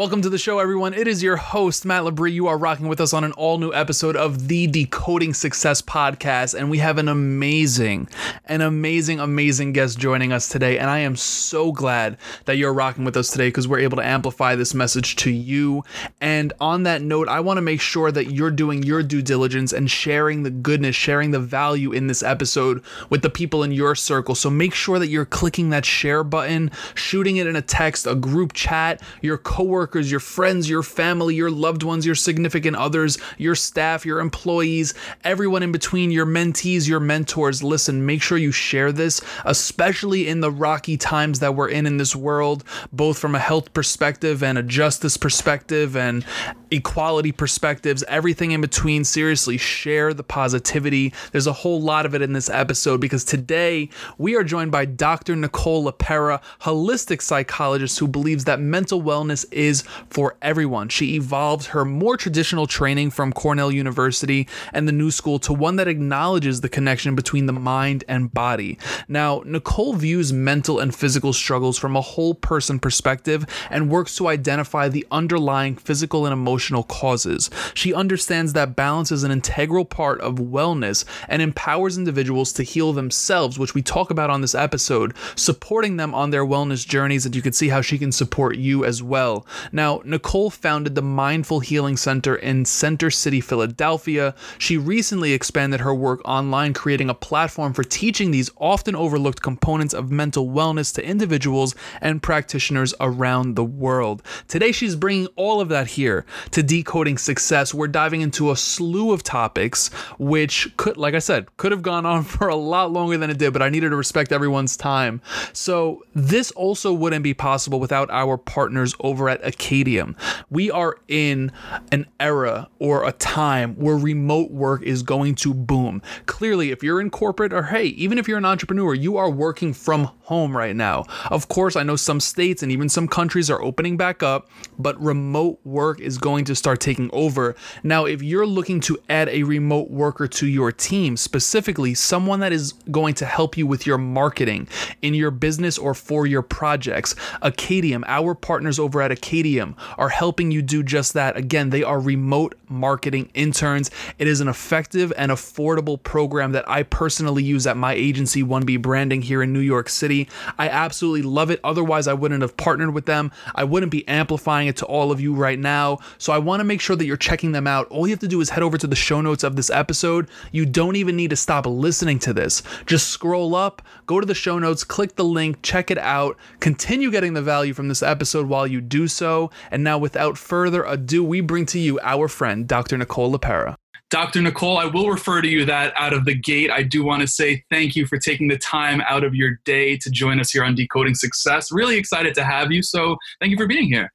Welcome 0.00 0.22
to 0.22 0.30
the 0.30 0.38
show, 0.38 0.60
everyone. 0.60 0.94
It 0.94 1.06
is 1.06 1.22
your 1.22 1.36
host, 1.36 1.84
Matt 1.84 2.04
Labrie. 2.04 2.32
You 2.32 2.46
are 2.46 2.56
rocking 2.56 2.88
with 2.88 3.02
us 3.02 3.12
on 3.12 3.22
an 3.22 3.32
all 3.32 3.58
new 3.58 3.70
episode 3.74 4.16
of 4.16 4.48
the 4.48 4.66
Decoding 4.66 5.34
Success 5.34 5.82
podcast. 5.82 6.58
And 6.58 6.70
we 6.70 6.78
have 6.78 6.96
an 6.96 7.06
amazing, 7.06 8.08
an 8.46 8.62
amazing, 8.62 9.20
amazing 9.20 9.74
guest 9.74 9.98
joining 9.98 10.32
us 10.32 10.48
today. 10.48 10.78
And 10.78 10.88
I 10.88 11.00
am 11.00 11.16
so 11.16 11.70
glad 11.70 12.16
that 12.46 12.56
you're 12.56 12.72
rocking 12.72 13.04
with 13.04 13.14
us 13.14 13.30
today 13.30 13.48
because 13.48 13.68
we're 13.68 13.80
able 13.80 13.98
to 13.98 14.06
amplify 14.06 14.54
this 14.54 14.72
message 14.72 15.16
to 15.16 15.30
you. 15.30 15.84
And 16.18 16.54
on 16.60 16.84
that 16.84 17.02
note, 17.02 17.28
I 17.28 17.40
want 17.40 17.58
to 17.58 17.62
make 17.62 17.82
sure 17.82 18.10
that 18.10 18.32
you're 18.32 18.50
doing 18.50 18.82
your 18.82 19.02
due 19.02 19.20
diligence 19.20 19.70
and 19.70 19.90
sharing 19.90 20.44
the 20.44 20.50
goodness, 20.50 20.96
sharing 20.96 21.30
the 21.30 21.40
value 21.40 21.92
in 21.92 22.06
this 22.06 22.22
episode 22.22 22.82
with 23.10 23.20
the 23.20 23.28
people 23.28 23.62
in 23.62 23.70
your 23.70 23.94
circle. 23.94 24.34
So 24.34 24.48
make 24.48 24.72
sure 24.72 24.98
that 24.98 25.08
you're 25.08 25.26
clicking 25.26 25.68
that 25.68 25.84
share 25.84 26.24
button, 26.24 26.70
shooting 26.94 27.36
it 27.36 27.46
in 27.46 27.54
a 27.54 27.60
text, 27.60 28.06
a 28.06 28.14
group 28.14 28.54
chat, 28.54 29.02
your 29.20 29.36
coworker 29.36 29.89
coworkers, 29.90 30.10
your 30.10 30.20
friends, 30.20 30.70
your 30.70 30.84
family, 30.84 31.34
your 31.34 31.50
loved 31.50 31.82
ones, 31.82 32.06
your 32.06 32.14
significant 32.14 32.76
others, 32.76 33.18
your 33.38 33.56
staff, 33.56 34.06
your 34.06 34.20
employees, 34.20 34.94
everyone 35.24 35.64
in 35.64 35.72
between, 35.72 36.12
your 36.12 36.26
mentees, 36.26 36.86
your 36.88 37.00
mentors. 37.00 37.60
Listen, 37.60 38.06
make 38.06 38.22
sure 38.22 38.38
you 38.38 38.52
share 38.52 38.92
this, 38.92 39.20
especially 39.44 40.28
in 40.28 40.40
the 40.40 40.50
rocky 40.50 40.96
times 40.96 41.40
that 41.40 41.56
we're 41.56 41.68
in 41.68 41.86
in 41.86 41.96
this 41.96 42.14
world, 42.14 42.62
both 42.92 43.18
from 43.18 43.34
a 43.34 43.40
health 43.40 43.72
perspective 43.72 44.44
and 44.44 44.58
a 44.58 44.62
justice 44.62 45.16
perspective 45.16 45.96
and 45.96 46.24
equality 46.70 47.32
perspectives, 47.32 48.04
everything 48.04 48.52
in 48.52 48.60
between. 48.60 49.04
Seriously, 49.04 49.56
share 49.56 50.14
the 50.14 50.22
positivity. 50.22 51.12
There's 51.32 51.46
a 51.46 51.52
whole 51.52 51.80
lot 51.80 52.06
of 52.06 52.14
it 52.14 52.22
in 52.22 52.32
this 52.32 52.48
episode 52.48 53.00
because 53.00 53.24
today 53.24 53.88
we 54.18 54.36
are 54.36 54.44
joined 54.44 54.70
by 54.70 54.84
Dr. 54.84 55.34
Nicole 55.36 55.90
LePera, 55.90 56.40
holistic 56.62 57.22
psychologist 57.22 57.98
who 57.98 58.06
believes 58.06 58.44
that 58.44 58.60
mental 58.60 59.02
wellness 59.02 59.44
is 59.52 59.82
for 60.10 60.36
everyone. 60.42 60.88
She 60.88 61.16
evolved 61.16 61.66
her 61.66 61.84
more 61.84 62.16
traditional 62.16 62.66
training 62.66 63.10
from 63.10 63.32
Cornell 63.32 63.72
University 63.72 64.46
and 64.72 64.86
the 64.86 64.92
New 64.92 65.10
School 65.10 65.38
to 65.40 65.52
one 65.52 65.76
that 65.76 65.88
acknowledges 65.88 66.60
the 66.60 66.68
connection 66.68 67.14
between 67.14 67.46
the 67.46 67.52
mind 67.52 68.04
and 68.08 68.32
body. 68.32 68.78
Now, 69.08 69.42
Nicole 69.44 69.94
views 69.94 70.32
mental 70.32 70.78
and 70.78 70.94
physical 70.94 71.32
struggles 71.32 71.78
from 71.78 71.96
a 71.96 72.00
whole 72.00 72.34
person 72.34 72.78
perspective 72.78 73.46
and 73.70 73.90
works 73.90 74.14
to 74.16 74.28
identify 74.28 74.88
the 74.88 75.06
underlying 75.10 75.76
physical 75.76 76.26
and 76.26 76.32
emotional 76.32 76.59
causes. 76.88 77.50
She 77.74 77.94
understands 77.94 78.52
that 78.52 78.76
balance 78.76 79.10
is 79.10 79.24
an 79.24 79.30
integral 79.30 79.84
part 79.84 80.20
of 80.20 80.34
wellness 80.34 81.04
and 81.28 81.40
empowers 81.40 81.96
individuals 81.96 82.52
to 82.54 82.62
heal 82.62 82.92
themselves, 82.92 83.58
which 83.58 83.74
we 83.74 83.82
talk 83.82 84.10
about 84.10 84.30
on 84.30 84.40
this 84.40 84.54
episode, 84.54 85.14
supporting 85.36 85.96
them 85.96 86.14
on 86.14 86.30
their 86.30 86.44
wellness 86.44 86.86
journeys. 86.86 87.24
And 87.24 87.34
you 87.34 87.42
can 87.42 87.52
see 87.52 87.68
how 87.68 87.80
she 87.80 87.98
can 87.98 88.12
support 88.12 88.56
you 88.56 88.84
as 88.84 89.02
well. 89.02 89.46
Now, 89.72 90.02
Nicole 90.04 90.50
founded 90.50 90.94
the 90.94 91.02
Mindful 91.02 91.60
Healing 91.60 91.96
Center 91.96 92.36
in 92.36 92.64
Center 92.64 93.10
City, 93.10 93.40
Philadelphia. 93.40 94.34
She 94.58 94.76
recently 94.76 95.32
expanded 95.32 95.80
her 95.80 95.94
work 95.94 96.20
online, 96.24 96.74
creating 96.74 97.08
a 97.08 97.14
platform 97.14 97.72
for 97.72 97.84
teaching 97.84 98.30
these 98.30 98.50
often 98.58 98.94
overlooked 98.94 99.42
components 99.42 99.94
of 99.94 100.10
mental 100.10 100.48
wellness 100.48 100.94
to 100.94 101.04
individuals 101.04 101.74
and 102.00 102.22
practitioners 102.22 102.94
around 103.00 103.56
the 103.56 103.64
world. 103.64 104.22
Today, 104.48 104.72
she's 104.72 104.96
bringing 104.96 105.28
all 105.36 105.60
of 105.60 105.68
that 105.68 105.88
here 105.88 106.24
to 106.52 106.62
Decoding 106.62 107.18
Success. 107.18 107.72
We're 107.72 107.88
diving 107.88 108.20
into 108.20 108.50
a 108.50 108.56
slew 108.56 109.12
of 109.12 109.22
topics, 109.22 109.88
which 110.18 110.76
could, 110.76 110.96
like 110.96 111.14
I 111.14 111.18
said, 111.18 111.56
could 111.56 111.72
have 111.72 111.82
gone 111.82 112.06
on 112.06 112.22
for 112.24 112.48
a 112.48 112.56
lot 112.56 112.92
longer 112.92 113.16
than 113.16 113.30
it 113.30 113.38
did, 113.38 113.52
but 113.52 113.62
I 113.62 113.68
needed 113.68 113.90
to 113.90 113.96
respect 113.96 114.32
everyone's 114.32 114.76
time. 114.76 115.20
So, 115.52 116.02
this 116.14 116.50
also 116.52 116.92
wouldn't 116.92 117.22
be 117.22 117.34
possible 117.34 117.80
without 117.80 118.10
our 118.10 118.36
partners 118.36 118.94
over 119.00 119.28
at 119.28 119.44
Acadium. 119.44 120.16
We 120.50 120.70
are 120.70 120.96
in 121.08 121.52
an 121.92 122.06
era 122.18 122.68
or 122.78 123.06
a 123.06 123.12
time 123.12 123.74
where 123.76 123.96
remote 123.96 124.50
work 124.50 124.82
is 124.82 125.02
going 125.02 125.34
to 125.36 125.54
boom. 125.54 126.02
Clearly, 126.26 126.70
if 126.70 126.82
you're 126.82 127.00
in 127.00 127.10
corporate 127.10 127.52
or 127.52 127.64
hey, 127.64 127.86
even 127.86 128.18
if 128.18 128.28
you're 128.28 128.38
an 128.38 128.44
entrepreneur, 128.44 128.94
you 128.94 129.16
are 129.16 129.30
working 129.30 129.72
from 129.72 130.10
home 130.22 130.56
right 130.56 130.76
now. 130.76 131.04
Of 131.30 131.48
course, 131.48 131.76
I 131.76 131.82
know 131.82 131.96
some 131.96 132.20
states 132.20 132.62
and 132.62 132.70
even 132.70 132.88
some 132.88 133.08
countries 133.08 133.50
are 133.50 133.62
opening 133.62 133.96
back 133.96 134.22
up, 134.22 134.48
but 134.78 135.00
remote 135.00 135.60
work 135.64 136.00
is 136.00 136.18
going 136.18 136.39
to 136.46 136.54
start 136.54 136.80
taking 136.80 137.10
over. 137.12 137.54
Now, 137.82 138.04
if 138.04 138.22
you're 138.22 138.46
looking 138.46 138.80
to 138.80 138.98
add 139.08 139.28
a 139.28 139.42
remote 139.42 139.90
worker 139.90 140.26
to 140.28 140.46
your 140.46 140.72
team, 140.72 141.16
specifically 141.16 141.94
someone 141.94 142.40
that 142.40 142.52
is 142.52 142.72
going 142.90 143.14
to 143.14 143.26
help 143.26 143.56
you 143.56 143.66
with 143.66 143.86
your 143.86 143.98
marketing 143.98 144.68
in 145.02 145.14
your 145.14 145.30
business 145.30 145.78
or 145.78 145.94
for 145.94 146.26
your 146.26 146.42
projects, 146.42 147.14
Acadium, 147.42 148.04
our 148.06 148.34
partners 148.34 148.78
over 148.78 149.02
at 149.02 149.10
Acadium 149.10 149.76
are 149.98 150.08
helping 150.08 150.50
you 150.50 150.62
do 150.62 150.82
just 150.82 151.14
that. 151.14 151.36
Again, 151.36 151.70
they 151.70 151.82
are 151.82 152.00
remote 152.00 152.54
marketing 152.68 153.30
interns. 153.34 153.90
It 154.18 154.26
is 154.26 154.40
an 154.40 154.48
effective 154.48 155.12
and 155.16 155.32
affordable 155.32 156.02
program 156.02 156.52
that 156.52 156.68
I 156.68 156.82
personally 156.82 157.42
use 157.42 157.66
at 157.66 157.76
my 157.76 157.94
agency, 157.94 158.42
1B 158.42 158.80
Branding, 158.82 159.22
here 159.22 159.42
in 159.42 159.52
New 159.52 159.60
York 159.60 159.88
City. 159.88 160.28
I 160.58 160.68
absolutely 160.68 161.22
love 161.22 161.50
it. 161.50 161.60
Otherwise, 161.64 162.06
I 162.06 162.14
wouldn't 162.14 162.42
have 162.42 162.56
partnered 162.56 162.94
with 162.94 163.06
them. 163.06 163.32
I 163.54 163.64
wouldn't 163.64 163.92
be 163.92 164.06
amplifying 164.08 164.68
it 164.68 164.76
to 164.78 164.86
all 164.86 165.12
of 165.12 165.20
you 165.20 165.34
right 165.34 165.58
now. 165.58 165.98
So 166.18 166.29
I 166.30 166.38
want 166.38 166.60
to 166.60 166.64
make 166.64 166.80
sure 166.80 166.96
that 166.96 167.04
you're 167.04 167.16
checking 167.16 167.52
them 167.52 167.66
out. 167.66 167.86
All 167.88 168.06
you 168.06 168.12
have 168.12 168.20
to 168.20 168.28
do 168.28 168.40
is 168.40 168.50
head 168.50 168.62
over 168.62 168.78
to 168.78 168.86
the 168.86 168.96
show 168.96 169.20
notes 169.20 169.44
of 169.44 169.56
this 169.56 169.70
episode. 169.70 170.28
You 170.52 170.66
don't 170.66 170.96
even 170.96 171.16
need 171.16 171.30
to 171.30 171.36
stop 171.36 171.66
listening 171.66 172.18
to 172.20 172.32
this. 172.32 172.62
Just 172.86 173.08
scroll 173.08 173.54
up, 173.54 173.82
go 174.06 174.20
to 174.20 174.26
the 174.26 174.34
show 174.34 174.58
notes, 174.58 174.84
click 174.84 175.16
the 175.16 175.24
link, 175.24 175.58
check 175.62 175.90
it 175.90 175.98
out, 175.98 176.36
continue 176.60 177.10
getting 177.10 177.34
the 177.34 177.42
value 177.42 177.74
from 177.74 177.88
this 177.88 178.02
episode 178.02 178.46
while 178.46 178.66
you 178.66 178.80
do 178.80 179.08
so. 179.08 179.50
And 179.70 179.84
now, 179.84 179.98
without 179.98 180.38
further 180.38 180.84
ado, 180.84 181.24
we 181.24 181.40
bring 181.40 181.66
to 181.66 181.78
you 181.78 181.98
our 182.02 182.28
friend, 182.28 182.66
Dr. 182.66 182.96
Nicole 182.98 183.32
LePera. 183.32 183.76
Dr. 184.10 184.42
Nicole, 184.42 184.76
I 184.76 184.86
will 184.86 185.08
refer 185.08 185.40
to 185.40 185.48
you 185.48 185.64
that 185.66 185.92
out 185.96 186.12
of 186.12 186.24
the 186.24 186.34
gate. 186.34 186.70
I 186.72 186.82
do 186.82 187.04
want 187.04 187.20
to 187.20 187.28
say 187.28 187.64
thank 187.70 187.94
you 187.94 188.06
for 188.06 188.18
taking 188.18 188.48
the 188.48 188.58
time 188.58 189.00
out 189.02 189.22
of 189.22 189.36
your 189.36 189.60
day 189.64 189.96
to 189.98 190.10
join 190.10 190.40
us 190.40 190.50
here 190.50 190.64
on 190.64 190.74
Decoding 190.74 191.14
Success. 191.14 191.70
Really 191.70 191.96
excited 191.96 192.34
to 192.34 192.44
have 192.44 192.72
you. 192.72 192.82
So, 192.82 193.16
thank 193.38 193.52
you 193.52 193.56
for 193.56 193.68
being 193.68 193.86
here. 193.86 194.12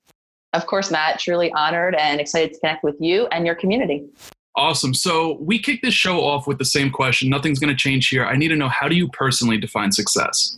Of 0.56 0.68
course, 0.68 0.90
Matt. 0.90 1.20
Truly 1.20 1.52
honored 1.52 1.96
and 1.96 2.22
excited 2.22 2.54
to 2.54 2.60
connect 2.60 2.84
with 2.84 2.96
you 3.00 3.28
and 3.28 3.46
your 3.46 3.56
community. 3.56 4.06
Awesome. 4.56 4.94
So, 4.94 5.38
we 5.42 5.60
kick 5.60 5.82
this 5.82 5.94
show 5.94 6.22
off 6.22 6.48
with 6.48 6.60
the 6.60 6.66
same 6.66 6.90
question. 6.90 7.30
Nothing's 7.30 7.60
going 7.60 7.76
to 7.76 7.76
change 7.76 8.08
here. 8.08 8.26
I 8.26 8.38
need 8.38 8.48
to 8.48 8.56
know 8.56 8.70
how 8.70 8.88
do 8.88 8.96
you 8.96 9.10
personally 9.10 9.58
define 9.58 9.92
success? 9.92 10.58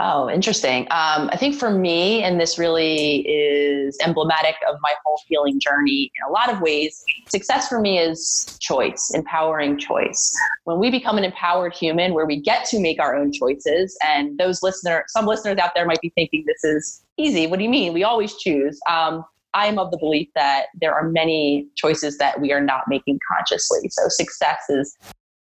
Oh, 0.00 0.30
interesting. 0.30 0.82
Um, 0.92 1.28
I 1.32 1.36
think 1.36 1.56
for 1.56 1.70
me, 1.70 2.22
and 2.22 2.40
this 2.40 2.56
really 2.56 3.26
is 3.28 3.98
emblematic 4.00 4.54
of 4.68 4.76
my 4.80 4.94
whole 5.04 5.20
healing 5.26 5.58
journey 5.58 6.12
in 6.14 6.28
a 6.28 6.30
lot 6.30 6.52
of 6.52 6.60
ways, 6.60 7.04
success 7.28 7.68
for 7.68 7.80
me 7.80 7.98
is 7.98 8.56
choice, 8.60 9.10
empowering 9.12 9.76
choice. 9.76 10.32
When 10.64 10.78
we 10.78 10.92
become 10.92 11.18
an 11.18 11.24
empowered 11.24 11.74
human 11.74 12.14
where 12.14 12.26
we 12.26 12.40
get 12.40 12.64
to 12.66 12.78
make 12.78 13.00
our 13.00 13.16
own 13.16 13.32
choices, 13.32 13.98
and 14.06 14.38
those 14.38 14.62
listener, 14.62 15.04
some 15.08 15.26
listeners 15.26 15.58
out 15.58 15.72
there 15.74 15.84
might 15.84 16.00
be 16.00 16.10
thinking 16.10 16.44
this 16.46 16.62
is 16.62 17.04
easy. 17.16 17.48
What 17.48 17.58
do 17.58 17.64
you 17.64 17.70
mean? 17.70 17.92
We 17.92 18.04
always 18.04 18.36
choose. 18.36 18.78
Um, 18.88 19.24
I 19.52 19.66
am 19.66 19.80
of 19.80 19.90
the 19.90 19.98
belief 19.98 20.28
that 20.36 20.66
there 20.80 20.94
are 20.94 21.08
many 21.08 21.66
choices 21.74 22.18
that 22.18 22.40
we 22.40 22.52
are 22.52 22.60
not 22.60 22.82
making 22.86 23.18
consciously. 23.36 23.88
So 23.88 24.04
success 24.08 24.60
is 24.68 24.96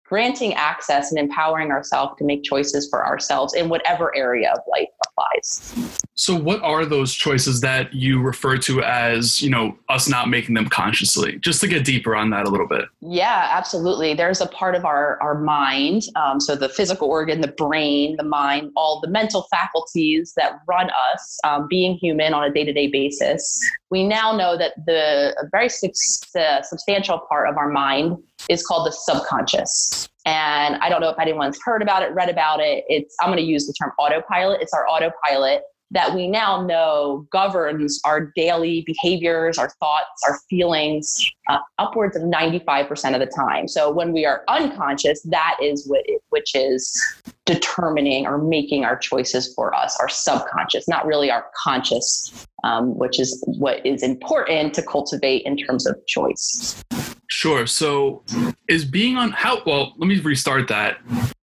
granting 0.05 0.55
access 0.55 1.11
and 1.11 1.19
empowering 1.19 1.71
ourselves 1.71 2.13
to 2.19 2.25
make 2.25 2.43
choices 2.43 2.89
for 2.89 3.07
ourselves 3.07 3.55
in 3.55 3.69
whatever 3.69 4.15
area 4.15 4.53
of 4.53 4.59
life 4.71 4.89
applies. 5.07 5.75
So 6.15 6.37
what 6.37 6.63
are 6.63 6.85
those 6.85 7.13
choices 7.13 7.61
that 7.63 7.93
you 7.93 8.21
refer 8.21 8.59
to 8.59 8.83
as, 8.83 9.43
you 9.43 9.51
know, 9.51 9.77
us 9.89 10.09
not 10.09 10.29
making 10.29 10.55
them 10.55 10.69
consciously? 10.69 11.39
Just 11.39 11.61
to 11.63 11.67
get 11.67 11.85
deeper 11.85 12.15
on 12.15 12.31
that 12.31 12.47
a 12.47 12.51
little 12.51 12.69
bit. 12.69 12.85
Yeah, 13.01 13.49
absolutely. 13.51 14.15
There's 14.15 14.41
a 14.41 14.47
part 14.47 14.75
of 14.75 14.85
our, 14.85 15.21
our 15.23 15.41
mind, 15.41 16.03
um, 16.17 16.39
so 16.39 16.55
the 16.55 16.69
physical 16.69 17.09
organ, 17.09 17.41
the 17.41 17.49
brain, 17.49 18.17
the 18.17 18.25
mind, 18.25 18.71
all 18.77 19.01
the 19.01 19.09
mental 19.09 19.47
faculties 19.51 20.35
that 20.37 20.61
run 20.69 20.91
us 21.13 21.39
um, 21.45 21.67
being 21.69 21.97
human 21.97 22.35
on 22.35 22.45
a 22.45 22.53
day-to-day 22.53 22.89
basis. 22.89 23.59
We 23.91 24.07
now 24.07 24.37
know 24.37 24.57
that 24.59 24.75
the 24.87 25.35
very 25.51 25.67
uh, 25.67 26.63
substantial 26.63 27.21
part 27.29 27.49
of 27.49 27.57
our 27.57 27.69
mind 27.69 28.19
is 28.49 28.65
called 28.67 28.87
the 28.87 28.93
subconscious. 28.93 29.94
And 30.27 30.77
I 30.77 30.89
don't 30.89 31.01
know 31.01 31.11
if 31.11 31.19
anyone's 31.19 31.59
heard 31.63 31.83
about 31.83 32.03
it, 32.03 32.13
read 32.15 32.31
about 32.31 32.61
it. 32.61 32.85
It's 32.89 33.15
I'm 33.21 33.29
going 33.29 33.39
to 33.39 33.45
use 33.45 33.67
the 33.67 33.75
term 33.75 33.93
autopilot. 33.99 34.63
It's 34.63 34.73
our 34.73 34.87
autopilot 34.89 35.63
that 35.95 36.13
we 36.15 36.27
now 36.27 36.61
know 36.63 37.27
governs 37.31 38.01
our 38.05 38.33
daily 38.35 38.83
behaviors, 38.85 39.59
our 39.59 39.71
thoughts, 39.81 40.23
our 40.27 40.39
feelings, 40.51 41.25
uh, 41.49 41.59
upwards 41.79 42.17
of 42.17 42.23
95% 42.23 43.15
of 43.15 43.21
the 43.21 43.27
time. 43.27 43.69
So 43.69 43.93
when 43.93 44.13
we 44.13 44.27
are 44.27 44.43
unconscious, 44.49 45.23
that 45.23 45.57
is 45.63 45.87
what 45.87 46.03
it, 46.07 46.21
which 46.31 46.55
is 46.55 47.01
determining 47.47 48.27
or 48.27 48.39
making 48.39 48.85
our 48.85 48.99
choices 48.99 49.53
for 49.55 49.73
us, 49.75 49.97
our 50.01 50.09
subconscious, 50.09 50.89
not 50.89 51.07
really 51.07 51.31
our 51.31 51.47
conscious, 51.63 52.47
um, 52.65 52.99
which 52.99 53.21
is 53.21 53.43
what 53.47 53.85
is 53.87 54.03
important 54.03 54.75
to 54.75 54.83
cultivate 54.83 55.43
in 55.43 55.57
terms 55.57 55.87
of 55.87 55.97
choice. 56.07 56.83
Sure. 57.29 57.67
So 57.67 58.23
is 58.69 58.85
being 58.85 59.17
on 59.17 59.31
how 59.31 59.63
well, 59.65 59.95
let 59.99 60.07
me 60.07 60.21
restart 60.21 60.69
that. 60.69 60.99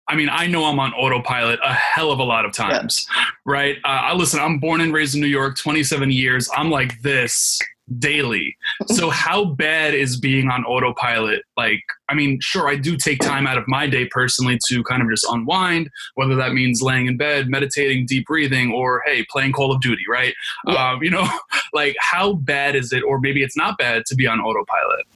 I 0.08 0.16
mean, 0.16 0.28
I 0.28 0.48
know 0.48 0.64
I'm 0.64 0.80
on 0.80 0.92
autopilot 0.94 1.60
a 1.62 1.72
hell 1.72 2.10
of 2.10 2.18
a 2.18 2.24
lot 2.24 2.44
of 2.44 2.52
times, 2.52 3.06
yeah. 3.14 3.24
right? 3.46 3.76
Uh, 3.84 3.88
I 3.88 4.14
listen. 4.14 4.40
I'm 4.40 4.58
born 4.58 4.80
and 4.80 4.92
raised 4.92 5.14
in 5.14 5.20
New 5.20 5.28
York, 5.28 5.56
27 5.56 6.10
years. 6.10 6.50
I'm 6.56 6.68
like 6.68 7.00
this 7.02 7.60
daily. 7.98 8.56
So 8.86 9.10
how 9.10 9.44
bad 9.44 9.94
is 9.94 10.18
being 10.18 10.48
on 10.48 10.64
autopilot? 10.64 11.42
Like, 11.56 11.82
I 12.08 12.14
mean, 12.14 12.38
sure, 12.40 12.68
I 12.68 12.76
do 12.76 12.96
take 12.96 13.20
time 13.20 13.46
out 13.46 13.58
of 13.58 13.64
my 13.68 13.86
day 13.86 14.06
personally 14.06 14.58
to 14.68 14.82
kind 14.84 15.02
of 15.02 15.08
just 15.10 15.26
unwind, 15.28 15.90
whether 16.14 16.34
that 16.36 16.52
means 16.52 16.82
laying 16.82 17.06
in 17.06 17.16
bed, 17.16 17.48
meditating, 17.48 18.06
deep 18.06 18.26
breathing, 18.26 18.72
or 18.72 19.02
hey, 19.06 19.24
playing 19.30 19.52
Call 19.52 19.72
of 19.72 19.80
Duty, 19.80 20.02
right? 20.08 20.34
Yeah. 20.66 20.90
Um, 20.90 21.02
you 21.02 21.10
know, 21.10 21.28
like 21.72 21.96
how 22.00 22.34
bad 22.34 22.76
is 22.76 22.92
it, 22.92 23.02
or 23.02 23.20
maybe 23.20 23.42
it's 23.42 23.56
not 23.56 23.78
bad 23.78 24.04
to 24.06 24.14
be 24.14 24.26
on 24.26 24.40
autopilot? 24.40 25.06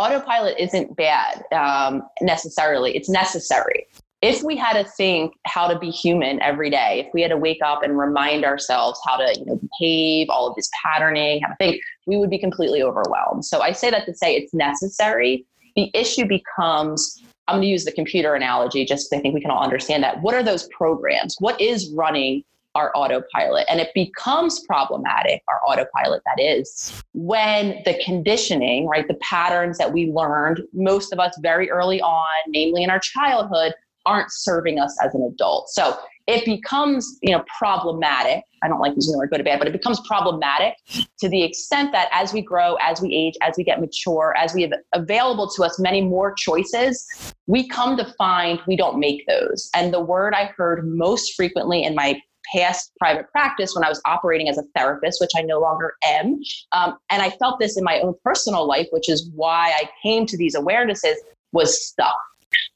Autopilot 0.00 0.56
isn't 0.58 0.96
bad 0.96 1.42
um, 1.52 2.02
necessarily. 2.22 2.96
It's 2.96 3.08
necessary 3.08 3.86
if 4.22 4.42
we 4.42 4.56
had 4.56 4.74
to 4.74 4.84
think 4.84 5.34
how 5.46 5.66
to 5.66 5.78
be 5.78 5.90
human 5.90 6.42
every 6.42 6.68
day, 6.68 7.04
if 7.06 7.14
we 7.14 7.22
had 7.22 7.30
to 7.30 7.38
wake 7.38 7.60
up 7.64 7.82
and 7.82 7.98
remind 7.98 8.44
ourselves 8.44 9.00
how 9.06 9.16
to, 9.16 9.34
you 9.38 9.46
know, 9.46 9.58
behave, 9.78 10.28
all 10.28 10.46
of 10.46 10.56
this 10.56 10.68
patterning, 10.82 11.40
how 11.42 11.48
to 11.48 11.56
think, 11.58 11.80
we 12.06 12.16
would 12.16 12.28
be 12.28 12.38
completely 12.38 12.82
overwhelmed. 12.82 13.44
So 13.44 13.60
I 13.60 13.72
say 13.72 13.90
that 13.90 14.04
to 14.06 14.14
say 14.14 14.36
it's 14.36 14.52
necessary. 14.52 15.46
The 15.76 15.90
issue 15.94 16.26
becomes 16.26 17.22
I'm 17.48 17.56
going 17.56 17.62
to 17.62 17.68
use 17.68 17.84
the 17.84 17.92
computer 17.92 18.34
analogy 18.34 18.84
just 18.84 19.10
because 19.10 19.18
I 19.18 19.22
think 19.22 19.34
we 19.34 19.40
can 19.40 19.50
all 19.50 19.62
understand 19.62 20.04
that. 20.04 20.22
What 20.22 20.34
are 20.34 20.42
those 20.42 20.68
programs? 20.68 21.34
What 21.40 21.60
is 21.60 21.90
running 21.92 22.44
our 22.74 22.92
autopilot? 22.96 23.66
And 23.68 23.80
it 23.80 23.90
becomes 23.94 24.60
problematic, 24.66 25.42
our 25.48 25.60
autopilot 25.66 26.22
that 26.26 26.42
is, 26.42 27.02
when 27.12 27.82
the 27.84 28.00
conditioning, 28.04 28.86
right, 28.86 29.06
the 29.06 29.14
patterns 29.14 29.78
that 29.78 29.92
we 29.92 30.12
learned, 30.12 30.62
most 30.72 31.12
of 31.12 31.18
us 31.18 31.36
very 31.42 31.70
early 31.70 32.00
on, 32.00 32.24
namely 32.48 32.82
in 32.82 32.90
our 32.90 33.00
childhood, 33.00 33.72
aren't 34.06 34.32
serving 34.32 34.78
us 34.78 34.96
as 35.04 35.14
an 35.14 35.22
adult. 35.22 35.68
So 35.68 35.98
it 36.26 36.44
becomes, 36.44 37.18
you 37.22 37.32
know, 37.32 37.44
problematic. 37.58 38.44
I 38.62 38.68
don't 38.68 38.78
like 38.78 38.94
using 38.94 39.12
the 39.12 39.18
word 39.18 39.30
good 39.30 39.40
or 39.40 39.44
bad, 39.44 39.58
but 39.58 39.68
it 39.68 39.72
becomes 39.72 40.00
problematic 40.06 40.74
to 41.18 41.28
the 41.28 41.42
extent 41.42 41.92
that 41.92 42.08
as 42.12 42.32
we 42.32 42.40
grow, 42.40 42.76
as 42.76 43.00
we 43.00 43.14
age, 43.14 43.34
as 43.42 43.56
we 43.58 43.64
get 43.64 43.80
mature, 43.80 44.34
as 44.38 44.54
we 44.54 44.62
have 44.62 44.72
available 44.94 45.48
to 45.50 45.64
us 45.64 45.78
many 45.78 46.02
more 46.02 46.32
choices, 46.34 47.06
we 47.46 47.66
come 47.68 47.96
to 47.96 48.04
find 48.16 48.60
we 48.66 48.76
don't 48.76 48.98
make 48.98 49.26
those. 49.26 49.70
And 49.74 49.92
the 49.92 50.00
word 50.00 50.34
I 50.34 50.52
heard 50.56 50.86
most 50.86 51.34
frequently 51.34 51.82
in 51.82 51.94
my 51.94 52.20
past 52.52 52.92
private 52.98 53.30
practice 53.30 53.74
when 53.74 53.84
I 53.84 53.88
was 53.88 54.00
operating 54.06 54.48
as 54.48 54.58
a 54.58 54.62
therapist, 54.76 55.20
which 55.20 55.30
I 55.36 55.42
no 55.42 55.60
longer 55.60 55.94
am. 56.04 56.40
Um, 56.72 56.98
and 57.10 57.22
I 57.22 57.30
felt 57.30 57.60
this 57.60 57.76
in 57.76 57.84
my 57.84 58.00
own 58.00 58.14
personal 58.24 58.66
life, 58.66 58.88
which 58.90 59.08
is 59.08 59.30
why 59.34 59.72
I 59.76 59.88
came 60.02 60.26
to 60.26 60.36
these 60.36 60.56
awarenesses, 60.56 61.14
was 61.52 61.84
stuck 61.86 62.16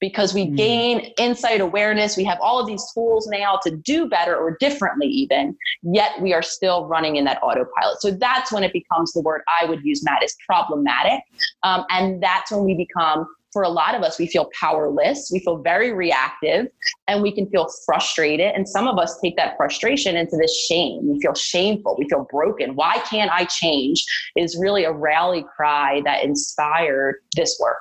because 0.00 0.34
we 0.34 0.46
mm. 0.46 0.56
gain 0.56 1.12
insight 1.18 1.60
awareness. 1.60 2.16
We 2.16 2.24
have 2.24 2.38
all 2.40 2.60
of 2.60 2.66
these 2.66 2.84
tools 2.92 3.26
now 3.26 3.58
to 3.62 3.70
do 3.70 4.08
better 4.08 4.36
or 4.36 4.56
differently, 4.58 5.06
even, 5.06 5.56
yet 5.82 6.20
we 6.20 6.32
are 6.32 6.42
still 6.42 6.86
running 6.86 7.16
in 7.16 7.24
that 7.24 7.42
autopilot. 7.42 8.00
So 8.00 8.10
that's 8.10 8.52
when 8.52 8.62
it 8.62 8.72
becomes 8.72 9.12
the 9.12 9.20
word 9.20 9.42
I 9.60 9.66
would 9.66 9.84
use, 9.84 10.04
Matt, 10.04 10.22
is 10.22 10.36
problematic. 10.46 11.20
Um, 11.62 11.84
and 11.90 12.22
that's 12.22 12.52
when 12.52 12.64
we 12.64 12.74
become 12.74 13.26
for 13.54 13.62
a 13.62 13.68
lot 13.70 13.94
of 13.94 14.02
us, 14.02 14.18
we 14.18 14.26
feel 14.26 14.50
powerless, 14.60 15.30
we 15.32 15.38
feel 15.38 15.58
very 15.58 15.92
reactive, 15.92 16.66
and 17.08 17.22
we 17.22 17.32
can 17.32 17.48
feel 17.48 17.68
frustrated. 17.86 18.52
And 18.54 18.68
some 18.68 18.86
of 18.86 18.98
us 18.98 19.18
take 19.20 19.36
that 19.36 19.56
frustration 19.56 20.16
into 20.16 20.36
this 20.36 20.54
shame. 20.68 21.08
We 21.08 21.20
feel 21.20 21.34
shameful, 21.34 21.96
we 21.98 22.06
feel 22.08 22.26
broken. 22.30 22.74
Why 22.74 22.98
can't 23.08 23.30
I 23.30 23.46
change? 23.46 24.04
Is 24.36 24.58
really 24.60 24.84
a 24.84 24.92
rally 24.92 25.46
cry 25.56 26.02
that 26.04 26.24
inspired 26.24 27.20
this 27.36 27.56
work. 27.60 27.78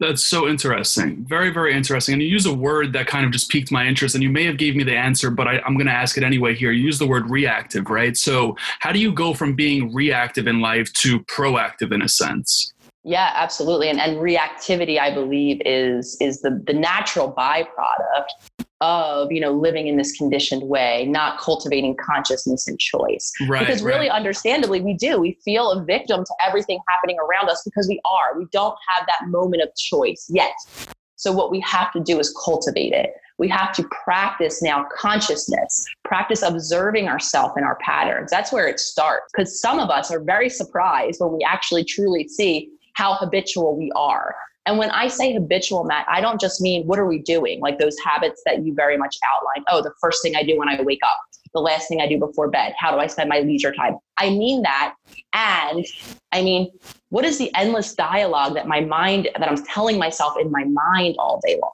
That's 0.00 0.24
so 0.24 0.46
interesting. 0.46 1.24
Very, 1.28 1.50
very 1.50 1.74
interesting. 1.74 2.12
And 2.12 2.22
you 2.22 2.28
use 2.28 2.46
a 2.46 2.54
word 2.54 2.92
that 2.92 3.08
kind 3.08 3.26
of 3.26 3.32
just 3.32 3.50
piqued 3.50 3.72
my 3.72 3.84
interest, 3.84 4.14
and 4.14 4.22
you 4.22 4.30
may 4.30 4.44
have 4.44 4.56
gave 4.56 4.76
me 4.76 4.84
the 4.84 4.96
answer, 4.96 5.28
but 5.28 5.48
I, 5.48 5.56
am 5.66 5.74
going 5.74 5.86
to 5.86 5.92
ask 5.92 6.16
it 6.16 6.22
anyway 6.22 6.54
here. 6.54 6.70
You 6.70 6.84
use 6.84 7.00
the 7.00 7.06
word 7.06 7.28
reactive, 7.28 7.90
right? 7.90 8.16
So 8.16 8.56
how 8.78 8.92
do 8.92 9.00
you 9.00 9.12
go 9.12 9.34
from 9.34 9.54
being 9.54 9.92
reactive 9.92 10.46
in 10.46 10.60
life 10.60 10.92
to 10.94 11.18
proactive 11.24 11.92
in 11.92 12.02
a 12.02 12.08
sense? 12.08 12.72
Yeah, 13.08 13.32
absolutely. 13.34 13.88
And, 13.88 13.98
and 13.98 14.18
reactivity, 14.18 15.00
I 15.00 15.14
believe, 15.14 15.62
is 15.64 16.18
is 16.20 16.42
the, 16.42 16.62
the 16.66 16.74
natural 16.74 17.32
byproduct 17.32 18.58
of 18.82 19.32
you 19.32 19.40
know 19.40 19.50
living 19.50 19.88
in 19.88 19.96
this 19.96 20.12
conditioned 20.12 20.62
way 20.68 21.06
not 21.08 21.40
cultivating 21.40 21.96
consciousness 21.96 22.68
and 22.68 22.78
choice. 22.78 23.32
Right, 23.48 23.66
because 23.66 23.82
really 23.82 24.10
right. 24.10 24.16
understandably 24.16 24.82
we 24.82 24.92
do. 24.92 25.18
We 25.18 25.38
feel 25.42 25.70
a 25.70 25.82
victim 25.82 26.22
to 26.22 26.34
everything 26.46 26.80
happening 26.86 27.16
around 27.18 27.48
us 27.48 27.62
because 27.64 27.88
we 27.88 27.98
are. 28.04 28.38
We 28.38 28.46
don't 28.52 28.76
have 28.88 29.06
that 29.06 29.28
moment 29.28 29.62
of 29.62 29.70
choice 29.76 30.26
yet. 30.28 30.52
So 31.16 31.32
what 31.32 31.50
we 31.50 31.60
have 31.60 31.90
to 31.94 32.00
do 32.00 32.20
is 32.20 32.32
cultivate 32.44 32.92
it. 32.92 33.10
We 33.38 33.48
have 33.48 33.72
to 33.76 33.88
practice 34.04 34.62
now 34.62 34.86
consciousness 34.94 35.86
practice 36.04 36.42
observing 36.42 37.08
ourselves 37.08 37.54
and 37.56 37.64
our 37.64 37.76
patterns. 37.76 38.30
That's 38.30 38.52
where 38.52 38.68
it 38.68 38.78
starts. 38.78 39.32
Because 39.32 39.60
some 39.60 39.78
of 39.78 39.88
us 39.88 40.10
are 40.10 40.20
very 40.20 40.50
surprised 40.50 41.20
when 41.20 41.32
we 41.32 41.42
actually 41.42 41.84
truly 41.84 42.28
see 42.28 42.70
how 42.98 43.14
habitual 43.14 43.76
we 43.76 43.90
are 43.94 44.34
and 44.68 44.76
when 44.76 44.90
I 44.90 45.08
say 45.08 45.32
habitual, 45.32 45.84
Matt, 45.84 46.04
I 46.10 46.20
don't 46.20 46.38
just 46.38 46.60
mean 46.60 46.86
what 46.86 46.98
are 46.98 47.06
we 47.06 47.20
doing? 47.20 47.58
Like 47.60 47.78
those 47.78 47.96
habits 48.04 48.42
that 48.44 48.66
you 48.66 48.74
very 48.74 48.98
much 48.98 49.16
outlined. 49.26 49.64
Oh, 49.70 49.80
the 49.82 49.94
first 49.98 50.22
thing 50.22 50.36
I 50.36 50.42
do 50.42 50.58
when 50.58 50.68
I 50.68 50.82
wake 50.82 51.00
up, 51.02 51.18
the 51.54 51.60
last 51.60 51.88
thing 51.88 52.02
I 52.02 52.06
do 52.06 52.18
before 52.18 52.50
bed. 52.50 52.74
How 52.78 52.92
do 52.92 52.98
I 52.98 53.06
spend 53.06 53.30
my 53.30 53.40
leisure 53.40 53.72
time? 53.72 53.96
I 54.18 54.28
mean 54.28 54.60
that. 54.64 54.94
And 55.32 55.86
I 56.32 56.42
mean, 56.42 56.70
what 57.08 57.24
is 57.24 57.38
the 57.38 57.50
endless 57.54 57.94
dialogue 57.94 58.56
that 58.56 58.68
my 58.68 58.80
mind, 58.80 59.30
that 59.38 59.50
I'm 59.50 59.64
telling 59.64 59.98
myself 59.98 60.34
in 60.38 60.50
my 60.50 60.64
mind 60.64 61.16
all 61.18 61.40
day 61.46 61.58
long? 61.62 61.72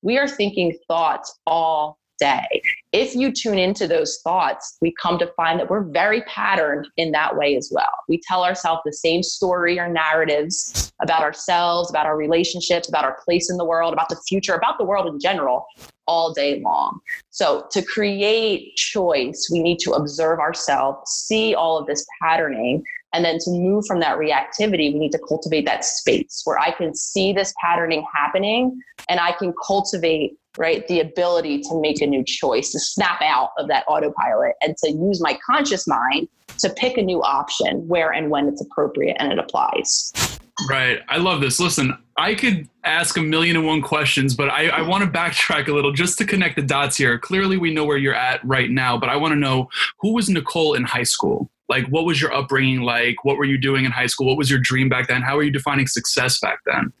We 0.00 0.16
are 0.16 0.26
thinking 0.26 0.74
thoughts 0.88 1.38
all 1.46 1.98
day. 2.18 2.62
If 2.92 3.14
you 3.14 3.30
tune 3.32 3.56
into 3.56 3.86
those 3.86 4.18
thoughts, 4.24 4.76
we 4.80 4.92
come 5.00 5.16
to 5.20 5.28
find 5.36 5.60
that 5.60 5.70
we're 5.70 5.84
very 5.84 6.22
patterned 6.22 6.88
in 6.96 7.12
that 7.12 7.36
way 7.36 7.54
as 7.54 7.70
well. 7.72 7.92
We 8.08 8.20
tell 8.26 8.42
ourselves 8.42 8.82
the 8.84 8.92
same 8.92 9.22
story 9.22 9.78
or 9.78 9.88
narratives 9.88 10.92
about 11.00 11.22
ourselves, 11.22 11.88
about 11.88 12.06
our 12.06 12.16
relationships, 12.16 12.88
about 12.88 13.04
our 13.04 13.16
place 13.24 13.48
in 13.48 13.58
the 13.58 13.64
world, 13.64 13.92
about 13.92 14.08
the 14.08 14.20
future, 14.28 14.54
about 14.54 14.76
the 14.78 14.84
world 14.84 15.06
in 15.06 15.20
general 15.20 15.66
all 16.10 16.32
day 16.32 16.60
long. 16.60 16.98
So, 17.30 17.66
to 17.70 17.82
create 17.82 18.74
choice, 18.74 19.48
we 19.52 19.60
need 19.62 19.78
to 19.80 19.92
observe 19.92 20.40
ourselves, 20.40 21.12
see 21.12 21.54
all 21.54 21.78
of 21.78 21.86
this 21.86 22.04
patterning, 22.20 22.82
and 23.12 23.24
then 23.24 23.38
to 23.44 23.50
move 23.50 23.86
from 23.86 24.00
that 24.00 24.18
reactivity, 24.18 24.92
we 24.92 24.98
need 24.98 25.12
to 25.12 25.20
cultivate 25.28 25.66
that 25.66 25.84
space 25.84 26.42
where 26.44 26.58
I 26.58 26.72
can 26.72 26.94
see 26.94 27.32
this 27.32 27.54
patterning 27.60 28.04
happening 28.12 28.80
and 29.08 29.20
I 29.20 29.32
can 29.32 29.54
cultivate 29.64 30.36
right 30.58 30.86
the 30.88 30.98
ability 30.98 31.60
to 31.62 31.80
make 31.80 32.02
a 32.02 32.06
new 32.06 32.24
choice 32.24 32.72
to 32.72 32.80
snap 32.80 33.22
out 33.22 33.50
of 33.56 33.68
that 33.68 33.84
autopilot 33.86 34.54
and 34.62 34.76
to 34.78 34.90
use 34.90 35.20
my 35.20 35.38
conscious 35.46 35.86
mind 35.86 36.28
to 36.58 36.70
pick 36.70 36.98
a 36.98 37.02
new 37.02 37.22
option 37.22 37.86
where 37.86 38.10
and 38.12 38.30
when 38.30 38.48
it's 38.48 38.60
appropriate 38.60 39.16
and 39.20 39.32
it 39.32 39.38
applies 39.38 40.39
right. 40.68 41.00
I 41.08 41.16
love 41.18 41.40
this. 41.40 41.60
Listen 41.60 41.96
i 42.20 42.34
could 42.34 42.68
ask 42.84 43.16
a 43.16 43.22
million 43.22 43.56
and 43.56 43.66
one 43.66 43.80
questions 43.80 44.36
but 44.36 44.50
i, 44.50 44.68
I 44.68 44.82
want 44.82 45.02
to 45.02 45.10
backtrack 45.10 45.68
a 45.68 45.72
little 45.72 45.90
just 45.90 46.18
to 46.18 46.26
connect 46.26 46.56
the 46.56 46.62
dots 46.62 46.96
here. 46.96 47.18
Clearly 47.18 47.56
we 47.56 47.72
know 47.72 47.84
where 47.84 47.96
you're 47.96 48.14
at 48.14 48.44
right 48.44 48.70
now 48.70 48.98
but 48.98 49.08
i 49.08 49.16
want 49.16 49.32
to 49.32 49.38
know 49.38 49.68
who 50.00 50.14
was 50.14 50.28
nicole 50.28 50.74
in 50.74 50.84
high 50.84 51.02
school? 51.02 51.50
Like 51.68 51.86
what 51.86 52.04
was 52.04 52.20
your 52.20 52.32
upbringing 52.32 52.82
like? 52.82 53.24
What 53.24 53.36
were 53.38 53.44
you 53.44 53.56
doing 53.56 53.84
in 53.84 53.92
high 53.92 54.06
school? 54.06 54.26
What 54.26 54.36
was 54.36 54.50
your 54.50 54.58
dream 54.60 54.88
back 54.88 55.08
then? 55.08 55.22
How 55.22 55.36
were 55.36 55.44
you 55.44 55.50
defining 55.50 55.86
success 55.86 56.38
back 56.40 56.58
then? 56.66 56.92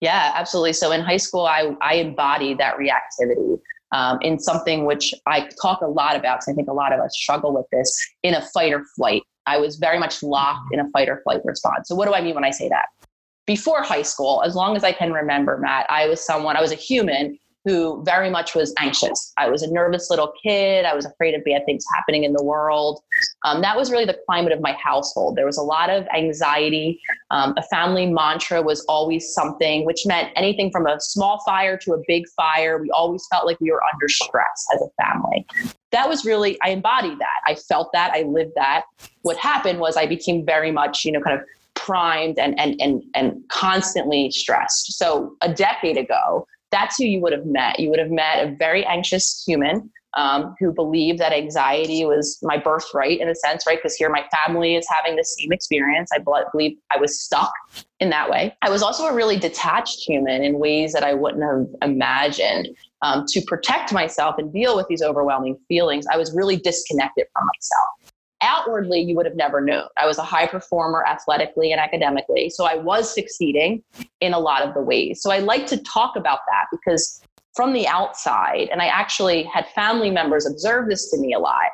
Yeah, 0.00 0.32
absolutely. 0.34 0.72
So 0.72 0.92
in 0.92 1.02
high 1.02 1.18
school, 1.18 1.46
I, 1.46 1.76
I 1.80 1.94
embodied 1.94 2.58
that 2.58 2.76
reactivity 2.78 3.60
um, 3.92 4.18
in 4.22 4.38
something 4.38 4.86
which 4.86 5.14
I 5.26 5.48
talk 5.62 5.82
a 5.82 5.86
lot 5.86 6.16
about 6.16 6.38
because 6.38 6.48
I 6.48 6.54
think 6.54 6.68
a 6.68 6.72
lot 6.72 6.92
of 6.92 7.00
us 7.00 7.16
struggle 7.16 7.54
with 7.54 7.66
this 7.70 7.96
in 8.22 8.34
a 8.34 8.42
fight 8.42 8.72
or 8.72 8.84
flight. 8.96 9.22
I 9.46 9.58
was 9.58 9.76
very 9.76 9.98
much 9.98 10.22
locked 10.22 10.72
in 10.72 10.80
a 10.80 10.90
fight 10.90 11.08
or 11.08 11.20
flight 11.22 11.40
response. 11.44 11.88
So, 11.88 11.94
what 11.94 12.06
do 12.06 12.14
I 12.14 12.20
mean 12.20 12.34
when 12.34 12.44
I 12.44 12.50
say 12.50 12.68
that? 12.68 12.86
Before 13.48 13.82
high 13.82 14.02
school, 14.02 14.42
as 14.44 14.54
long 14.54 14.76
as 14.76 14.84
I 14.84 14.92
can 14.92 15.10
remember, 15.10 15.56
Matt, 15.56 15.86
I 15.88 16.06
was 16.06 16.20
someone, 16.20 16.58
I 16.58 16.60
was 16.60 16.70
a 16.70 16.74
human 16.74 17.38
who 17.64 18.02
very 18.04 18.28
much 18.28 18.54
was 18.54 18.74
anxious. 18.78 19.32
I 19.38 19.48
was 19.48 19.62
a 19.62 19.72
nervous 19.72 20.10
little 20.10 20.34
kid. 20.42 20.84
I 20.84 20.94
was 20.94 21.06
afraid 21.06 21.34
of 21.34 21.42
bad 21.44 21.64
things 21.64 21.82
happening 21.94 22.24
in 22.24 22.34
the 22.34 22.44
world. 22.44 23.00
Um, 23.46 23.62
that 23.62 23.74
was 23.74 23.90
really 23.90 24.04
the 24.04 24.18
climate 24.26 24.52
of 24.52 24.60
my 24.60 24.72
household. 24.72 25.36
There 25.36 25.46
was 25.46 25.56
a 25.56 25.62
lot 25.62 25.88
of 25.88 26.06
anxiety. 26.14 27.00
Um, 27.30 27.54
a 27.56 27.62
family 27.62 28.04
mantra 28.04 28.60
was 28.60 28.84
always 28.86 29.32
something, 29.32 29.86
which 29.86 30.04
meant 30.04 30.30
anything 30.36 30.70
from 30.70 30.86
a 30.86 31.00
small 31.00 31.42
fire 31.46 31.78
to 31.78 31.94
a 31.94 32.02
big 32.06 32.28
fire. 32.36 32.76
We 32.76 32.90
always 32.90 33.26
felt 33.32 33.46
like 33.46 33.58
we 33.60 33.70
were 33.70 33.82
under 33.94 34.10
stress 34.10 34.66
as 34.74 34.82
a 34.82 35.02
family. 35.02 35.46
That 35.90 36.06
was 36.06 36.26
really, 36.26 36.58
I 36.62 36.68
embodied 36.68 37.18
that. 37.18 37.40
I 37.46 37.54
felt 37.54 37.92
that. 37.94 38.12
I 38.12 38.24
lived 38.24 38.52
that. 38.56 38.84
What 39.22 39.38
happened 39.38 39.80
was 39.80 39.96
I 39.96 40.04
became 40.04 40.44
very 40.44 40.70
much, 40.70 41.06
you 41.06 41.12
know, 41.12 41.20
kind 41.20 41.38
of 41.38 41.44
primed 41.88 42.38
and 42.38 42.58
and 42.60 42.78
and 42.80 43.02
and 43.14 43.42
constantly 43.48 44.30
stressed. 44.30 44.92
So 44.92 45.34
a 45.40 45.52
decade 45.52 45.96
ago, 45.96 46.46
that's 46.70 46.96
who 46.98 47.04
you 47.04 47.20
would 47.22 47.32
have 47.32 47.46
met. 47.46 47.80
You 47.80 47.88
would 47.90 47.98
have 47.98 48.10
met 48.10 48.46
a 48.46 48.54
very 48.56 48.84
anxious 48.84 49.42
human 49.46 49.90
um, 50.16 50.54
who 50.58 50.72
believed 50.72 51.18
that 51.20 51.32
anxiety 51.32 52.04
was 52.04 52.38
my 52.42 52.58
birthright 52.58 53.20
in 53.20 53.28
a 53.28 53.34
sense, 53.34 53.66
right? 53.66 53.78
Because 53.78 53.94
here 53.94 54.10
my 54.10 54.24
family 54.44 54.74
is 54.74 54.86
having 54.90 55.16
the 55.16 55.24
same 55.24 55.52
experience. 55.52 56.10
I 56.14 56.18
believe 56.52 56.76
I 56.94 56.98
was 56.98 57.20
stuck 57.20 57.52
in 58.00 58.10
that 58.10 58.28
way. 58.28 58.54
I 58.62 58.70
was 58.70 58.82
also 58.82 59.04
a 59.04 59.14
really 59.14 59.38
detached 59.38 60.00
human 60.00 60.42
in 60.42 60.58
ways 60.58 60.92
that 60.92 61.04
I 61.04 61.14
wouldn't 61.14 61.44
have 61.44 61.90
imagined. 61.90 62.68
Um, 63.00 63.26
to 63.28 63.40
protect 63.42 63.92
myself 63.92 64.34
and 64.38 64.52
deal 64.52 64.74
with 64.74 64.88
these 64.88 65.02
overwhelming 65.02 65.56
feelings, 65.68 66.04
I 66.12 66.16
was 66.16 66.34
really 66.34 66.56
disconnected 66.56 67.26
from 67.32 67.46
myself 67.46 67.97
outwardly 68.48 69.00
you 69.00 69.14
would 69.14 69.26
have 69.26 69.36
never 69.36 69.60
known. 69.60 69.86
I 69.98 70.06
was 70.06 70.18
a 70.18 70.22
high 70.22 70.46
performer 70.46 71.04
athletically 71.06 71.70
and 71.70 71.80
academically. 71.80 72.50
So 72.50 72.64
I 72.64 72.76
was 72.76 73.12
succeeding 73.12 73.82
in 74.20 74.32
a 74.32 74.38
lot 74.38 74.62
of 74.62 74.74
the 74.74 74.80
ways. 74.80 75.20
So 75.22 75.30
I 75.30 75.38
like 75.38 75.66
to 75.68 75.76
talk 75.76 76.16
about 76.16 76.40
that 76.48 76.66
because 76.72 77.22
from 77.54 77.72
the 77.72 77.86
outside, 77.86 78.68
and 78.70 78.80
I 78.80 78.86
actually 78.86 79.42
had 79.42 79.66
family 79.74 80.10
members 80.10 80.46
observe 80.46 80.88
this 80.88 81.10
to 81.10 81.18
me 81.18 81.32
a 81.32 81.38
lot. 81.38 81.70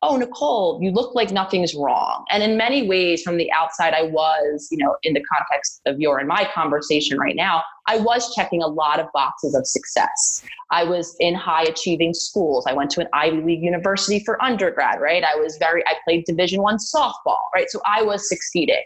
Oh, 0.00 0.16
Nicole, 0.16 0.78
you 0.80 0.92
look 0.92 1.16
like 1.16 1.32
nothing's 1.32 1.74
wrong. 1.74 2.24
And 2.30 2.40
in 2.40 2.56
many 2.56 2.86
ways, 2.86 3.22
from 3.22 3.36
the 3.36 3.50
outside, 3.50 3.94
I 3.94 4.02
was, 4.02 4.68
you 4.70 4.78
know, 4.78 4.96
in 5.02 5.12
the 5.12 5.22
context 5.24 5.80
of 5.86 5.98
your 5.98 6.20
and 6.20 6.28
my 6.28 6.48
conversation 6.54 7.18
right 7.18 7.34
now, 7.34 7.64
I 7.88 7.98
was 7.98 8.32
checking 8.32 8.62
a 8.62 8.68
lot 8.68 9.00
of 9.00 9.06
boxes 9.12 9.56
of 9.56 9.66
success. 9.66 10.44
I 10.70 10.84
was 10.84 11.16
in 11.18 11.34
high 11.34 11.64
achieving 11.64 12.14
schools. 12.14 12.64
I 12.68 12.74
went 12.74 12.90
to 12.92 13.00
an 13.00 13.08
Ivy 13.12 13.40
League 13.40 13.62
university 13.62 14.20
for 14.20 14.40
undergrad, 14.40 15.00
right? 15.00 15.24
I 15.24 15.34
was 15.34 15.56
very, 15.56 15.84
I 15.88 15.94
played 16.04 16.24
Division 16.26 16.62
One 16.62 16.76
softball, 16.76 17.40
right? 17.52 17.68
So 17.68 17.80
I 17.84 18.02
was 18.02 18.28
succeeding. 18.28 18.84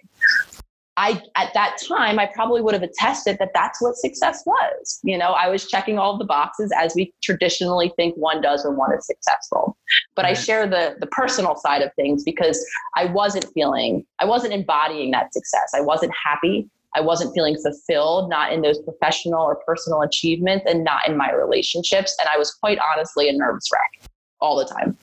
I 1.03 1.21
at 1.35 1.53
that 1.55 1.79
time 1.89 2.21
I 2.21 2.27
probably 2.27 2.63
would 2.63 2.75
have 2.75 2.85
attested 2.85 3.37
that 3.41 3.51
that's 3.53 3.83
what 3.83 3.97
success 3.97 4.45
was. 4.47 5.01
You 5.03 5.19
know, 5.19 5.33
I 5.33 5.49
was 5.49 5.67
checking 5.67 5.99
all 5.99 6.17
the 6.17 6.25
boxes 6.25 6.73
as 6.79 6.95
we 6.95 7.13
traditionally 7.25 7.93
think 7.97 8.15
one 8.17 8.41
does 8.41 8.65
when 8.65 8.77
one 8.77 8.93
is 8.97 9.05
successful. 9.05 9.77
But 10.15 10.25
right. 10.25 10.37
I 10.37 10.41
share 10.41 10.69
the 10.69 10.95
the 11.01 11.09
personal 11.09 11.57
side 11.57 11.83
of 11.83 11.93
things 11.95 12.23
because 12.23 12.65
I 12.95 13.07
wasn't 13.07 13.47
feeling 13.53 14.07
I 14.21 14.27
wasn't 14.27 14.53
embodying 14.53 15.11
that 15.11 15.35
success. 15.35 15.73
I 15.75 15.81
wasn't 15.81 16.13
happy. 16.25 16.71
I 16.95 17.01
wasn't 17.01 17.35
feeling 17.35 17.57
fulfilled, 17.57 18.31
not 18.31 18.53
in 18.53 18.63
those 18.63 18.79
professional 18.79 19.43
or 19.43 19.57
personal 19.67 20.03
achievements 20.03 20.67
and 20.69 20.85
not 20.85 21.09
in 21.09 21.17
my 21.17 21.33
relationships 21.33 22.15
and 22.21 22.29
I 22.29 22.39
was 22.39 22.53
quite 22.53 22.79
honestly 22.93 23.29
a 23.29 23.33
nervous 23.33 23.69
wreck 23.73 24.09
all 24.41 24.57
the 24.57 24.67
time. 24.67 24.97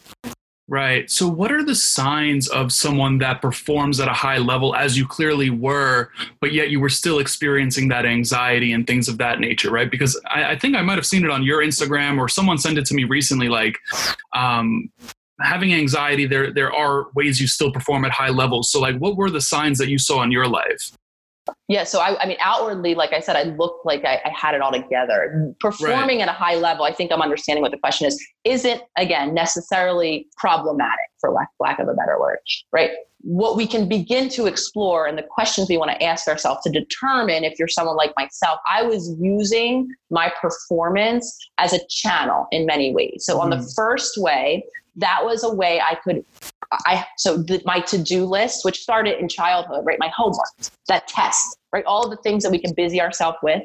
Right. 0.70 1.10
So, 1.10 1.28
what 1.28 1.52
are 1.52 1.64
the 1.64 1.74
signs 1.74 2.48
of 2.48 2.72
someone 2.72 3.18
that 3.18 3.42
performs 3.42 4.00
at 4.00 4.08
a 4.08 4.14
high 4.14 4.38
level 4.38 4.76
as 4.76 4.96
you 4.96 5.08
clearly 5.08 5.50
were, 5.50 6.12
but 6.42 6.54
yet 6.54 6.70
you 6.70 6.80
were 6.80 6.90
still 6.90 7.18
experiencing 7.18 7.88
that 7.88 8.06
anxiety 8.06 8.72
and 8.72 8.86
things 8.86 9.08
of 9.08 9.18
that 9.18 9.40
nature, 9.40 9.72
right? 9.72 9.90
Because 9.90 10.20
I, 10.30 10.52
I 10.52 10.60
think 10.60 10.76
I 10.76 10.84
might 10.84 10.98
have 11.00 11.08
seen 11.08 11.26
it 11.26 11.32
on 11.32 11.42
your 11.42 11.64
Instagram 11.64 12.20
or 12.20 12.30
someone 12.30 12.60
sent 12.60 12.78
it 12.78 12.86
to 12.86 12.94
me 12.94 13.04
recently, 13.04 13.50
like, 13.50 13.80
um, 14.36 14.92
having 15.42 15.74
anxiety 15.74 16.28
there 16.28 16.54
there 16.54 16.72
are 16.72 17.08
ways 17.16 17.42
you 17.42 17.48
still 17.48 17.72
perform 17.72 18.04
at 18.06 18.12
high 18.12 18.30
levels 18.30 18.70
so 18.70 18.80
like 18.80 18.98
what 18.98 19.16
were 19.16 19.30
the 19.30 19.40
signs 19.40 19.78
that 19.78 19.88
you 19.88 19.98
saw 19.98 20.22
in 20.22 20.32
your 20.32 20.48
life 20.48 20.92
yeah, 21.68 21.84
so 21.84 22.00
I, 22.00 22.22
I, 22.22 22.28
mean, 22.28 22.38
outwardly, 22.40 22.96
like 22.96 23.14
I 23.14 23.20
said, 23.20 23.36
I 23.36 23.44
looked 23.44 23.86
like 23.86 24.06
I, 24.06 24.22
I 24.26 24.30
had 24.30 24.56
it 24.56 24.62
all 24.62 24.72
together. 24.72 25.54
Performing 25.60 26.20
right. 26.20 26.28
at 26.28 26.30
a 26.30 26.34
high 26.34 26.56
level, 26.56 26.86
I 26.86 26.94
think 26.94 27.12
I'm 27.12 27.22
understanding 27.22 27.62
what 27.62 27.72
the 27.72 27.78
question 27.78 28.08
is, 28.08 28.24
isn't, 28.44 28.82
again, 28.98 29.34
necessarily 29.34 30.28
problematic, 30.38 31.06
for 31.20 31.32
lack, 31.32 31.50
lack 31.60 31.80
of 31.80 31.88
a 31.88 31.94
better 31.94 32.20
word, 32.20 32.40
right? 32.72 32.92
What 33.22 33.58
we 33.58 33.68
can 33.68 33.88
begin 33.90 34.30
to 34.30 34.46
explore 34.46 35.06
and 35.06 35.18
the 35.18 35.24
questions 35.24 35.68
we 35.70 35.78
want 35.78 35.92
to 35.92 36.02
ask 36.02 36.28
ourselves 36.28 36.62
to 36.64 36.70
determine 36.72 37.44
if 37.44 37.60
you're 37.60 37.68
someone 37.68 37.98
like 37.98 38.14
myself, 38.18 38.60
I 38.72 38.84
was 38.84 39.16
using 39.20 39.90
my 40.10 40.32
performance 40.42 41.38
as 41.58 41.74
a 41.74 41.80
channel 41.90 42.48
in 42.52 42.66
many 42.66 42.94
ways. 42.94 43.26
So, 43.26 43.34
mm-hmm. 43.34 43.42
on 43.44 43.50
the 43.50 43.58
mm-hmm. 43.58 43.74
first 43.76 44.18
way, 44.18 44.64
that 44.96 45.22
was 45.24 45.44
a 45.44 45.54
way 45.54 45.82
I 45.82 45.96
could 45.96 46.24
I 46.72 47.06
so 47.18 47.38
the, 47.38 47.62
my 47.66 47.80
to-do 47.80 48.26
list, 48.26 48.64
which 48.64 48.82
started 48.82 49.20
in 49.20 49.28
childhood, 49.28 49.86
right? 49.86 49.98
My 50.00 50.12
homework, 50.16 50.50
that 50.88 51.08
test, 51.08 51.58
right? 51.74 51.86
All 51.86 52.10
the 52.10 52.18
things 52.18 52.44
that 52.44 52.52
we 52.52 52.60
can 52.60 52.74
busy 52.74 53.02
ourselves 53.02 53.38
with. 53.42 53.62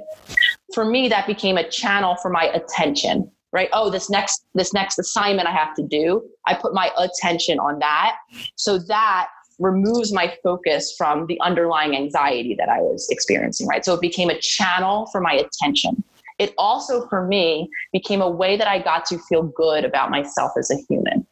For 0.74 0.84
me, 0.84 1.08
that 1.08 1.26
became 1.26 1.56
a 1.58 1.68
channel 1.68 2.16
for 2.16 2.30
my 2.30 2.44
attention, 2.44 3.30
right? 3.52 3.68
Oh, 3.72 3.90
this 3.90 4.08
next 4.08 4.46
this 4.54 4.72
next 4.72 4.98
assignment 4.98 5.48
I 5.48 5.52
have 5.52 5.74
to 5.74 5.82
do. 5.82 6.22
I 6.46 6.54
put 6.54 6.72
my 6.72 6.90
attention 6.98 7.58
on 7.58 7.78
that, 7.80 8.16
so 8.56 8.78
that 8.78 9.28
removes 9.58 10.12
my 10.12 10.34
focus 10.42 10.94
from 10.98 11.26
the 11.26 11.40
underlying 11.40 11.94
anxiety 11.94 12.56
that 12.58 12.68
I 12.68 12.78
was 12.78 13.06
experiencing, 13.10 13.68
right? 13.68 13.84
So 13.84 13.94
it 13.94 14.00
became 14.00 14.30
a 14.30 14.38
channel 14.40 15.06
for 15.12 15.20
my 15.20 15.34
attention. 15.34 16.02
It 16.40 16.52
also, 16.58 17.06
for 17.06 17.24
me, 17.28 17.68
became 17.92 18.20
a 18.20 18.28
way 18.28 18.56
that 18.56 18.66
I 18.66 18.80
got 18.80 19.06
to 19.06 19.18
feel 19.18 19.44
good 19.44 19.84
about 19.84 20.10
myself 20.10 20.50
as 20.58 20.70
a 20.72 20.76
human 20.88 21.24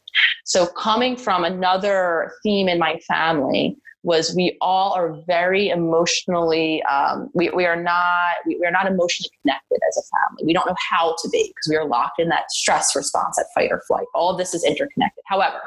so, 0.45 0.67
coming 0.67 1.17
from 1.17 1.45
another 1.45 2.33
theme 2.43 2.69
in 2.69 2.79
my 2.79 2.99
family 3.09 3.77
was 4.05 4.35
we 4.35 4.57
all 4.61 4.93
are 4.95 5.13
very 5.29 5.69
emotionally 5.69 6.83
um, 6.85 7.31
we, 7.35 7.51
we 7.51 7.65
are 7.65 7.81
not 7.81 8.35
we, 8.45 8.57
we, 8.59 8.67
are 8.67 8.73
not 8.73 8.87
emotionally 8.87 9.31
connected 9.43 9.79
as 9.89 9.97
a 9.97 10.03
family. 10.17 10.45
We 10.45 10.53
don't 10.53 10.67
know 10.67 10.75
how 10.91 11.15
to 11.23 11.29
be 11.31 11.45
because 11.49 11.69
we 11.71 11.77
are 11.77 11.87
locked 11.87 12.19
in 12.19 12.29
that 12.29 12.51
stress 12.51 12.97
response 12.97 13.37
that 13.37 13.47
fight 13.55 13.71
or 13.71 13.81
flight. 13.87 14.07
All 14.15 14.31
of 14.31 14.39
this 14.39 14.55
is 14.55 14.65
interconnected. 14.65 15.23
However 15.29 15.61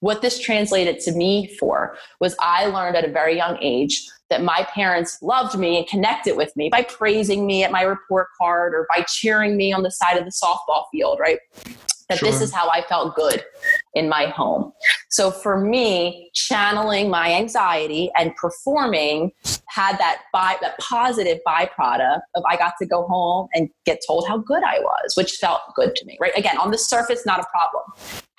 what 0.00 0.22
this 0.22 0.38
translated 0.38 0.98
to 0.98 1.12
me 1.12 1.46
for 1.58 1.96
was 2.20 2.34
i 2.40 2.66
learned 2.66 2.96
at 2.96 3.04
a 3.04 3.12
very 3.12 3.36
young 3.36 3.56
age 3.60 4.06
that 4.28 4.42
my 4.42 4.66
parents 4.74 5.18
loved 5.22 5.58
me 5.58 5.76
and 5.78 5.86
connected 5.86 6.36
with 6.36 6.54
me 6.56 6.68
by 6.70 6.82
praising 6.82 7.46
me 7.46 7.62
at 7.62 7.70
my 7.70 7.82
report 7.82 8.28
card 8.40 8.74
or 8.74 8.86
by 8.94 9.04
cheering 9.08 9.56
me 9.56 9.72
on 9.72 9.82
the 9.82 9.90
side 9.90 10.16
of 10.16 10.24
the 10.24 10.30
softball 10.30 10.84
field 10.90 11.18
right? 11.20 11.38
That 12.08 12.18
sure. 12.18 12.30
this 12.30 12.40
is 12.40 12.52
how 12.52 12.68
I 12.68 12.82
felt 12.82 13.14
good 13.14 13.44
in 13.94 14.08
my 14.08 14.26
home. 14.26 14.72
So 15.08 15.30
for 15.30 15.60
me, 15.60 16.30
channeling 16.34 17.10
my 17.10 17.32
anxiety 17.32 18.10
and 18.16 18.34
performing 18.36 19.32
had 19.66 19.98
that 19.98 20.22
by 20.32 20.56
that 20.60 20.78
positive 20.78 21.38
byproduct 21.46 22.20
of 22.34 22.44
I 22.48 22.56
got 22.56 22.74
to 22.80 22.86
go 22.86 23.06
home 23.06 23.48
and 23.54 23.68
get 23.84 24.00
told 24.06 24.26
how 24.28 24.38
good 24.38 24.62
I 24.62 24.78
was, 24.78 25.14
which 25.16 25.32
felt 25.32 25.60
good 25.74 25.96
to 25.96 26.04
me. 26.06 26.16
Right? 26.20 26.36
Again, 26.36 26.58
on 26.58 26.70
the 26.70 26.78
surface, 26.78 27.26
not 27.26 27.40
a 27.40 27.46
problem. 27.50 27.82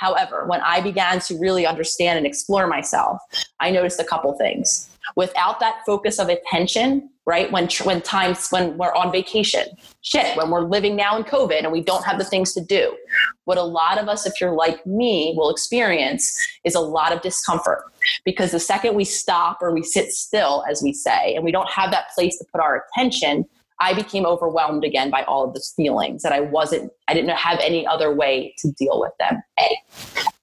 However, 0.02 0.46
when 0.48 0.62
I 0.62 0.82
began 0.82 1.20
to 1.20 1.38
really 1.38 1.68
understand 1.68 2.18
and 2.18 2.26
explore 2.26 2.66
myself, 2.66 3.22
I 3.60 3.70
noticed 3.70 4.00
a 4.00 4.04
couple 4.04 4.34
things. 4.34 4.90
Without 5.16 5.60
that 5.60 5.84
focus 5.86 6.18
of 6.18 6.28
attention, 6.28 7.08
right? 7.28 7.52
When 7.52 7.70
when 7.84 8.02
times 8.02 8.48
when 8.50 8.78
we're 8.78 8.96
on 8.96 9.12
vacation, 9.12 9.68
shit, 10.02 10.36
when 10.36 10.50
we're 10.50 10.62
living 10.62 10.96
now 10.96 11.18
in 11.18 11.24
COVID 11.24 11.60
and 11.60 11.72
we 11.72 11.82
don't 11.84 12.04
have 12.04 12.18
the 12.18 12.26
things 12.26 12.52
to 12.54 12.66
do. 12.66 12.98
What 13.46 13.60
a 13.60 13.64
lot 13.64 14.00
of 14.00 14.10
us, 14.10 14.26
if 14.26 14.42
you're 14.42 14.56
like 14.56 14.84
me, 14.88 15.36
will 15.38 15.52
experience 15.52 16.36
is 16.66 16.74
a 16.74 16.80
lot 16.80 17.14
of 17.14 17.22
discomfort 17.22 17.84
because 18.26 18.50
the 18.52 18.60
second 18.60 18.96
we 18.96 19.06
stop 19.06 19.60
or 19.62 19.72
we 19.72 19.84
sit 19.84 20.12
still, 20.12 20.64
as 20.68 20.82
we 20.82 20.94
say, 20.94 21.36
and 21.36 21.44
we 21.44 21.52
don't 21.52 21.70
have 21.70 21.92
that 21.92 22.10
place 22.16 22.40
to 22.40 22.46
put 22.52 22.60
our 22.60 22.84
attention, 22.84 23.46
I 23.82 23.94
became 23.94 24.26
overwhelmed 24.26 24.84
again 24.84 25.10
by 25.10 25.24
all 25.24 25.44
of 25.44 25.54
those 25.54 25.74
feelings 25.76 26.22
that 26.22 26.32
I 26.32 26.40
wasn't, 26.40 26.92
I 27.08 27.16
didn't 27.16 27.32
have 27.32 27.60
any 27.60 27.86
other 27.86 28.14
way 28.14 28.54
to 28.60 28.72
deal 28.72 29.00
with 29.00 29.12
them. 29.20 29.42
A. 29.60 29.78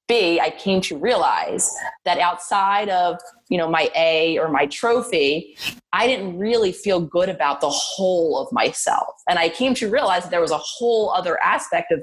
B, 0.09 0.41
I 0.41 0.51
came 0.51 0.81
to 0.83 0.99
realize 0.99 1.73
that 2.05 2.19
outside 2.19 2.89
of, 2.89 3.19
you 3.49 3.59
know, 3.59 3.69
my 3.69 3.91
A 3.95 4.39
or 4.39 4.49
my 4.49 4.67
trophy, 4.67 5.57
I 5.93 6.07
didn't 6.07 6.39
really 6.39 6.73
feel 6.73 6.99
good 6.99 7.29
about 7.29 7.61
the 7.61 7.69
whole 7.69 8.39
of 8.39 8.51
myself. 8.51 9.15
And 9.29 9.39
I 9.39 9.51
came 9.51 9.75
to 9.75 9.89
realize 9.89 10.23
that 10.23 10.31
there 10.31 10.41
was 10.41 10.51
a 10.51 10.59
whole 10.59 11.11
other 11.11 11.39
aspect 11.45 11.93
of 11.93 12.03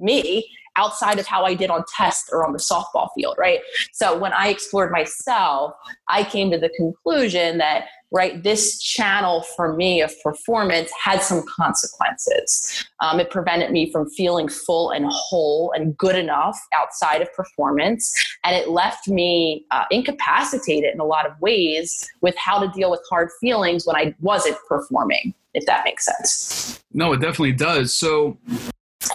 me 0.00 0.48
outside 0.76 1.18
of 1.18 1.26
how 1.26 1.44
I 1.44 1.54
did 1.54 1.70
on 1.70 1.84
test 1.94 2.30
or 2.32 2.46
on 2.46 2.52
the 2.52 2.58
softball 2.58 3.08
field, 3.14 3.36
right? 3.38 3.60
So 3.92 4.18
when 4.18 4.32
I 4.32 4.48
explored 4.48 4.90
myself, 4.90 5.74
I 6.08 6.24
came 6.24 6.50
to 6.50 6.58
the 6.58 6.70
conclusion 6.70 7.58
that 7.58 7.86
right 8.10 8.42
this 8.42 8.80
channel 8.80 9.42
for 9.56 9.74
me 9.74 10.02
of 10.02 10.12
performance 10.22 10.90
had 11.02 11.22
some 11.22 11.42
consequences. 11.46 12.84
Um, 13.00 13.20
it 13.20 13.30
prevented 13.30 13.70
me 13.70 13.90
from 13.90 14.08
feeling 14.10 14.48
full 14.48 14.90
and 14.90 15.06
whole 15.08 15.72
and 15.74 15.96
good 15.96 16.16
enough 16.16 16.58
outside 16.74 17.22
of 17.22 17.32
performance 17.34 18.12
and 18.44 18.54
it 18.54 18.68
left 18.68 19.08
me 19.08 19.64
uh, 19.70 19.84
incapacitated 19.90 20.92
in 20.92 21.00
a 21.00 21.04
lot 21.04 21.26
of 21.26 21.32
ways 21.40 22.06
with 22.20 22.36
how 22.36 22.58
to 22.58 22.68
deal 22.78 22.90
with 22.90 23.00
hard 23.08 23.30
feelings 23.40 23.86
when 23.86 23.96
i 23.96 24.14
wasn't 24.20 24.56
performing 24.68 25.34
if 25.54 25.66
that 25.66 25.84
makes 25.84 26.06
sense. 26.06 26.82
No 26.92 27.12
it 27.12 27.20
definitely 27.20 27.52
does. 27.52 27.94
So 27.94 28.36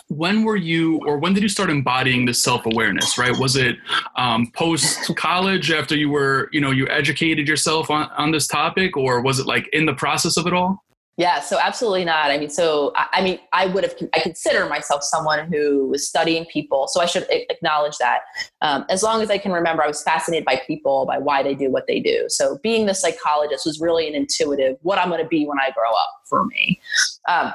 when 0.08 0.44
were 0.44 0.56
you 0.56 1.00
or 1.06 1.18
when 1.18 1.34
did 1.34 1.44
you 1.44 1.50
start 1.50 1.70
embodying 1.70 2.26
this 2.26 2.42
self-awareness 2.42 3.18
right 3.18 3.38
was 3.38 3.56
it 3.56 3.78
um, 4.16 4.50
post 4.54 5.16
college 5.16 5.72
after 5.72 5.96
you 5.96 6.10
were 6.10 6.50
you 6.52 6.62
know 6.62 6.72
you 6.72 6.88
educated 6.90 7.48
yourself 7.48 7.90
on, 7.90 8.10
on 8.18 8.32
this 8.32 8.48
topic 8.48 8.96
or 8.98 9.22
was 9.22 9.40
it 9.40 9.46
like 9.46 9.68
in 9.74 9.86
the 9.86 9.94
process 9.94 10.38
of 10.38 10.48
it 10.48 10.54
all 10.54 10.84
yeah, 11.18 11.40
so 11.40 11.58
absolutely 11.60 12.06
not. 12.06 12.30
I 12.30 12.38
mean, 12.38 12.52
so 12.52 12.94
I 12.96 13.24
mean, 13.24 13.40
I 13.52 13.66
would 13.66 13.84
have, 13.84 13.96
I 14.14 14.20
consider 14.20 14.70
myself 14.70 15.02
someone 15.02 15.52
who 15.52 15.88
was 15.88 16.08
studying 16.08 16.46
people. 16.46 16.88
So 16.88 17.02
I 17.02 17.08
should 17.08 17.26
acknowledge 17.32 17.98
that. 17.98 18.20
Um, 18.62 18.86
as 18.88 19.02
long 19.02 19.24
as 19.24 19.32
I 19.32 19.40
can 19.40 19.52
remember, 19.52 19.84
I 19.84 19.88
was 19.88 20.04
fascinated 20.04 20.46
by 20.46 20.62
people, 20.68 21.08
by 21.08 21.18
why 21.18 21.42
they 21.42 21.56
do 21.56 21.72
what 21.72 21.88
they 21.88 22.00
do. 22.00 22.26
So 22.30 22.60
being 22.62 22.86
the 22.86 22.94
psychologist 22.94 23.66
was 23.66 23.82
really 23.82 24.08
an 24.08 24.14
intuitive, 24.14 24.78
what 24.84 25.00
I'm 25.00 25.10
going 25.10 25.24
to 25.24 25.28
be 25.28 25.48
when 25.48 25.58
I 25.60 25.72
grow 25.72 25.90
up 25.90 26.10
for 26.30 26.46
me. 26.46 26.80
Um, 27.28 27.52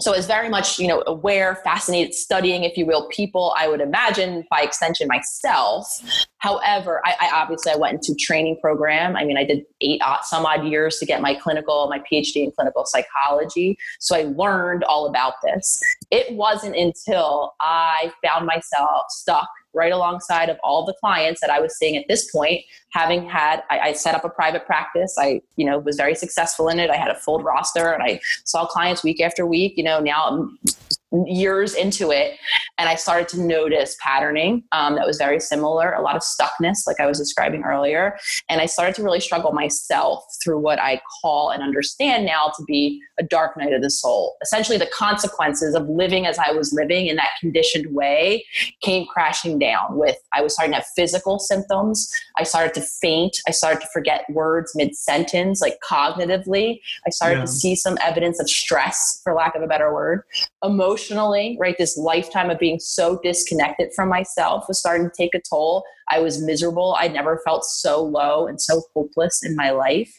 so 0.00 0.12
is 0.12 0.26
very 0.26 0.48
much 0.48 0.78
you 0.78 0.86
know 0.86 1.02
aware 1.06 1.56
fascinated 1.64 2.14
studying 2.14 2.64
if 2.64 2.76
you 2.76 2.86
will 2.86 3.08
people 3.08 3.54
i 3.58 3.68
would 3.68 3.80
imagine 3.80 4.44
by 4.50 4.60
extension 4.60 5.08
myself. 5.08 5.86
However 6.38 7.02
I, 7.04 7.14
I, 7.20 7.40
obviously 7.42 7.72
i 7.72 7.76
went 7.76 7.94
into 7.94 8.14
training 8.18 8.58
program. 8.60 9.16
I 9.16 9.24
mean 9.24 9.36
i 9.36 9.44
did 9.44 9.64
eight 9.80 10.00
some 10.22 10.46
odd 10.46 10.66
years 10.66 10.98
to 10.98 11.06
get 11.06 11.20
my 11.20 11.34
clinical 11.34 11.88
my 11.88 12.00
phd 12.00 12.36
in 12.36 12.52
clinical 12.52 12.84
psychology. 12.86 13.76
So 13.98 14.16
i 14.16 14.22
learned 14.22 14.84
all 14.84 15.06
about 15.06 15.34
this. 15.42 15.80
It 16.10 16.34
wasn't 16.34 16.76
until 16.76 17.54
i 17.60 18.12
found 18.22 18.46
myself 18.46 19.06
stuck 19.10 19.48
right 19.74 19.92
alongside 19.92 20.48
of 20.48 20.58
all 20.62 20.84
the 20.84 20.94
clients 21.00 21.40
that 21.40 21.50
I 21.50 21.60
was 21.60 21.76
seeing 21.76 21.96
at 21.96 22.06
this 22.08 22.30
point, 22.30 22.62
having 22.90 23.28
had, 23.28 23.62
I, 23.70 23.78
I, 23.80 23.92
set 23.92 24.14
up 24.14 24.24
a 24.24 24.28
private 24.28 24.64
practice. 24.66 25.16
I, 25.18 25.40
you 25.56 25.66
know, 25.66 25.78
was 25.78 25.96
very 25.96 26.14
successful 26.14 26.68
in 26.68 26.78
it. 26.78 26.90
I 26.90 26.96
had 26.96 27.10
a 27.10 27.14
full 27.14 27.42
roster 27.42 27.92
and 27.92 28.02
I 28.02 28.20
saw 28.44 28.66
clients 28.66 29.04
week 29.04 29.20
after 29.20 29.46
week, 29.46 29.74
you 29.76 29.84
know, 29.84 30.00
now 30.00 30.48
years 31.26 31.74
into 31.74 32.10
it 32.10 32.38
and 32.76 32.88
i 32.88 32.94
started 32.94 33.28
to 33.28 33.40
notice 33.40 33.96
patterning 34.00 34.62
um, 34.72 34.94
that 34.94 35.06
was 35.06 35.16
very 35.16 35.40
similar 35.40 35.92
a 35.92 36.02
lot 36.02 36.16
of 36.16 36.22
stuckness 36.22 36.86
like 36.86 37.00
i 37.00 37.06
was 37.06 37.18
describing 37.18 37.62
earlier 37.62 38.18
and 38.50 38.60
i 38.60 38.66
started 38.66 38.94
to 38.94 39.02
really 39.02 39.20
struggle 39.20 39.52
myself 39.52 40.24
through 40.42 40.58
what 40.58 40.78
i 40.78 41.00
call 41.22 41.50
and 41.50 41.62
understand 41.62 42.26
now 42.26 42.52
to 42.56 42.62
be 42.64 43.00
a 43.18 43.22
dark 43.24 43.56
night 43.56 43.72
of 43.72 43.82
the 43.82 43.90
soul. 43.90 44.36
Essentially 44.42 44.78
the 44.78 44.86
consequences 44.86 45.74
of 45.74 45.88
living 45.88 46.26
as 46.26 46.38
i 46.38 46.52
was 46.52 46.72
living 46.72 47.06
in 47.06 47.16
that 47.16 47.30
conditioned 47.40 47.86
way 47.94 48.44
came 48.82 49.06
crashing 49.06 49.58
down 49.58 49.96
with 49.96 50.16
i 50.34 50.42
was 50.42 50.52
starting 50.52 50.72
to 50.72 50.76
have 50.76 50.86
physical 50.94 51.38
symptoms. 51.38 52.10
I 52.36 52.42
started 52.42 52.74
to 52.74 52.80
faint. 52.80 53.38
I 53.46 53.50
started 53.50 53.80
to 53.80 53.88
forget 53.92 54.24
words 54.30 54.72
mid-sentence 54.74 55.60
like 55.60 55.78
cognitively. 55.88 56.80
I 57.06 57.10
started 57.10 57.36
yeah. 57.36 57.42
to 57.42 57.46
see 57.46 57.76
some 57.76 57.96
evidence 58.02 58.40
of 58.40 58.48
stress 58.48 59.20
for 59.22 59.34
lack 59.34 59.54
of 59.54 59.62
a 59.62 59.66
better 59.66 59.92
word 59.92 60.22
emotionally, 60.64 61.56
right? 61.60 61.76
This 61.78 61.96
lifetime 61.96 62.50
of 62.50 62.58
being 62.58 62.80
so 62.80 63.18
disconnected 63.22 63.90
from 63.94 64.08
myself 64.08 64.64
was 64.66 64.78
starting 64.78 65.08
to 65.08 65.12
take 65.16 65.34
a 65.34 65.40
toll. 65.48 65.84
I 66.10 66.20
was 66.20 66.42
miserable. 66.42 66.96
I 66.98 67.08
never 67.08 67.40
felt 67.44 67.64
so 67.64 68.02
low 68.02 68.46
and 68.46 68.60
so 68.60 68.82
hopeless 68.94 69.44
in 69.44 69.54
my 69.54 69.70
life. 69.70 70.12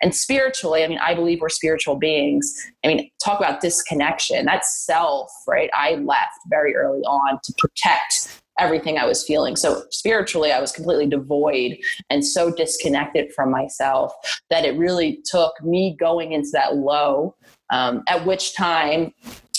And 0.00 0.14
spiritually, 0.14 0.84
I 0.84 0.88
mean, 0.88 0.98
I 0.98 1.14
believe 1.14 1.40
we're 1.40 1.48
spiritual 1.48 1.96
beings. 1.96 2.54
I 2.84 2.88
mean, 2.88 3.10
talk 3.22 3.40
about 3.40 3.60
disconnection. 3.60 4.46
That's 4.46 4.84
self, 4.86 5.30
right? 5.46 5.70
I 5.74 5.96
left 5.96 6.38
very 6.48 6.74
early 6.74 7.00
on 7.00 7.38
to 7.42 7.54
protect 7.58 8.40
everything 8.58 8.98
I 8.98 9.04
was 9.04 9.24
feeling. 9.24 9.56
So 9.56 9.82
spiritually, 9.90 10.52
I 10.52 10.60
was 10.60 10.70
completely 10.70 11.06
devoid 11.08 11.76
and 12.08 12.24
so 12.24 12.52
disconnected 12.52 13.32
from 13.34 13.50
myself 13.50 14.12
that 14.50 14.64
it 14.64 14.78
really 14.78 15.20
took 15.24 15.52
me 15.62 15.96
going 15.98 16.32
into 16.32 16.50
that 16.52 16.76
low. 16.76 17.34
Um, 17.70 18.02
at 18.08 18.26
which 18.26 18.54
time 18.54 19.12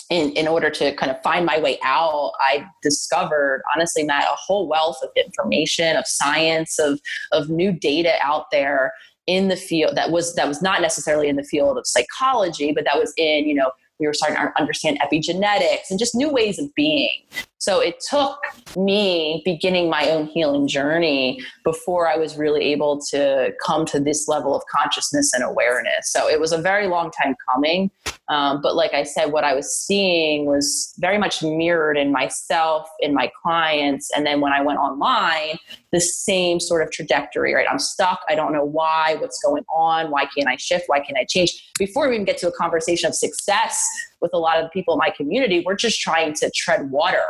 in, 0.09 0.31
in 0.31 0.47
order 0.47 0.69
to 0.69 0.93
kind 0.95 1.11
of 1.11 1.21
find 1.23 1.45
my 1.45 1.59
way 1.59 1.79
out, 1.83 2.33
I 2.39 2.65
discovered, 2.81 3.63
honestly, 3.75 4.03
Matt, 4.03 4.25
a 4.25 4.35
whole 4.35 4.67
wealth 4.67 4.97
of 5.01 5.09
information, 5.15 5.95
of 5.95 6.05
science, 6.05 6.77
of, 6.79 6.99
of 7.31 7.49
new 7.49 7.71
data 7.71 8.13
out 8.21 8.45
there 8.51 8.93
in 9.27 9.47
the 9.47 9.55
field 9.55 9.95
that 9.95 10.11
was 10.11 10.35
that 10.35 10.47
was 10.47 10.61
not 10.61 10.81
necessarily 10.81 11.27
in 11.27 11.35
the 11.35 11.43
field 11.43 11.77
of 11.77 11.87
psychology, 11.87 12.71
but 12.71 12.83
that 12.85 12.99
was 12.99 13.11
in, 13.17 13.47
you 13.47 13.55
know, 13.55 13.71
we 13.99 14.07
were 14.07 14.13
starting 14.13 14.37
to 14.37 14.51
understand 14.59 14.99
epigenetics 14.99 15.89
and 15.89 15.97
just 15.97 16.15
new 16.15 16.29
ways 16.29 16.59
of 16.59 16.73
being. 16.75 17.21
So 17.65 17.79
it 17.79 17.99
took 17.99 18.37
me 18.77 19.41
beginning 19.43 19.89
my 19.89 20.11
own 20.11 20.27
healing 20.27 20.67
journey 20.67 21.41
before 21.63 22.07
I 22.07 22.15
was 22.15 22.37
really 22.37 22.63
able 22.65 23.01
to 23.09 23.53
come 23.65 23.87
to 23.87 23.99
this 23.99 24.27
level 24.27 24.55
of 24.55 24.61
consciousness 24.71 25.33
and 25.33 25.43
awareness. 25.43 26.11
So 26.11 26.29
it 26.29 26.39
was 26.39 26.51
a 26.51 26.59
very 26.59 26.85
long 26.87 27.09
time 27.09 27.35
coming. 27.51 27.89
Um, 28.29 28.61
but 28.61 28.75
like 28.75 28.93
I 28.93 29.01
said, 29.01 29.31
what 29.31 29.43
I 29.43 29.55
was 29.55 29.75
seeing 29.75 30.45
was 30.45 30.93
very 30.99 31.17
much 31.17 31.41
mirrored 31.41 31.97
in 31.97 32.11
myself, 32.11 32.87
in 32.99 33.15
my 33.15 33.31
clients. 33.41 34.11
And 34.15 34.27
then 34.27 34.41
when 34.41 34.53
I 34.53 34.61
went 34.61 34.77
online, 34.77 35.57
the 35.91 36.01
same 36.01 36.59
sort 36.59 36.83
of 36.83 36.91
trajectory, 36.91 37.55
right? 37.55 37.67
I'm 37.69 37.79
stuck. 37.79 38.19
I 38.29 38.35
don't 38.35 38.53
know 38.53 38.63
why, 38.63 39.15
what's 39.19 39.41
going 39.43 39.63
on. 39.73 40.11
Why 40.11 40.27
can't 40.35 40.47
I 40.47 40.55
shift? 40.57 40.85
Why 40.85 40.99
can't 40.99 41.17
I 41.17 41.25
change? 41.25 41.71
Before 41.79 42.09
we 42.09 42.15
even 42.15 42.25
get 42.25 42.37
to 42.39 42.47
a 42.47 42.51
conversation 42.51 43.07
of 43.07 43.15
success 43.15 43.87
with 44.25 44.33
a 44.33 44.39
lot 44.39 44.57
of 44.57 44.63
the 44.65 44.69
people 44.69 44.95
in 44.95 44.97
my 44.97 45.11
community, 45.15 45.63
we're 45.65 45.75
just 45.75 46.01
trying 46.01 46.33
to 46.33 46.51
tread 46.55 46.89
water. 46.89 47.23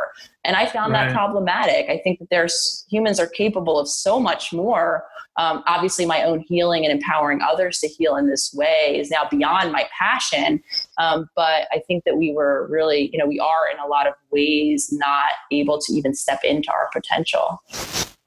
And 0.44 0.56
I 0.56 0.66
found 0.66 0.92
right. 0.92 1.08
that 1.08 1.14
problematic. 1.14 1.90
I 1.90 2.00
think 2.02 2.18
that 2.20 2.30
there's 2.30 2.86
humans 2.88 3.20
are 3.20 3.26
capable 3.26 3.78
of 3.78 3.86
so 3.88 4.18
much 4.18 4.52
more 4.52 5.04
um, 5.38 5.62
obviously 5.66 6.06
my 6.06 6.22
own 6.22 6.40
healing 6.40 6.84
and 6.84 6.92
empowering 6.92 7.40
others 7.42 7.78
to 7.80 7.88
heal 7.88 8.16
in 8.16 8.26
this 8.28 8.54
way 8.54 8.98
is 8.98 9.10
now 9.10 9.28
beyond 9.30 9.72
my 9.72 9.86
passion 9.98 10.62
um, 10.98 11.28
but 11.36 11.68
i 11.72 11.82
think 11.86 12.04
that 12.04 12.16
we 12.16 12.32
were 12.32 12.66
really 12.70 13.10
you 13.12 13.18
know 13.18 13.26
we 13.26 13.38
are 13.38 13.70
in 13.72 13.78
a 13.78 13.86
lot 13.86 14.06
of 14.06 14.14
ways 14.30 14.88
not 14.92 15.32
able 15.52 15.78
to 15.78 15.92
even 15.92 16.14
step 16.14 16.40
into 16.42 16.70
our 16.70 16.88
potential 16.92 17.62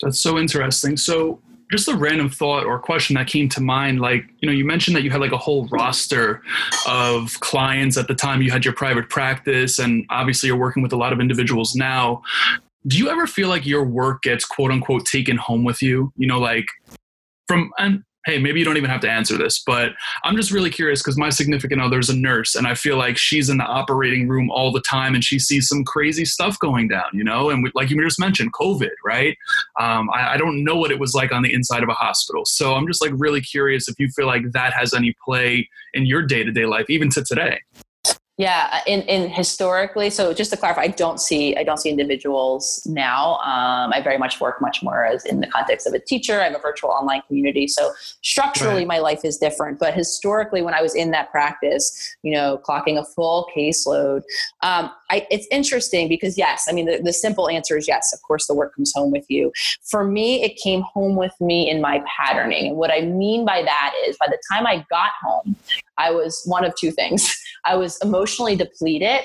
that's 0.02 0.20
so 0.20 0.38
interesting 0.38 0.96
so 0.98 1.42
just 1.72 1.88
a 1.88 1.96
random 1.96 2.30
thought 2.30 2.66
or 2.66 2.80
question 2.80 3.14
that 3.16 3.28
came 3.28 3.48
to 3.48 3.62
mind 3.62 4.00
like 4.00 4.26
you 4.40 4.48
know 4.48 4.54
you 4.54 4.66
mentioned 4.66 4.96
that 4.96 5.04
you 5.04 5.12
had 5.12 5.22
like 5.22 5.32
a 5.32 5.38
whole 5.38 5.68
roster 5.68 6.42
of 6.88 7.40
clients 7.40 7.98
at 7.98 8.08
the 8.08 8.16
time 8.16 8.42
you 8.42 8.52
had 8.52 8.66
your 8.66 8.74
private 8.74 9.10
practice 9.10 9.80
and 9.80 10.06
obviously 10.10 10.48
you're 10.48 10.58
working 10.58 10.82
with 10.82 10.94
a 10.94 10.98
lot 10.98 11.14
of 11.14 11.20
individuals 11.20 11.76
now. 11.76 12.22
Do 12.88 12.98
you 12.98 13.10
ever 13.10 13.28
feel 13.28 13.50
like 13.50 13.66
your 13.66 13.84
work 13.84 14.24
gets 14.24 14.46
quote 14.46 14.72
unquote 14.72 15.06
taken 15.06 15.38
home 15.38 15.64
with 15.64 15.82
you? 15.82 16.12
You 16.16 16.28
know 16.28 16.40
like 16.40 16.68
from 17.48 17.72
and 17.78 18.04
hey 18.26 18.38
maybe 18.38 18.60
you 18.60 18.66
don't 18.66 18.78
even 18.78 18.90
have 18.90 19.02
to 19.02 19.10
answer 19.10 19.38
this 19.38 19.62
but 19.66 19.92
i'm 20.24 20.36
just 20.36 20.52
really 20.52 20.70
curious 20.70 21.02
because 21.02 21.18
my 21.18 21.30
significant 21.30 21.82
other 21.82 22.00
is 22.00 22.10
a 22.10 22.16
nurse 22.16 22.56
and 22.56 22.68
i 22.68 22.74
feel 22.74 22.98
like 22.98 23.18
she's 23.18 23.50
in 23.50 23.58
the 23.58 23.64
operating 23.64 24.28
room 24.28 24.50
all 24.52 24.72
the 24.72 24.82
time 24.82 25.14
and 25.14 25.24
she 25.24 25.40
sees 25.40 25.68
some 25.68 25.84
crazy 25.84 26.26
stuff 26.26 26.58
going 26.60 26.88
down 26.88 27.06
you 27.14 27.24
know? 27.24 27.50
And 27.50 27.64
we, 27.64 27.72
like 27.76 27.90
you 27.90 28.02
just 28.02 28.20
mentioned 28.20 28.54
covid 28.54 28.90
right? 29.06 29.38
Um, 29.80 30.10
I, 30.14 30.34
I 30.34 30.38
don't 30.38 30.64
know 30.64 30.76
what 30.76 30.92
it 30.92 31.00
was 31.00 31.14
like 31.14 31.32
on 31.32 31.44
the 31.44 31.54
inside 31.54 31.84
of 31.84 31.90
a 31.90 31.94
hospital. 31.94 32.46
So 32.46 32.74
i'm 32.74 32.88
just 32.88 33.02
like 33.02 33.12
really 33.16 33.42
curious 33.42 33.88
if 33.88 34.00
you 34.00 34.10
feel 34.10 34.28
like 34.28 34.52
that 34.52 34.74
has 34.74 34.94
any 34.94 35.16
play 35.24 35.70
in 35.94 36.06
your 36.06 36.22
day-to-day 36.22 36.66
life 36.66 36.90
even 36.90 37.10
to 37.12 37.24
today 37.24 37.60
yeah, 38.40 38.80
in, 38.88 39.02
in 39.02 39.30
historically, 39.30 40.10
so 40.10 40.34
just 40.34 40.50
to 40.52 40.56
clarify, 40.56 40.84
I 40.84 40.88
don't 40.88 41.20
see 41.20 41.58
I 41.58 41.64
don't 41.66 41.76
see 41.76 41.90
individuals 41.90 42.82
now. 42.90 43.36
Um, 43.40 43.92
I 43.92 44.00
very 44.02 44.18
much 44.18 44.40
work 44.40 44.62
much 44.62 44.82
more 44.82 45.04
as 45.04 45.26
in 45.26 45.42
the 45.42 45.48
context 45.48 45.86
of 45.86 45.94
a 45.94 46.00
teacher. 46.00 46.40
I 46.40 46.46
have 46.46 46.56
a 46.56 46.60
virtual 46.60 46.90
online 46.90 47.22
community, 47.28 47.68
so 47.68 47.92
structurally 48.22 48.86
right. 48.86 48.88
my 48.88 49.00
life 49.00 49.26
is 49.26 49.38
different. 49.38 49.78
But 49.78 49.94
historically, 49.94 50.62
when 50.62 50.74
I 50.74 50.82
was 50.82 50.96
in 50.96 51.12
that 51.12 51.32
practice, 51.32 52.16
you 52.24 52.32
know, 52.32 52.62
clocking 52.66 52.98
a 52.98 53.04
full 53.04 53.46
caseload, 53.54 54.22
um, 54.64 54.90
I, 55.10 55.28
it's 55.30 55.48
interesting 55.52 56.08
because 56.08 56.38
yes, 56.38 56.66
I 56.70 56.72
mean 56.72 56.86
the, 56.86 57.02
the 57.04 57.12
simple 57.12 57.50
answer 57.50 57.76
is 57.76 57.90
yes. 57.90 58.14
Of 58.14 58.22
course, 58.22 58.48
the 58.48 58.54
work 58.56 58.74
comes 58.74 58.94
home 58.96 59.12
with 59.12 59.26
you. 59.28 59.52
For 59.84 60.06
me, 60.06 60.42
it 60.44 60.56
came 60.56 60.82
home 60.94 61.18
with 61.18 61.34
me 61.42 61.70
in 61.70 61.82
my 61.82 62.02
patterning, 62.18 62.68
and 62.70 62.78
what 62.78 62.90
I 62.90 63.02
mean 63.02 63.44
by 63.44 63.64
that 63.64 63.94
is 64.08 64.16
by 64.18 64.28
the 64.28 64.42
time 64.50 64.66
I 64.66 64.86
got 64.90 65.12
home, 65.22 65.58
I 65.98 66.12
was 66.12 66.42
one 66.46 66.64
of 66.64 66.74
two 66.80 66.92
things. 66.92 67.36
I 67.66 67.76
was 67.76 67.98
emotionally 68.04 68.56
depleted. 68.56 69.22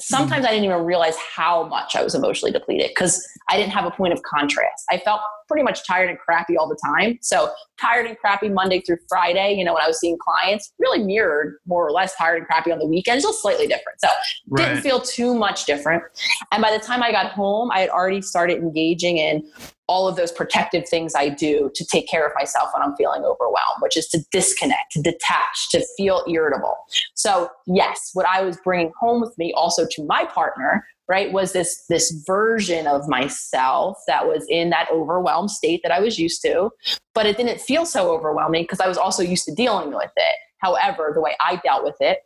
Sometimes 0.00 0.46
I 0.46 0.50
didn't 0.50 0.64
even 0.64 0.84
realize 0.84 1.16
how 1.16 1.64
much 1.64 1.96
I 1.96 2.02
was 2.02 2.14
emotionally 2.14 2.52
depleted 2.52 2.90
because 2.90 3.26
I 3.48 3.56
didn't 3.56 3.72
have 3.72 3.84
a 3.84 3.90
point 3.90 4.12
of 4.12 4.22
contrast. 4.22 4.84
I 4.90 4.98
felt 4.98 5.20
pretty 5.48 5.64
much 5.64 5.84
tired 5.86 6.08
and 6.08 6.18
crappy 6.18 6.56
all 6.56 6.68
the 6.68 6.78
time. 6.84 7.18
So, 7.20 7.50
tired 7.80 8.06
and 8.06 8.16
crappy 8.18 8.48
Monday 8.48 8.80
through 8.80 8.98
Friday, 9.08 9.54
you 9.54 9.64
know, 9.64 9.74
when 9.74 9.82
I 9.82 9.88
was 9.88 9.98
seeing 9.98 10.18
clients, 10.18 10.72
really 10.78 11.02
mirrored 11.02 11.56
more 11.66 11.84
or 11.84 11.90
less 11.90 12.14
tired 12.14 12.38
and 12.38 12.46
crappy 12.46 12.70
on 12.70 12.78
the 12.78 12.86
weekends, 12.86 13.24
just 13.24 13.42
slightly 13.42 13.66
different. 13.66 14.00
So, 14.00 14.08
right. 14.48 14.68
didn't 14.68 14.82
feel 14.82 15.00
too 15.00 15.34
much 15.34 15.64
different. 15.64 16.04
And 16.52 16.62
by 16.62 16.70
the 16.70 16.84
time 16.84 17.02
I 17.02 17.10
got 17.10 17.32
home, 17.32 17.70
I 17.72 17.80
had 17.80 17.88
already 17.88 18.22
started 18.22 18.58
engaging 18.58 19.16
in 19.16 19.50
all 19.88 20.06
of 20.06 20.16
those 20.16 20.30
protective 20.30 20.88
things 20.88 21.14
I 21.14 21.30
do 21.30 21.70
to 21.74 21.84
take 21.84 22.08
care 22.08 22.26
of 22.26 22.32
myself 22.34 22.70
when 22.72 22.82
I'm 22.82 22.94
feeling 22.96 23.22
overwhelmed, 23.24 23.80
which 23.80 23.96
is 23.96 24.06
to 24.08 24.20
disconnect, 24.30 24.92
to 24.92 25.02
detach, 25.02 25.70
to 25.70 25.84
feel 25.96 26.22
irritable. 26.28 26.76
So, 27.14 27.50
yes, 27.66 28.10
what 28.12 28.26
I 28.26 28.42
was 28.42 28.58
bringing 28.62 28.92
home 29.00 29.20
with 29.20 29.36
me 29.38 29.52
also 29.56 29.86
to 29.90 30.04
my 30.04 30.24
partner, 30.26 30.86
right, 31.08 31.32
was 31.32 31.52
this 31.52 31.84
this 31.88 32.10
version 32.26 32.86
of 32.86 33.08
myself 33.08 33.98
that 34.06 34.26
was 34.26 34.46
in 34.48 34.70
that 34.70 34.88
overwhelmed 34.92 35.50
state 35.50 35.80
that 35.82 35.92
I 35.92 36.00
was 36.00 36.18
used 36.18 36.42
to, 36.42 36.70
but 37.14 37.26
it 37.26 37.36
didn't 37.36 37.60
feel 37.60 37.86
so 37.86 38.10
overwhelming 38.14 38.64
because 38.64 38.80
I 38.80 38.88
was 38.88 38.98
also 38.98 39.22
used 39.22 39.46
to 39.46 39.54
dealing 39.54 39.94
with 39.94 40.12
it. 40.16 40.34
However, 40.58 41.12
the 41.14 41.20
way 41.20 41.34
I 41.40 41.56
dealt 41.64 41.84
with 41.84 41.96
it 42.00 42.18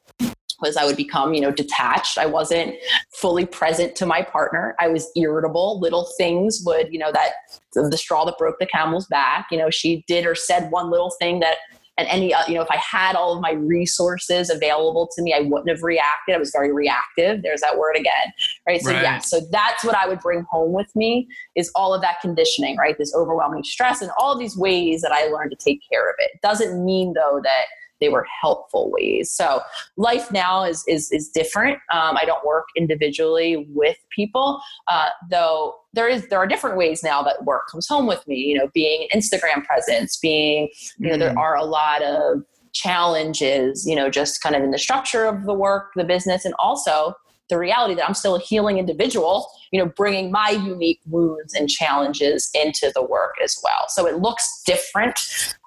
was 0.62 0.76
I 0.76 0.84
would 0.84 0.96
become, 0.96 1.34
you 1.34 1.40
know, 1.40 1.50
detached. 1.50 2.16
I 2.16 2.26
wasn't 2.26 2.74
fully 3.10 3.44
present 3.44 3.94
to 3.96 4.06
my 4.06 4.22
partner. 4.22 4.74
I 4.78 4.88
was 4.88 5.10
irritable. 5.16 5.80
Little 5.80 6.08
things 6.16 6.62
would, 6.64 6.92
you 6.92 6.98
know, 6.98 7.12
that 7.12 7.32
the 7.74 7.96
straw 7.98 8.24
that 8.24 8.38
broke 8.38 8.58
the 8.58 8.66
camel's 8.66 9.06
back. 9.06 9.48
You 9.50 9.58
know, 9.58 9.70
she 9.70 10.04
did 10.06 10.26
or 10.26 10.34
said 10.34 10.70
one 10.70 10.90
little 10.90 11.10
thing 11.18 11.40
that 11.40 11.56
and 11.98 12.08
any 12.08 12.32
uh, 12.32 12.42
you 12.48 12.54
know 12.54 12.62
if 12.62 12.70
i 12.70 12.76
had 12.76 13.14
all 13.16 13.34
of 13.34 13.40
my 13.40 13.52
resources 13.52 14.50
available 14.50 15.08
to 15.14 15.22
me 15.22 15.34
i 15.34 15.40
wouldn't 15.40 15.68
have 15.68 15.82
reacted 15.82 16.34
i 16.34 16.38
was 16.38 16.50
very 16.50 16.72
reactive 16.72 17.42
there's 17.42 17.60
that 17.60 17.78
word 17.78 17.96
again 17.96 18.32
right 18.66 18.80
so 18.80 18.92
right. 18.92 19.02
yeah 19.02 19.18
so 19.18 19.40
that's 19.50 19.84
what 19.84 19.94
i 19.94 20.06
would 20.06 20.20
bring 20.20 20.42
home 20.50 20.72
with 20.72 20.94
me 20.96 21.28
is 21.54 21.70
all 21.74 21.92
of 21.92 22.00
that 22.00 22.20
conditioning 22.20 22.76
right 22.76 22.96
this 22.98 23.14
overwhelming 23.14 23.62
stress 23.62 24.00
and 24.00 24.10
all 24.18 24.32
of 24.32 24.38
these 24.38 24.56
ways 24.56 25.02
that 25.02 25.12
i 25.12 25.26
learned 25.26 25.50
to 25.50 25.56
take 25.56 25.80
care 25.90 26.08
of 26.08 26.14
it 26.18 26.30
doesn't 26.42 26.84
mean 26.84 27.12
though 27.14 27.40
that 27.42 27.66
they 28.02 28.08
were 28.08 28.26
helpful 28.42 28.90
ways. 28.90 29.30
So 29.30 29.62
life 29.96 30.30
now 30.32 30.64
is 30.64 30.84
is 30.88 31.10
is 31.12 31.28
different. 31.28 31.78
Um, 31.92 32.16
I 32.20 32.24
don't 32.26 32.44
work 32.44 32.66
individually 32.76 33.66
with 33.70 33.96
people, 34.10 34.60
uh, 34.88 35.08
though. 35.30 35.76
There 35.94 36.08
is 36.08 36.26
there 36.28 36.38
are 36.38 36.46
different 36.46 36.76
ways 36.76 37.02
now 37.02 37.22
that 37.22 37.44
work 37.44 37.68
comes 37.70 37.86
home 37.86 38.06
with 38.06 38.26
me. 38.26 38.36
You 38.36 38.58
know, 38.58 38.68
being 38.74 39.06
an 39.12 39.20
Instagram 39.20 39.64
presence, 39.64 40.18
being 40.18 40.68
you 40.98 41.08
know, 41.08 41.16
mm. 41.16 41.20
there 41.20 41.38
are 41.38 41.56
a 41.56 41.64
lot 41.64 42.02
of 42.02 42.42
challenges. 42.72 43.86
You 43.86 43.96
know, 43.96 44.10
just 44.10 44.42
kind 44.42 44.56
of 44.56 44.62
in 44.62 44.72
the 44.72 44.78
structure 44.78 45.24
of 45.24 45.44
the 45.44 45.54
work, 45.54 45.92
the 45.94 46.04
business, 46.04 46.44
and 46.44 46.54
also 46.58 47.14
the 47.52 47.58
reality 47.58 47.94
that 47.94 48.06
I'm 48.06 48.14
still 48.14 48.34
a 48.34 48.40
healing 48.40 48.78
individual, 48.78 49.46
you 49.72 49.78
know, 49.78 49.92
bringing 49.94 50.30
my 50.30 50.50
unique 50.50 51.00
wounds 51.06 51.52
and 51.52 51.68
challenges 51.68 52.48
into 52.54 52.90
the 52.94 53.02
work 53.02 53.34
as 53.44 53.58
well. 53.62 53.84
So 53.88 54.06
it 54.06 54.20
looks 54.20 54.62
different. 54.64 55.20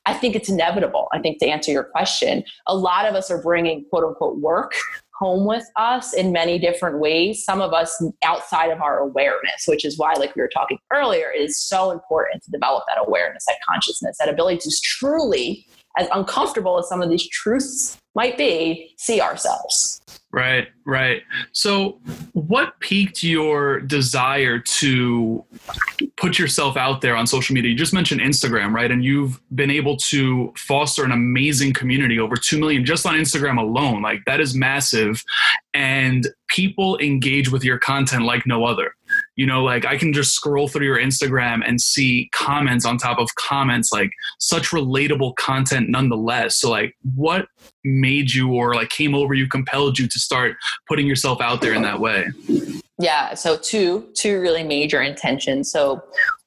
I 0.05 0.13
think 0.13 0.35
it's 0.35 0.49
inevitable. 0.49 1.07
I 1.13 1.19
think 1.19 1.39
to 1.39 1.47
answer 1.47 1.71
your 1.71 1.83
question, 1.83 2.43
a 2.67 2.75
lot 2.75 3.05
of 3.05 3.15
us 3.15 3.31
are 3.31 3.41
bringing 3.41 3.85
quote 3.89 4.03
unquote 4.03 4.37
work 4.37 4.73
home 5.15 5.45
with 5.45 5.65
us 5.77 6.13
in 6.13 6.31
many 6.31 6.59
different 6.59 6.99
ways. 6.99 7.43
Some 7.43 7.61
of 7.61 7.73
us 7.73 8.03
outside 8.23 8.69
of 8.69 8.81
our 8.81 8.99
awareness, 8.99 9.63
which 9.65 9.85
is 9.85 9.97
why, 9.97 10.13
like 10.13 10.35
we 10.35 10.41
were 10.41 10.49
talking 10.53 10.77
earlier, 10.91 11.31
it 11.31 11.41
is 11.41 11.57
so 11.57 11.91
important 11.91 12.43
to 12.43 12.51
develop 12.51 12.83
that 12.87 12.97
awareness, 12.99 13.45
that 13.45 13.57
consciousness, 13.67 14.17
that 14.19 14.29
ability 14.29 14.57
to 14.57 14.71
truly, 14.83 15.65
as 15.97 16.07
uncomfortable 16.13 16.77
as 16.77 16.87
some 16.87 17.01
of 17.01 17.09
these 17.09 17.27
truths 17.29 17.97
might 18.15 18.37
be, 18.37 18.93
see 18.97 19.21
ourselves. 19.21 20.01
Right, 20.35 20.67
right. 20.85 21.21
So, 21.53 22.01
what 22.33 22.77
piqued 22.81 23.23
your 23.23 23.79
desire 23.79 24.59
to 24.59 25.45
put 26.17 26.37
yourself 26.37 26.75
out 26.75 26.99
there 26.99 27.15
on 27.15 27.25
social 27.25 27.53
media? 27.53 27.71
You 27.71 27.77
just 27.77 27.93
mentioned 27.93 28.19
Instagram, 28.19 28.73
right? 28.73 28.91
And 28.91 29.01
you've 29.01 29.39
been 29.55 29.71
able 29.71 29.95
to 29.97 30.53
foster 30.57 31.05
an 31.05 31.11
amazing 31.13 31.71
community 31.71 32.19
over 32.19 32.35
2 32.35 32.59
million 32.59 32.83
just 32.83 33.05
on 33.05 33.15
Instagram 33.15 33.57
alone. 33.57 34.01
Like, 34.01 34.25
that 34.25 34.41
is 34.41 34.53
massive. 34.53 35.23
And 35.73 36.27
people 36.49 36.97
engage 36.97 37.49
with 37.49 37.63
your 37.63 37.79
content 37.79 38.25
like 38.25 38.45
no 38.45 38.65
other. 38.65 38.93
You 39.35 39.45
know, 39.45 39.63
like 39.63 39.85
I 39.85 39.97
can 39.97 40.13
just 40.13 40.33
scroll 40.33 40.67
through 40.67 40.85
your 40.85 40.97
Instagram 40.97 41.61
and 41.67 41.79
see 41.81 42.29
comments 42.33 42.85
on 42.85 42.97
top 42.97 43.19
of 43.19 43.33
comments, 43.35 43.91
like 43.91 44.11
such 44.39 44.69
relatable 44.69 45.35
content 45.35 45.89
nonetheless. 45.89 46.57
So, 46.57 46.69
like, 46.69 46.95
what 47.15 47.47
made 47.83 48.33
you 48.33 48.53
or 48.53 48.75
like 48.75 48.89
came 48.89 49.13
over 49.13 49.33
you, 49.33 49.47
compelled 49.47 49.99
you 49.99 50.07
to 50.07 50.19
start 50.19 50.55
putting 50.87 51.05
yourself 51.05 51.41
out 51.41 51.61
there 51.61 51.73
in 51.73 51.81
that 51.81 51.99
way? 51.99 52.27
Yeah. 52.97 53.33
So, 53.33 53.57
two, 53.57 54.07
two 54.13 54.39
really 54.39 54.63
major 54.63 55.01
intentions. 55.01 55.69
So, 55.69 56.01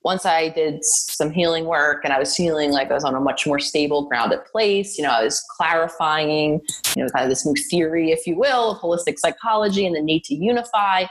once 0.05 0.25
I 0.25 0.49
did 0.49 0.85
some 0.85 1.31
healing 1.31 1.67
work 1.67 2.03
and 2.05 2.13
I 2.13 2.19
was 2.19 2.35
feeling 2.35 2.71
like 2.71 2.91
I 2.91 2.95
was 2.95 3.05
on 3.05 3.15
a 3.15 3.21
much 3.21 3.47
more 3.47 3.59
stable, 3.59 4.09
grounded 4.09 4.45
place, 4.47 4.97
you 4.97 5.05
know, 5.05 5.11
I 5.11 5.25
was 5.25 5.45
clarifying, 5.57 6.61
you 6.97 7.05
know, 7.05 7.11
kind 7.11 7.25
of 7.25 7.29
this 7.29 7.45
new 7.45 7.55
theory, 7.69 8.11
if 8.11 8.27
you 8.27 8.39
will, 8.39 8.71
of 8.71 8.79
holistic 8.79 9.19
psychology 9.19 9.87
and 9.87 9.95
the 9.95 10.01
need 10.01 10.25
to 10.25 10.35
unify. 10.35 11.05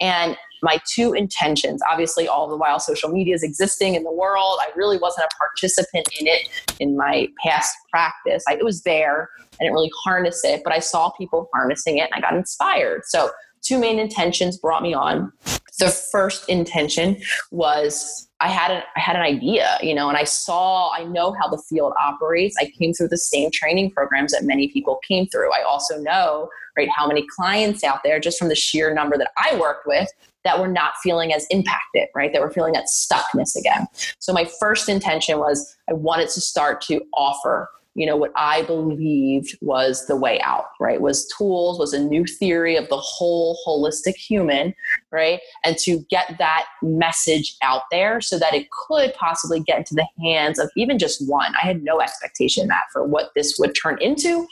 And 0.00 0.36
my 0.64 0.80
two 0.90 1.12
intentions, 1.12 1.82
obviously, 1.90 2.26
all 2.26 2.48
the 2.48 2.56
while 2.56 2.80
social 2.80 3.10
media 3.10 3.34
is 3.34 3.42
existing 3.42 3.94
in 3.94 4.02
the 4.02 4.10
world, 4.10 4.58
I 4.60 4.70
really 4.74 4.96
wasn't 4.96 5.26
a 5.26 5.36
participant 5.36 6.08
in 6.18 6.26
it 6.26 6.48
in 6.80 6.96
my 6.96 7.28
past 7.44 7.76
practice. 7.90 8.42
I, 8.48 8.54
it 8.54 8.64
was 8.64 8.82
there. 8.82 9.28
I 9.38 9.64
didn't 9.64 9.74
really 9.74 9.92
harness 10.02 10.42
it, 10.42 10.62
but 10.64 10.72
I 10.72 10.78
saw 10.78 11.10
people 11.10 11.50
harnessing 11.52 11.98
it 11.98 12.10
and 12.10 12.14
I 12.14 12.20
got 12.20 12.34
inspired. 12.34 13.02
So, 13.04 13.30
two 13.62 13.78
main 13.78 13.98
intentions 13.98 14.56
brought 14.56 14.82
me 14.82 14.94
on. 14.94 15.32
The 15.78 15.88
first 15.88 16.48
intention 16.48 17.20
was 17.50 18.28
I 18.40 18.48
had 18.48 18.70
an 18.70 18.82
I 18.96 19.00
had 19.00 19.16
an 19.16 19.22
idea, 19.22 19.76
you 19.82 19.94
know, 19.94 20.08
and 20.08 20.16
I 20.16 20.24
saw 20.24 20.92
I 20.92 21.04
know 21.04 21.34
how 21.38 21.48
the 21.48 21.62
field 21.68 21.92
operates. 22.02 22.56
I 22.58 22.70
came 22.78 22.94
through 22.94 23.08
the 23.08 23.18
same 23.18 23.50
training 23.50 23.90
programs 23.90 24.32
that 24.32 24.44
many 24.44 24.68
people 24.68 24.98
came 25.06 25.26
through. 25.26 25.52
I 25.52 25.62
also 25.62 26.00
know 26.00 26.48
right 26.76 26.88
how 26.94 27.06
many 27.06 27.26
clients 27.36 27.84
out 27.84 28.00
there 28.02 28.18
just 28.18 28.38
from 28.38 28.48
the 28.48 28.54
sheer 28.54 28.94
number 28.94 29.18
that 29.18 29.30
I 29.36 29.58
worked 29.58 29.86
with 29.86 30.08
that 30.44 30.58
we're 30.58 30.70
not 30.70 30.92
feeling 31.02 31.32
as 31.32 31.46
impacted, 31.50 32.08
right? 32.14 32.32
That 32.32 32.42
we're 32.42 32.52
feeling 32.52 32.74
that 32.74 32.86
stuckness 32.86 33.56
again. 33.56 33.86
So 34.18 34.32
my 34.32 34.48
first 34.60 34.88
intention 34.88 35.38
was 35.38 35.74
I 35.88 35.94
wanted 35.94 36.28
to 36.30 36.40
start 36.40 36.80
to 36.82 37.00
offer 37.14 37.68
you 37.94 38.04
know 38.06 38.16
what 38.16 38.32
i 38.36 38.62
believed 38.62 39.56
was 39.60 40.06
the 40.06 40.16
way 40.16 40.40
out 40.40 40.66
right 40.80 41.00
was 41.00 41.26
tools 41.38 41.78
was 41.78 41.92
a 41.92 41.98
new 41.98 42.24
theory 42.24 42.76
of 42.76 42.88
the 42.88 42.96
whole 42.96 43.58
holistic 43.66 44.16
human 44.16 44.74
right 45.10 45.40
and 45.64 45.78
to 45.78 46.00
get 46.10 46.36
that 46.38 46.66
message 46.82 47.56
out 47.62 47.82
there 47.90 48.20
so 48.20 48.38
that 48.38 48.54
it 48.54 48.68
could 48.70 49.14
possibly 49.14 49.60
get 49.60 49.78
into 49.78 49.94
the 49.94 50.06
hands 50.20 50.58
of 50.58 50.70
even 50.76 50.98
just 50.98 51.26
one 51.28 51.52
i 51.62 51.66
had 51.66 51.82
no 51.82 52.00
expectation 52.00 52.68
that 52.68 52.82
for 52.92 53.04
what 53.04 53.30
this 53.34 53.56
would 53.58 53.74
turn 53.74 53.96
into 54.00 54.46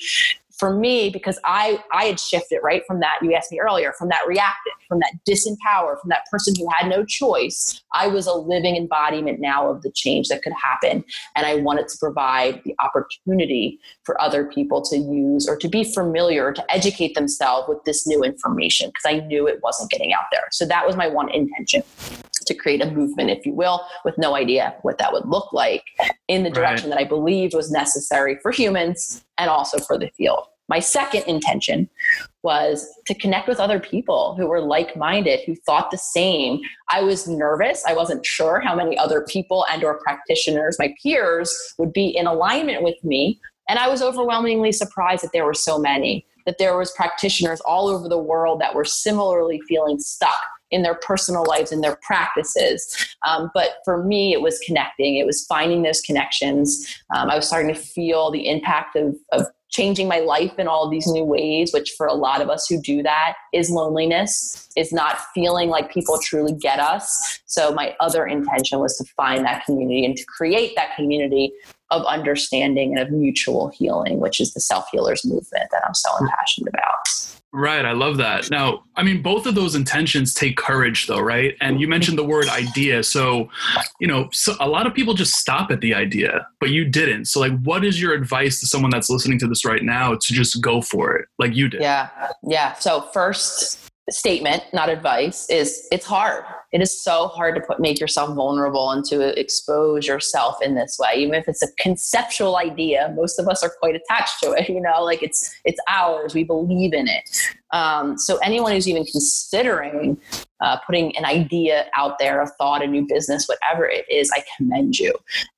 for 0.63 0.73
me 0.73 1.11
because 1.11 1.41
i 1.45 1.77
i 1.93 2.05
had 2.05 2.21
shifted 2.21 2.61
right 2.63 2.85
from 2.87 3.01
that 3.01 3.19
you 3.21 3.35
asked 3.35 3.51
me 3.51 3.59
earlier 3.59 3.93
from 3.99 4.09
that 4.09 4.23
reactive 4.29 4.73
from 4.87 5.01
that 5.01 5.13
disempowered 5.29 6.01
from 6.01 6.09
that 6.09 6.25
person 6.31 6.55
who 6.57 6.69
had 6.77 6.89
no 6.89 7.05
choice 7.05 7.83
i 7.95 8.07
was 8.07 8.29
a 8.29 8.33
living 8.33 8.77
embodiment 8.77 9.41
now 9.41 9.69
of 9.69 9.83
the 9.83 9.91
change 9.91 10.29
that 10.29 10.41
could 10.41 10.53
happen 10.53 11.03
and 11.35 11.47
i 11.47 11.57
wanted 11.57 11.89
to 11.89 11.99
provide 11.99 12.63
the 12.65 12.77
opportunity 12.79 13.81
for 14.05 14.21
other 14.23 14.45
people 14.45 14.81
to 14.81 14.97
use 14.99 15.49
or 15.49 15.57
to 15.57 15.69
be 15.69 15.83
familiar 15.83 16.53
to 16.53 16.65
educate 16.73 17.17
themselves 17.17 17.69
with 17.69 17.83
this 17.85 18.07
new 18.07 18.23
information 18.23 18.89
because 18.91 19.05
i 19.05 19.19
knew 19.27 19.49
it 19.49 19.59
wasn't 19.65 19.91
getting 19.91 20.13
out 20.13 20.27
there 20.31 20.45
so 20.53 20.65
that 20.65 20.87
was 20.87 20.95
my 20.95 21.09
one 21.09 21.29
intention 21.31 21.83
to 22.47 22.55
create 22.55 22.83
a 22.83 22.91
movement, 22.91 23.31
if 23.31 23.47
you 23.47 23.55
will, 23.55 23.85
with 24.05 24.17
no 24.19 24.35
idea 24.35 24.75
what 24.83 24.99
that 24.99 25.13
would 25.13 25.27
look 25.27 25.53
like 25.53 25.85
in 26.29 26.43
the 26.43 26.51
direction 26.51 26.91
right. 26.91 26.97
that 26.97 27.07
I 27.07 27.09
believed 27.09 27.55
was 27.55 27.71
necessary 27.71 28.39
for 28.43 28.51
humans 28.51 29.25
and 29.39 29.51
also 29.51 29.79
for 29.79 29.99
the 29.99 30.09
field. 30.17 30.47
My 30.73 30.79
second 30.79 31.25
intention 31.25 31.87
was 32.43 32.89
to 33.07 33.13
connect 33.13 33.47
with 33.47 33.61
other 33.61 33.79
people 33.79 34.35
who 34.39 34.47
were 34.47 34.63
like 34.63 34.97
minded, 34.97 35.41
who 35.45 35.55
thought 35.55 35.91
the 35.91 35.99
same. 35.99 36.61
I 36.89 37.03
was 37.03 37.29
nervous. 37.29 37.85
I 37.87 37.93
wasn't 37.93 38.25
sure 38.25 38.59
how 38.59 38.75
many 38.75 38.97
other 38.97 39.21
people 39.29 39.67
and 39.71 39.85
or 39.85 39.99
practitioners, 39.99 40.79
my 40.79 40.95
peers, 41.03 41.55
would 41.77 41.93
be 41.93 42.07
in 42.07 42.27
alignment 42.27 42.83
with 42.83 42.97
me. 43.05 43.39
And 43.69 43.79
I 43.79 43.91
was 43.91 44.01
overwhelmingly 44.01 44.73
surprised 44.73 45.23
that 45.25 45.33
there 45.35 45.45
were 45.45 45.53
so 45.53 45.79
many, 45.79 46.25
that 46.47 46.57
there 46.57 46.79
was 46.79 46.91
practitioners 46.93 47.61
all 47.67 47.87
over 47.87 48.09
the 48.09 48.17
world 48.17 48.59
that 48.63 48.75
were 48.75 48.87
similarly 48.87 49.61
feeling 49.69 49.99
stuck 49.99 50.43
in 50.71 50.83
their 50.83 50.95
personal 50.95 51.45
lives 51.47 51.71
and 51.71 51.85
their 51.85 51.99
practices. 52.01 53.15
Um, 53.29 53.51
but 53.53 53.73
for 53.85 54.03
me, 54.03 54.33
it 54.33 54.41
was 54.41 54.59
connecting. 54.61 55.19
It 55.19 55.27
was 55.27 55.45
finding 55.45 55.83
those 55.83 56.01
connections. 56.01 56.99
Um, 57.15 57.29
I 57.29 57.37
was 57.37 57.47
starting 57.47 57.75
to 57.75 57.79
feel 57.79 58.31
the 58.31 58.49
impact 58.49 58.97
of, 58.97 59.15
of 59.33 59.49
changing 59.73 60.07
my 60.07 60.19
life 60.19 60.59
in 60.59 60.69
all 60.69 60.89
these 60.89 61.07
new 61.07 61.25
ways, 61.25 61.73
which 61.73 61.95
for 61.97 62.07
a 62.07 62.15
lot 62.15 62.41
of 62.41 62.51
us 62.51 62.67
who 62.69 62.81
do 62.81 63.03
that 63.03 63.35
is 63.53 63.71
loneliness, 63.71 64.69
is 64.77 64.93
not 64.93 65.19
feeling 65.35 65.71
like 65.71 65.93
people 65.93 66.19
truly 66.23 66.53
get 66.53 66.79
us. 66.79 67.41
So 67.47 67.73
my 67.73 67.97
other 67.99 68.27
intention 68.27 68.79
was 68.79 68.97
to 68.99 69.05
find 69.17 69.45
that 69.45 69.65
community 69.65 70.05
and 70.05 70.17
to 70.17 70.25
create 70.27 70.77
that 70.77 70.95
community 70.95 71.53
of 71.91 72.05
understanding 72.05 72.97
and 72.97 73.01
of 73.01 73.11
mutual 73.11 73.69
healing, 73.69 74.21
which 74.21 74.41
is 74.41 74.53
the 74.55 74.61
self 74.61 74.87
healers 74.93 75.25
movement 75.25 75.71
that 75.71 75.83
I'm 75.87 75.95
so 75.95 76.11
hmm. 76.17 76.25
impassioned 76.27 76.69
about. 76.69 77.42
Right. 77.55 77.85
I 77.85 77.93
love 77.93 78.17
that. 78.17 78.51
Now, 78.51 78.85
I 78.97 79.03
mean, 79.03 79.21
both 79.21 79.45
of 79.45 79.55
those 79.55 79.75
intentions 79.75 80.33
take 80.33 80.57
courage, 80.57 81.07
though, 81.07 81.21
right? 81.21 81.55
And 81.61 81.81
you 81.83 81.87
mentioned 81.87 82.17
the 82.17 82.25
word 82.25 82.49
idea. 82.49 83.03
So, 83.03 83.51
you 84.01 84.07
know, 84.07 84.31
so 84.33 84.55
a 84.59 84.67
lot 84.67 84.87
of 84.87 84.95
people 84.95 85.13
just 85.13 85.35
stop 85.35 85.71
at 85.71 85.83
the 85.83 85.95
idea, 85.95 86.47
but 86.61 86.71
you 86.71 86.87
didn't. 86.87 87.27
So, 87.27 87.41
like, 87.41 87.53
what 87.61 87.85
is 87.85 88.01
your 88.01 88.15
advice 88.15 88.59
to 88.61 88.67
someone 88.67 88.91
that's 88.91 89.11
listening 89.11 89.39
to 89.41 89.47
this 89.47 89.67
right 89.67 89.83
now 89.83 90.15
to 90.15 90.33
just 90.33 90.63
go 90.63 90.81
for 90.81 91.15
it 91.15 91.29
like 91.39 91.55
you 91.55 91.69
did? 91.69 91.83
Yeah. 91.83 92.09
Yeah. 92.43 92.73
So, 92.75 93.03
first, 93.13 93.91
statement, 94.09 94.63
not 94.73 94.89
advice, 94.89 95.49
is 95.51 95.87
it's 95.93 96.07
hard. 96.07 96.45
It 96.73 96.81
is 96.81 97.03
so 97.03 97.29
hard 97.29 97.55
to 97.57 97.61
put 97.61 97.81
make 97.81 98.01
yourself 98.01 98.35
vulnerable 98.35 98.91
and 98.91 99.05
to 99.07 99.39
expose 99.39 100.07
yourself 100.07 100.57
in 100.63 100.75
this 100.75 100.99
way. 100.99 101.13
Even 101.17 101.35
if 101.35 101.47
it's 101.47 101.63
a 101.63 101.71
conceptual 101.79 102.57
idea, 102.57 103.13
most 103.15 103.39
of 103.39 103.47
us 103.47 103.63
are 103.63 103.71
quite 103.79 103.95
attached 103.95 104.41
to 104.43 104.53
it. 104.53 104.69
You 104.73 104.81
know, 104.81 105.03
like 105.03 105.23
it's 105.23 105.55
it's 105.65 105.79
ours. 105.87 106.35
We 106.35 106.45
believe 106.45 106.95
in 106.95 107.07
it. 107.07 107.29
Um, 107.73 108.19
so 108.19 108.37
anyone 108.39 108.73
who's 108.73 108.89
even 108.89 109.05
considering 109.05 110.19
uh, 110.61 110.79
putting 110.87 111.17
an 111.17 111.25
idea 111.25 111.87
out 111.97 112.19
there, 112.19 112.41
a 112.41 112.47
thought, 112.47 112.83
a 112.83 112.87
new 112.87 113.07
business, 113.07 113.49
whatever 113.49 113.85
it 113.85 114.05
is, 114.09 114.31
I 114.33 114.45
commend 114.57 114.99
you. 114.99 115.13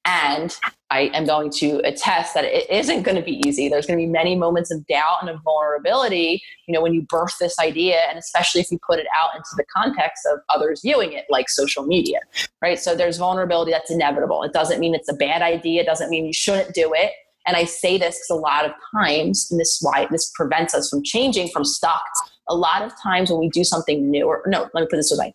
And 0.06 0.56
I 0.90 1.10
am 1.12 1.26
going 1.26 1.50
to 1.50 1.80
attest 1.84 2.34
that 2.34 2.44
it 2.44 2.70
isn't 2.70 3.02
going 3.02 3.16
to 3.16 3.22
be 3.22 3.42
easy. 3.46 3.68
There's 3.68 3.84
going 3.84 3.98
to 3.98 4.02
be 4.02 4.10
many 4.10 4.36
moments 4.36 4.70
of 4.70 4.86
doubt 4.86 5.18
and 5.20 5.28
of 5.28 5.42
vulnerability, 5.42 6.42
you 6.66 6.72
know, 6.72 6.80
when 6.80 6.94
you 6.94 7.02
birth 7.02 7.36
this 7.38 7.58
idea, 7.58 8.00
and 8.08 8.18
especially 8.18 8.60
if 8.60 8.70
you 8.70 8.78
put 8.86 8.98
it 8.98 9.06
out 9.18 9.34
into 9.34 9.50
the 9.56 9.64
context 9.74 10.26
of 10.32 10.38
others 10.48 10.80
viewing 10.82 11.12
it, 11.12 11.24
like 11.28 11.50
social 11.50 11.84
media, 11.84 12.20
right? 12.62 12.78
So 12.78 12.94
there's 12.94 13.18
vulnerability 13.18 13.72
that's 13.72 13.90
inevitable. 13.90 14.42
It 14.42 14.52
doesn't 14.52 14.78
mean 14.78 14.94
it's 14.94 15.10
a 15.10 15.16
bad 15.16 15.42
idea. 15.42 15.82
It 15.82 15.86
doesn't 15.86 16.10
mean 16.10 16.24
you 16.24 16.32
shouldn't 16.32 16.74
do 16.74 16.92
it. 16.94 17.12
And 17.46 17.56
I 17.56 17.64
say 17.64 17.98
this 17.98 18.16
because 18.16 18.30
a 18.30 18.40
lot 18.40 18.64
of 18.64 18.72
times, 18.94 19.48
and 19.50 19.60
this 19.60 19.78
why 19.82 20.06
this 20.10 20.30
prevents 20.34 20.74
us 20.74 20.88
from 20.88 21.02
changing 21.02 21.48
from 21.48 21.64
stuck. 21.64 22.02
A 22.48 22.54
lot 22.54 22.82
of 22.82 22.92
times 23.02 23.30
when 23.30 23.40
we 23.40 23.48
do 23.48 23.64
something 23.64 24.10
new, 24.10 24.26
or 24.26 24.42
no, 24.46 24.68
let 24.74 24.82
me 24.82 24.86
put 24.90 24.96
this 24.96 25.14
way 25.16 25.34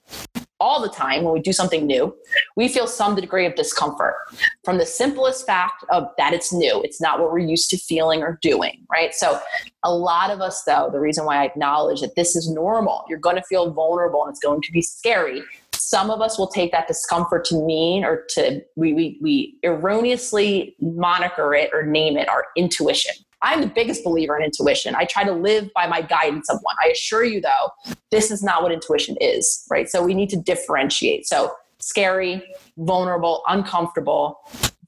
all 0.60 0.82
the 0.82 0.89
time 0.89 1.24
when 1.24 1.34
we 1.34 1.39
do 1.39 1.54
something 1.54 1.86
new, 1.86 2.13
we 2.56 2.67
feel 2.67 2.86
some 2.86 3.15
degree 3.15 3.45
of 3.45 3.56
discomfort 3.56 4.15
from 4.63 4.78
the 4.78 4.86
simplest 4.86 5.45
fact 5.45 5.86
of 5.89 6.10
that 6.17 6.34
it's 6.34 6.52
new. 6.52 6.82
It's 6.84 7.00
not 7.00 7.19
what 7.19 7.32
we're 7.32 7.39
used 7.39 7.69
to 7.69 7.78
feeling 7.78 8.22
or 8.22 8.38
doing, 8.41 8.86
right? 8.91 9.13
So, 9.13 9.39
a 9.84 9.93
lot 9.93 10.30
of 10.30 10.41
us, 10.41 10.63
though, 10.63 10.89
the 10.91 11.00
reason 11.00 11.24
why 11.24 11.41
I 11.41 11.45
acknowledge 11.45 12.02
that 12.02 12.15
this 12.15 12.36
is 12.36 12.50
normal, 12.50 13.06
you're 13.08 13.19
going 13.19 13.38
to 13.38 13.43
feel 13.43 13.72
vulnerable 13.72 14.24
and 14.24 14.32
it's 14.32 14.41
going 14.41 14.62
to 14.62 14.72
be 14.72 14.82
scary. 14.82 15.41
Some 15.89 16.12
of 16.12 16.21
us 16.21 16.38
will 16.38 16.49
take 16.49 16.71
that 16.71 16.88
discomfort 16.88 17.43
to 17.45 17.65
mean 17.65 18.04
or 18.04 18.23
to, 18.36 18.62
we, 18.75 18.93
we, 18.93 19.17
we 19.23 19.58
erroneously 19.63 20.75
moniker 20.80 21.56
it 21.56 21.71
or 21.73 21.84
name 21.84 22.15
it 22.15 22.30
our 22.30 22.45
intuition. 22.56 23.15
I'm 23.41 23.62
the 23.62 23.67
biggest 23.67 24.04
believer 24.04 24.38
in 24.38 24.43
intuition. 24.43 24.93
I 24.93 25.06
try 25.06 25.23
to 25.23 25.32
live 25.32 25.71
by 25.73 25.88
my 25.88 26.04
guidance 26.04 26.47
of 26.47 26.60
one. 26.62 26.75
I 26.86 26.89
assure 26.89 27.23
you, 27.23 27.41
though, 27.41 27.93
this 28.12 28.30
is 28.30 28.43
not 28.43 28.62
what 28.62 28.71
intuition 28.71 29.17
is, 29.19 29.65
right? 29.71 29.89
So 29.89 30.04
we 30.04 30.13
need 30.13 30.30
to 30.30 30.38
differentiate. 30.38 31.25
So 31.25 31.56
scary, 31.80 32.43
vulnerable, 32.78 33.41
uncomfortable 33.47 34.38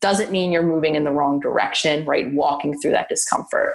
doesn't 0.02 0.32
mean 0.32 0.52
you're 0.52 0.64
moving 0.64 0.96
in 0.96 1.04
the 1.04 1.12
wrong 1.12 1.40
direction, 1.40 2.06
right? 2.06 2.32
Walking 2.34 2.80
through 2.80 2.92
that 2.92 3.08
discomfort. 3.08 3.74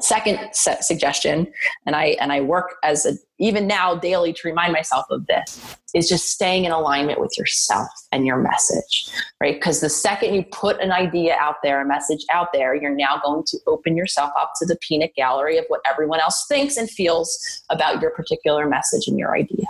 Second 0.00 0.38
suggestion, 0.52 1.52
and 1.86 1.96
I 1.96 2.16
and 2.20 2.32
I 2.32 2.40
work 2.40 2.76
as 2.82 3.06
a 3.06 3.14
even 3.38 3.66
now 3.66 3.94
daily 3.94 4.32
to 4.32 4.40
remind 4.44 4.72
myself 4.72 5.06
of 5.10 5.26
this 5.26 5.76
is 5.94 6.08
just 6.08 6.28
staying 6.28 6.64
in 6.64 6.72
alignment 6.72 7.20
with 7.20 7.36
yourself 7.38 7.88
and 8.12 8.26
your 8.26 8.36
message, 8.36 9.08
right? 9.40 9.54
Because 9.54 9.80
the 9.80 9.88
second 9.88 10.34
you 10.34 10.44
put 10.52 10.80
an 10.80 10.92
idea 10.92 11.36
out 11.40 11.56
there, 11.62 11.80
a 11.80 11.86
message 11.86 12.24
out 12.32 12.48
there, 12.52 12.74
you're 12.74 12.94
now 12.94 13.20
going 13.24 13.44
to 13.46 13.58
open 13.66 13.96
yourself 13.96 14.30
up 14.38 14.52
to 14.58 14.66
the 14.66 14.76
peanut 14.76 15.12
gallery 15.16 15.56
of 15.56 15.64
what 15.68 15.80
everyone 15.88 16.20
else 16.20 16.44
thinks 16.48 16.76
and 16.76 16.90
feels 16.90 17.62
about 17.70 18.00
your 18.02 18.10
particular 18.10 18.68
message 18.68 19.08
and 19.08 19.18
your 19.18 19.36
idea. 19.36 19.66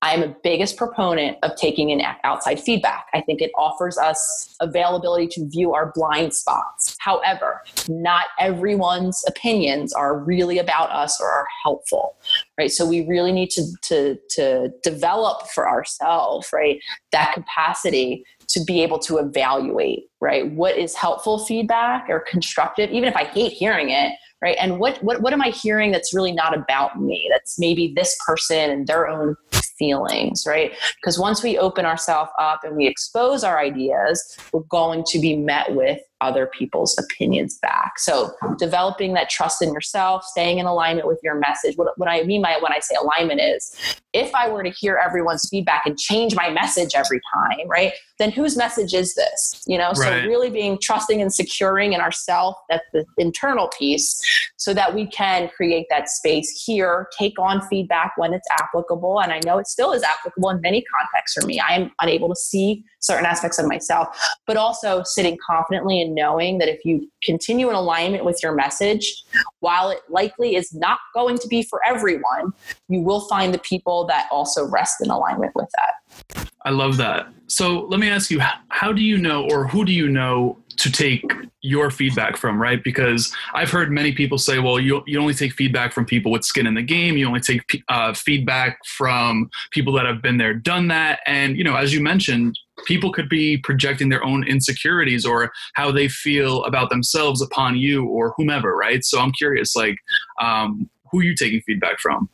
I 0.00 0.14
am 0.14 0.22
a 0.22 0.34
biggest 0.42 0.76
proponent 0.76 1.38
of 1.42 1.56
taking 1.56 1.90
in 1.90 2.00
outside 2.24 2.60
feedback. 2.60 3.06
I 3.14 3.20
think 3.20 3.40
it 3.40 3.50
offers 3.56 3.98
us 3.98 4.54
availability 4.60 5.26
to 5.28 5.48
view 5.48 5.74
our 5.74 5.92
blind 5.94 6.34
spots. 6.34 6.96
However, 7.00 7.62
not 7.88 8.26
everyone's 8.38 9.24
opinions 9.26 9.92
are 9.92 10.18
really 10.18 10.58
about 10.58 10.90
us 10.90 11.20
or 11.20 11.28
are 11.28 11.46
helpful, 11.64 12.16
right? 12.56 12.70
So 12.70 12.86
we 12.86 13.06
really 13.06 13.32
need 13.32 13.50
to, 13.50 13.64
to, 13.84 14.18
to 14.30 14.72
develop 14.82 15.48
for 15.48 15.68
ourselves, 15.68 16.48
right, 16.52 16.80
that 17.12 17.32
capacity 17.34 18.24
to 18.48 18.64
be 18.64 18.82
able 18.82 18.98
to 19.00 19.18
evaluate, 19.18 20.04
right, 20.20 20.50
what 20.52 20.76
is 20.76 20.94
helpful 20.94 21.44
feedback 21.44 22.06
or 22.08 22.20
constructive, 22.20 22.90
even 22.90 23.08
if 23.08 23.16
I 23.16 23.24
hate 23.24 23.52
hearing 23.52 23.90
it, 23.90 24.12
right? 24.40 24.56
And 24.60 24.78
what, 24.78 25.02
what, 25.02 25.20
what 25.20 25.32
am 25.32 25.42
I 25.42 25.48
hearing 25.50 25.90
that's 25.90 26.14
really 26.14 26.32
not 26.32 26.56
about 26.56 27.00
me? 27.00 27.28
That's 27.30 27.58
maybe 27.58 27.92
this 27.94 28.16
person 28.24 28.70
and 28.70 28.86
their 28.86 29.08
own 29.08 29.36
feelings, 29.78 30.44
right? 30.46 30.72
Because 31.00 31.18
once 31.18 31.42
we 31.42 31.58
open 31.58 31.84
ourselves 31.84 32.30
up 32.38 32.64
and 32.64 32.76
we 32.76 32.86
expose 32.86 33.44
our 33.44 33.58
ideas, 33.58 34.36
we're 34.52 34.60
going 34.62 35.04
to 35.08 35.18
be 35.18 35.36
met 35.36 35.74
with 35.74 36.00
other 36.20 36.46
people's 36.46 36.98
opinions 36.98 37.58
back. 37.58 37.98
So 37.98 38.32
developing 38.58 39.14
that 39.14 39.30
trust 39.30 39.62
in 39.62 39.72
yourself, 39.72 40.24
staying 40.24 40.58
in 40.58 40.66
alignment 40.66 41.06
with 41.06 41.20
your 41.22 41.36
message. 41.36 41.76
What, 41.76 41.96
what 41.96 42.08
I 42.08 42.22
mean 42.24 42.42
by 42.42 42.58
when 42.60 42.72
I 42.72 42.80
say 42.80 42.96
alignment 43.00 43.40
is 43.40 43.74
if 44.12 44.34
I 44.34 44.48
were 44.48 44.62
to 44.62 44.70
hear 44.70 44.96
everyone's 44.96 45.48
feedback 45.48 45.82
and 45.84 45.98
change 45.98 46.34
my 46.34 46.50
message 46.50 46.90
every 46.94 47.20
time, 47.34 47.68
right? 47.68 47.92
Then 48.18 48.32
whose 48.32 48.56
message 48.56 48.94
is 48.94 49.14
this? 49.14 49.62
You 49.66 49.78
know, 49.78 49.88
right. 49.90 50.22
so 50.22 50.28
really 50.28 50.50
being 50.50 50.78
trusting 50.80 51.20
and 51.22 51.32
securing 51.32 51.92
in 51.92 52.00
ourself, 52.00 52.56
that's 52.68 52.84
the 52.92 53.04
internal 53.18 53.68
piece, 53.78 54.20
so 54.56 54.74
that 54.74 54.94
we 54.94 55.06
can 55.06 55.48
create 55.50 55.86
that 55.90 56.08
space 56.08 56.64
here, 56.66 57.08
take 57.16 57.38
on 57.38 57.60
feedback 57.68 58.12
when 58.16 58.32
it's 58.32 58.48
applicable. 58.50 59.20
And 59.20 59.32
I 59.32 59.40
know 59.44 59.58
it 59.58 59.68
still 59.68 59.92
is 59.92 60.02
applicable 60.02 60.50
in 60.50 60.60
many 60.62 60.82
contexts 60.82 61.40
for 61.40 61.46
me. 61.46 61.60
I 61.60 61.74
am 61.74 61.92
unable 62.00 62.28
to 62.28 62.36
see 62.36 62.84
certain 63.00 63.26
aspects 63.26 63.58
of 63.58 63.66
myself, 63.66 64.08
but 64.46 64.56
also 64.56 65.02
sitting 65.04 65.38
confidently 65.46 66.00
and 66.08 66.14
knowing 66.14 66.58
that 66.58 66.68
if 66.68 66.84
you 66.84 67.10
continue 67.22 67.68
in 67.68 67.74
alignment 67.74 68.24
with 68.24 68.42
your 68.42 68.54
message, 68.54 69.22
while 69.60 69.90
it 69.90 70.00
likely 70.08 70.56
is 70.56 70.72
not 70.74 70.98
going 71.14 71.38
to 71.38 71.48
be 71.48 71.62
for 71.62 71.80
everyone, 71.86 72.52
you 72.88 73.00
will 73.02 73.20
find 73.28 73.52
the 73.52 73.58
people 73.58 74.06
that 74.06 74.28
also 74.30 74.66
rest 74.66 74.96
in 75.02 75.10
alignment 75.10 75.52
with 75.54 75.68
that. 75.76 76.48
I 76.64 76.70
love 76.70 76.96
that. 76.96 77.28
So 77.46 77.86
let 77.86 78.00
me 78.00 78.10
ask 78.10 78.30
you, 78.30 78.40
how 78.68 78.92
do 78.92 79.02
you 79.02 79.18
know 79.18 79.48
or 79.50 79.66
who 79.66 79.84
do 79.84 79.92
you 79.92 80.08
know 80.08 80.58
to 80.78 80.92
take 80.92 81.24
your 81.60 81.90
feedback 81.90 82.36
from, 82.36 82.60
right? 82.60 82.82
Because 82.82 83.34
I've 83.54 83.70
heard 83.70 83.90
many 83.90 84.12
people 84.12 84.38
say, 84.38 84.58
well, 84.58 84.78
you, 84.78 85.02
you 85.06 85.20
only 85.20 85.34
take 85.34 85.52
feedback 85.52 85.92
from 85.92 86.04
people 86.04 86.30
with 86.30 86.44
skin 86.44 86.66
in 86.66 86.74
the 86.74 86.82
game. 86.82 87.16
You 87.16 87.26
only 87.26 87.40
take 87.40 87.82
uh, 87.88 88.14
feedback 88.14 88.78
from 88.84 89.50
people 89.72 89.92
that 89.94 90.06
have 90.06 90.22
been 90.22 90.38
there, 90.38 90.54
done 90.54 90.88
that. 90.88 91.20
And, 91.26 91.56
you 91.56 91.64
know, 91.64 91.74
as 91.76 91.92
you 91.92 92.00
mentioned, 92.00 92.58
people 92.86 93.12
could 93.12 93.28
be 93.28 93.58
projecting 93.58 94.08
their 94.08 94.24
own 94.24 94.46
insecurities 94.46 95.26
or 95.26 95.52
how 95.74 95.90
they 95.90 96.08
feel 96.08 96.64
about 96.64 96.90
themselves 96.90 97.42
upon 97.42 97.76
you 97.76 98.06
or 98.06 98.34
whomever, 98.36 98.76
right? 98.76 99.04
So 99.04 99.20
I'm 99.20 99.32
curious, 99.32 99.74
like, 99.74 99.98
um, 100.40 100.88
who 101.10 101.20
are 101.20 101.24
you 101.24 101.34
taking 101.34 101.60
feedback 101.62 101.98
from? 101.98 102.28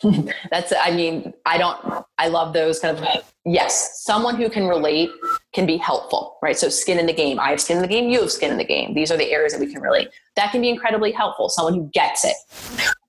That's, 0.50 0.72
I 0.78 0.92
mean, 0.92 1.32
I 1.44 1.58
don't, 1.58 2.04
I 2.18 2.28
love 2.28 2.52
those 2.52 2.78
kind 2.78 2.96
of, 2.96 3.32
yes, 3.44 4.02
someone 4.04 4.36
who 4.36 4.48
can 4.48 4.68
relate 4.68 5.10
can 5.52 5.66
be 5.66 5.76
helpful, 5.76 6.38
right? 6.40 6.56
So, 6.56 6.68
skin 6.68 6.98
in 6.98 7.06
the 7.06 7.12
game. 7.12 7.40
I 7.40 7.50
have 7.50 7.60
skin 7.60 7.78
in 7.78 7.82
the 7.82 7.88
game, 7.88 8.08
you 8.08 8.20
have 8.20 8.30
skin 8.30 8.52
in 8.52 8.58
the 8.58 8.64
game. 8.64 8.94
These 8.94 9.10
are 9.10 9.16
the 9.16 9.32
areas 9.32 9.52
that 9.52 9.60
we 9.60 9.72
can 9.72 9.82
relate. 9.82 10.08
That 10.36 10.52
can 10.52 10.60
be 10.60 10.68
incredibly 10.68 11.10
helpful, 11.10 11.48
someone 11.48 11.74
who 11.74 11.90
gets 11.92 12.24
it. 12.24 12.36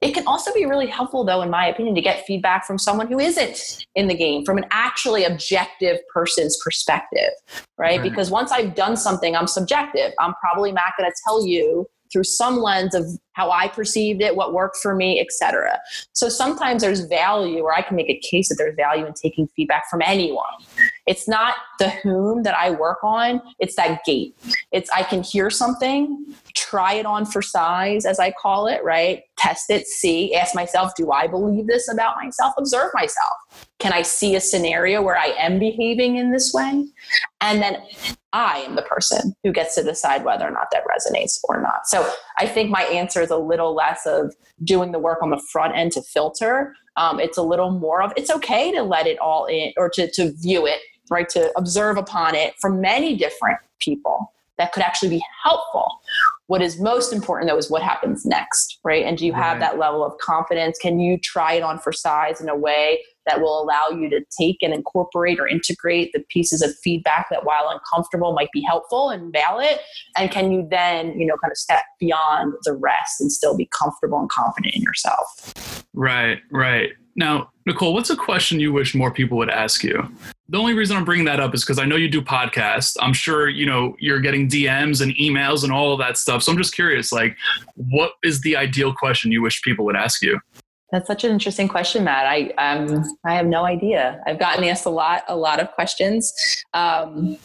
It 0.02 0.13
can 0.13 0.25
also 0.25 0.52
be 0.54 0.65
really 0.65 0.88
helpful, 0.88 1.23
though, 1.23 1.43
in 1.43 1.52
my 1.52 1.67
opinion, 1.67 1.93
to 1.93 2.02
get 2.02 2.25
feedback 2.25 2.65
from 2.65 2.80
someone 2.80 3.08
who 3.08 3.19
isn't 3.19 3.86
in 3.93 4.08
the 4.08 4.15
game, 4.15 4.43
from 4.43 4.58
an 4.58 4.65
actually 4.71 5.25
objective 5.25 5.99
person's 6.12 6.58
perspective, 6.63 7.30
right? 7.78 7.99
right. 7.99 8.02
Because 8.02 8.32
once 8.32 8.52
I've 8.52 8.73
done 8.73 8.97
something, 8.97 9.36
I'm 9.36 9.47
subjective. 9.47 10.13
I'm 10.19 10.34
probably 10.41 10.71
not 10.71 10.93
going 10.97 11.10
to 11.10 11.15
tell 11.23 11.45
you 11.45 11.88
through 12.11 12.23
some 12.23 12.57
lens 12.57 12.95
of 12.95 13.05
how 13.33 13.51
I 13.51 13.67
perceived 13.67 14.21
it, 14.21 14.35
what 14.35 14.53
worked 14.53 14.77
for 14.77 14.93
me, 14.95 15.19
etc. 15.19 15.79
So 16.13 16.27
sometimes 16.27 16.81
there's 16.81 17.01
value, 17.01 17.61
or 17.61 17.73
I 17.73 17.81
can 17.81 17.95
make 17.95 18.09
a 18.09 18.19
case 18.19 18.49
that 18.49 18.55
there's 18.55 18.75
value 18.75 19.05
in 19.05 19.13
taking 19.13 19.47
feedback 19.55 19.89
from 19.89 20.01
anyone. 20.03 20.43
It's 21.07 21.27
not 21.27 21.55
the 21.79 21.89
whom 21.89 22.43
that 22.43 22.55
I 22.55 22.71
work 22.71 23.03
on, 23.03 23.41
it's 23.59 23.75
that 23.75 24.03
gate. 24.05 24.35
It's 24.71 24.89
I 24.89 25.03
can 25.03 25.23
hear 25.23 25.49
something, 25.49 26.35
try 26.55 26.93
it 26.95 27.05
on 27.05 27.25
for 27.25 27.41
size, 27.41 28.05
as 28.05 28.19
I 28.19 28.31
call 28.31 28.67
it, 28.67 28.83
right? 28.83 29.23
Test 29.37 29.69
it, 29.69 29.87
see, 29.87 30.35
ask 30.35 30.53
myself, 30.53 30.91
do 30.97 31.11
I 31.11 31.27
believe 31.27 31.67
this 31.67 31.91
about 31.91 32.17
myself? 32.17 32.53
Observe 32.57 32.91
myself. 32.93 33.68
Can 33.79 33.93
I 33.93 34.01
see 34.01 34.35
a 34.35 34.41
scenario 34.41 35.01
where 35.01 35.17
I 35.17 35.27
am 35.37 35.57
behaving 35.57 36.17
in 36.17 36.31
this 36.31 36.53
way? 36.53 36.85
And 37.39 37.61
then 37.61 37.81
I 38.33 38.59
am 38.59 38.75
the 38.75 38.81
person 38.81 39.33
who 39.43 39.51
gets 39.51 39.75
to 39.75 39.83
decide 39.83 40.23
whether 40.23 40.45
or 40.45 40.51
not 40.51 40.67
that 40.71 40.83
resonates 40.83 41.39
or 41.45 41.61
not. 41.61 41.87
So 41.87 42.07
I 42.37 42.45
think 42.45 42.69
my 42.69 42.83
answer 42.83 43.21
is 43.21 43.31
a 43.31 43.37
little 43.37 43.73
less 43.73 44.05
of 44.05 44.35
doing 44.63 44.91
the 44.91 44.99
work 44.99 45.23
on 45.23 45.29
the 45.29 45.41
front 45.51 45.75
end 45.75 45.93
to 45.93 46.01
filter. 46.01 46.75
Um, 46.97 47.19
it's 47.19 47.37
a 47.37 47.41
little 47.41 47.71
more 47.71 48.01
of 48.01 48.11
it's 48.17 48.29
okay 48.29 48.71
to 48.73 48.83
let 48.83 49.07
it 49.07 49.17
all 49.19 49.45
in 49.45 49.71
or 49.77 49.89
to, 49.91 50.11
to 50.11 50.33
view 50.33 50.67
it, 50.67 50.81
right? 51.09 51.29
To 51.29 51.51
observe 51.57 51.97
upon 51.97 52.35
it 52.35 52.55
from 52.59 52.81
many 52.81 53.15
different 53.15 53.59
people 53.79 54.33
that 54.57 54.73
could 54.73 54.83
actually 54.83 55.09
be 55.09 55.23
helpful. 55.41 55.89
What 56.47 56.61
is 56.61 56.79
most 56.81 57.13
important 57.13 57.49
though 57.49 57.57
is 57.57 57.71
what 57.71 57.81
happens 57.81 58.25
next, 58.25 58.79
right? 58.83 59.05
And 59.05 59.17
do 59.17 59.25
you 59.25 59.33
have 59.33 59.53
right. 59.53 59.59
that 59.61 59.79
level 59.79 60.03
of 60.03 60.17
confidence? 60.17 60.77
Can 60.77 60.99
you 60.99 61.17
try 61.17 61.53
it 61.53 61.63
on 61.63 61.79
for 61.79 61.93
size 61.93 62.41
in 62.41 62.49
a 62.49 62.55
way 62.55 62.99
that 63.25 63.41
will 63.41 63.62
allow 63.62 63.89
you 63.89 64.10
to 64.10 64.21
take 64.38 64.58
and 64.62 64.73
incorporate 64.73 65.39
or 65.39 65.47
integrate 65.47 66.12
the 66.13 66.23
pieces 66.29 66.62
of 66.62 66.71
feedback 66.84 67.27
that 67.29 67.45
while 67.45 67.69
uncomfortable 67.69 68.34
might 68.34 68.51
be 68.51 68.62
helpful 68.62 69.10
and 69.10 69.32
valid. 69.32 69.79
And 70.17 70.32
can 70.32 70.51
you 70.51 70.67
then 70.69 71.19
you 71.19 71.25
know 71.25 71.36
kind 71.41 71.51
of 71.51 71.58
step 71.58 71.84
beyond 71.99 72.53
the 72.63 72.73
rest 72.73 73.21
and 73.21 73.32
still 73.32 73.55
be 73.55 73.69
comfortable 73.77 74.19
and 74.19 74.29
confident 74.29 74.75
in 74.75 74.82
yourself? 74.82 75.86
Right 75.93 76.39
right. 76.51 76.91
Now 77.15 77.49
nicole 77.65 77.93
what's 77.93 78.10
a 78.10 78.15
question 78.15 78.60
you 78.60 78.73
wish 78.73 78.95
more 78.95 79.12
people 79.12 79.38
would 79.38 79.49
ask 79.49 79.84
you? 79.84 80.08
The 80.51 80.58
only 80.58 80.73
reason 80.73 80.97
i'm 80.97 81.05
bringing 81.05 81.25
that 81.25 81.39
up 81.39 81.53
is 81.53 81.63
because 81.63 81.77
i 81.77 81.86
know 81.86 81.95
you 81.95 82.10
do 82.10 82.21
podcasts. 82.21 82.95
I'm 82.99 83.13
sure 83.13 83.49
you 83.49 83.65
know 83.65 83.95
you're 83.99 84.19
getting 84.19 84.47
dms 84.47 85.01
and 85.01 85.13
emails 85.15 85.63
and 85.63 85.71
all 85.71 85.93
of 85.93 85.99
that 85.99 86.17
stuff. 86.17 86.43
So 86.43 86.51
i'm 86.51 86.58
just 86.58 86.73
curious 86.73 87.12
like 87.12 87.36
what 87.75 88.13
is 88.23 88.41
the 88.41 88.55
ideal 88.55 88.93
question 88.93 89.32
you 89.32 89.41
wish 89.41 89.62
people 89.62 89.86
would 89.86 89.95
ask 89.95 90.21
you 90.21 90.39
That's 90.91 91.08
such 91.08 91.23
an 91.23 91.32
interesting 91.32 91.67
question, 91.67 92.04
Matt. 92.04 92.25
I 92.25 92.49
um, 92.58 93.04
I 93.25 93.36
have 93.36 93.45
no 93.45 93.65
idea. 93.65 94.21
I've 94.25 94.39
gotten 94.39 94.63
asked 94.63 94.86
a 94.86 94.89
lot, 94.89 95.23
a 95.28 95.36
lot 95.36 95.60
of 95.60 95.71
questions. 95.71 96.34
Um, 96.73 97.38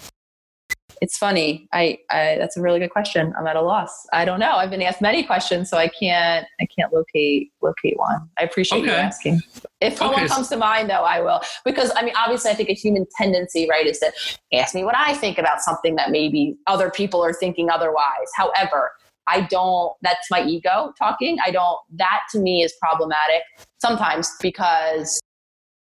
it's 1.00 1.18
funny. 1.18 1.68
I, 1.72 1.98
I, 2.10 2.36
that's 2.38 2.56
a 2.56 2.62
really 2.62 2.78
good 2.78 2.90
question. 2.90 3.34
I'm 3.38 3.46
at 3.46 3.56
a 3.56 3.60
loss. 3.60 4.06
I 4.12 4.24
don't 4.24 4.40
know. 4.40 4.52
I've 4.52 4.70
been 4.70 4.80
asked 4.80 5.02
many 5.02 5.22
questions, 5.22 5.68
so 5.68 5.76
I 5.76 5.88
can't 5.88 6.46
I 6.60 6.66
can't 6.76 6.92
locate 6.92 7.50
locate 7.60 7.98
one. 7.98 8.28
I 8.38 8.44
appreciate 8.44 8.82
okay. 8.82 8.90
you 8.90 8.96
asking. 8.96 9.42
If 9.80 10.00
okay. 10.00 10.12
one 10.12 10.28
comes 10.28 10.48
to 10.48 10.56
mind, 10.56 10.88
though, 10.88 11.04
I 11.04 11.20
will. 11.20 11.40
Because 11.64 11.92
I 11.96 12.02
mean, 12.04 12.14
obviously, 12.16 12.50
I 12.50 12.54
think 12.54 12.70
a 12.70 12.74
human 12.74 13.06
tendency, 13.18 13.66
right, 13.68 13.86
is 13.86 13.98
to 13.98 14.12
ask 14.54 14.74
me 14.74 14.84
what 14.84 14.96
I 14.96 15.14
think 15.14 15.38
about 15.38 15.60
something 15.60 15.94
that 15.96 16.10
maybe 16.10 16.56
other 16.66 16.90
people 16.90 17.22
are 17.22 17.34
thinking 17.34 17.68
otherwise. 17.68 18.30
However, 18.34 18.92
I 19.26 19.42
don't. 19.42 19.92
That's 20.02 20.30
my 20.30 20.44
ego 20.44 20.92
talking. 20.98 21.38
I 21.44 21.50
don't. 21.50 21.78
That 21.92 22.20
to 22.32 22.38
me 22.38 22.62
is 22.62 22.74
problematic 22.80 23.42
sometimes 23.78 24.30
because 24.40 25.20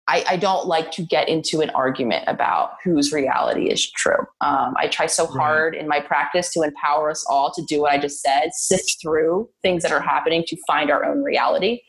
I, 0.06 0.24
I, 0.28 0.36
don't 0.36 0.66
like 0.66 0.90
to 0.92 1.02
get 1.02 1.30
into 1.30 1.62
an 1.62 1.70
argument 1.70 2.24
about 2.26 2.72
whose 2.84 3.10
reality 3.10 3.70
is 3.70 3.90
true. 3.90 4.18
Um, 4.42 4.74
I 4.76 4.86
try 4.88 5.06
so 5.06 5.26
hard 5.26 5.74
in 5.74 5.88
my 5.88 5.98
practice 5.98 6.52
to 6.52 6.60
empower 6.60 7.10
us 7.10 7.24
all 7.26 7.50
to 7.52 7.62
do 7.64 7.80
what 7.80 7.92
I 7.92 7.98
just 7.98 8.20
said, 8.20 8.50
sift 8.52 8.98
through 9.00 9.48
things 9.62 9.82
that 9.82 9.92
are 9.92 10.00
happening 10.00 10.44
to 10.48 10.56
find 10.66 10.90
our 10.90 11.06
own 11.06 11.22
reality. 11.22 11.80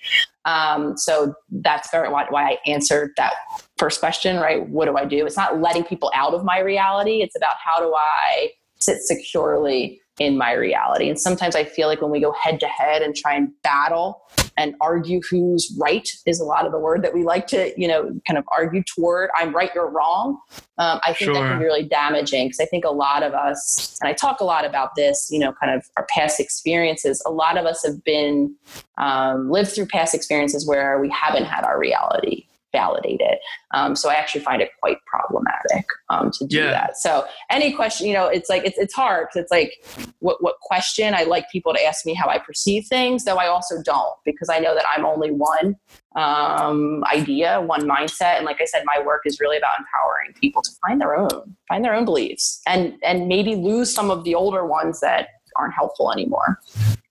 Um, 0.46 0.96
so 0.96 1.34
that's 1.50 1.92
very 1.92 2.08
why, 2.10 2.26
why 2.30 2.52
I 2.52 2.58
answered 2.66 3.12
that 3.18 3.34
first 3.78 4.00
question, 4.00 4.38
right? 4.38 4.66
What 4.70 4.86
do 4.86 4.96
I 4.96 5.04
do? 5.04 5.26
It's 5.26 5.36
not 5.36 5.60
letting 5.60 5.84
people 5.84 6.10
out 6.16 6.34
of 6.34 6.46
my 6.46 6.60
reality. 6.60 7.22
It's 7.22 7.36
about 7.36 7.56
how 7.64 7.80
do 7.80 7.94
I 7.94 8.52
sit 8.80 9.00
securely 9.02 10.00
in 10.20 10.38
my 10.38 10.54
reality. 10.54 11.10
And 11.10 11.20
sometimes 11.20 11.56
I 11.56 11.64
feel 11.64 11.88
like 11.88 12.02
when 12.02 12.12
we 12.12 12.22
go 12.22 12.32
head 12.32 12.60
to 12.62 12.68
head 12.68 13.02
and 13.02 13.16
try 13.16 13.36
and 13.36 13.52
battle 13.64 14.22
and 14.58 14.74
argue 14.80 15.20
who's 15.30 15.76
right 15.78 16.08
is 16.26 16.40
a 16.40 16.46
lot 16.46 16.66
of 16.66 16.72
the 16.72 16.80
word 16.80 17.04
that 17.04 17.14
we 17.14 17.24
like 17.24 17.48
to, 17.48 17.74
you 17.76 17.88
know, 17.88 18.18
kind 18.26 18.38
of 18.38 18.46
argue 18.52 18.82
toward. 18.84 19.30
I'm 19.38 19.54
right, 19.54 19.70
you're 19.76 19.90
wrong. 19.90 20.40
Um, 20.78 21.00
I 21.04 21.08
think 21.08 21.18
sure. 21.18 21.34
that 21.34 21.42
can 21.42 21.60
be 21.60 21.66
really 21.66 21.84
damaging 21.84 22.48
because 22.48 22.62
I 22.62 22.66
think 22.66 22.86
a 22.86 22.92
lot 22.92 23.24
of 23.24 23.34
us, 23.34 23.98
and 24.02 24.08
I 24.08 24.14
talk 24.14 24.40
a 24.40 24.46
lot 24.46 24.66
about 24.66 24.96
this, 24.96 25.28
you 25.30 25.40
know, 25.40 25.54
kind 25.54 25.76
of 25.76 25.86
our 25.98 26.06
past 26.10 26.40
experiences. 26.40 27.22
A 27.26 27.32
lot 27.32 27.58
of 27.58 27.66
us 27.66 27.84
have 27.86 28.02
been 28.06 28.56
um, 28.98 29.50
lived 29.50 29.72
through 29.72 29.88
past 29.88 30.16
experiences 30.16 30.66
where 30.66 31.00
we 31.00 31.10
haven't 31.10 31.46
had 31.46 31.66
our 31.66 31.78
reality 31.78 32.46
validate 32.76 33.22
it. 33.22 33.40
Um, 33.74 33.96
so 33.96 34.10
I 34.10 34.16
actually 34.16 34.42
find 34.42 34.62
it 34.62 34.70
quite 34.82 34.98
problematic 35.06 35.86
um, 36.10 36.32
to 36.38 36.46
do 36.46 36.58
yeah. 36.58 36.72
that. 36.72 36.98
So 36.98 37.26
any 37.50 37.74
question, 37.74 38.08
you 38.08 38.14
know, 38.14 38.28
it's 38.28 38.50
like 38.50 38.64
it's 38.66 38.78
it's 38.78 38.94
hard 38.94 39.28
because 39.28 39.44
it's 39.44 39.52
like 39.52 39.72
what 40.20 40.38
what 40.44 40.56
question 40.62 41.14
I 41.14 41.24
like 41.24 41.46
people 41.52 41.74
to 41.74 41.82
ask 41.84 42.06
me 42.06 42.14
how 42.14 42.28
I 42.28 42.40
perceive 42.40 42.86
things, 42.88 43.26
though 43.26 43.38
I 43.38 43.48
also 43.48 43.76
don't 43.84 44.16
because 44.26 44.50
I 44.50 44.60
know 44.60 44.76
that 44.76 44.86
I'm 44.94 45.06
only 45.06 45.32
one 45.32 45.76
um, 46.16 47.04
idea, 47.14 47.62
one 47.62 47.82
mindset, 47.82 48.38
and 48.38 48.46
like 48.46 48.62
I 48.62 48.66
said, 48.66 48.84
my 48.86 49.04
work 49.04 49.22
is 49.26 49.40
really 49.40 49.58
about 49.58 49.74
empowering 49.80 50.34
people 50.40 50.62
to 50.62 50.72
find 50.86 51.00
their 51.02 51.16
own, 51.16 51.56
find 51.68 51.84
their 51.84 51.94
own 51.94 52.06
beliefs, 52.06 52.62
and 52.68 52.96
and 53.04 53.28
maybe 53.28 53.56
lose 53.56 53.94
some 53.94 54.12
of 54.12 54.24
the 54.24 54.36
older 54.36 54.66
ones 54.66 55.00
that 55.02 55.28
aren't 55.58 55.74
helpful 55.74 56.12
anymore. 56.12 56.60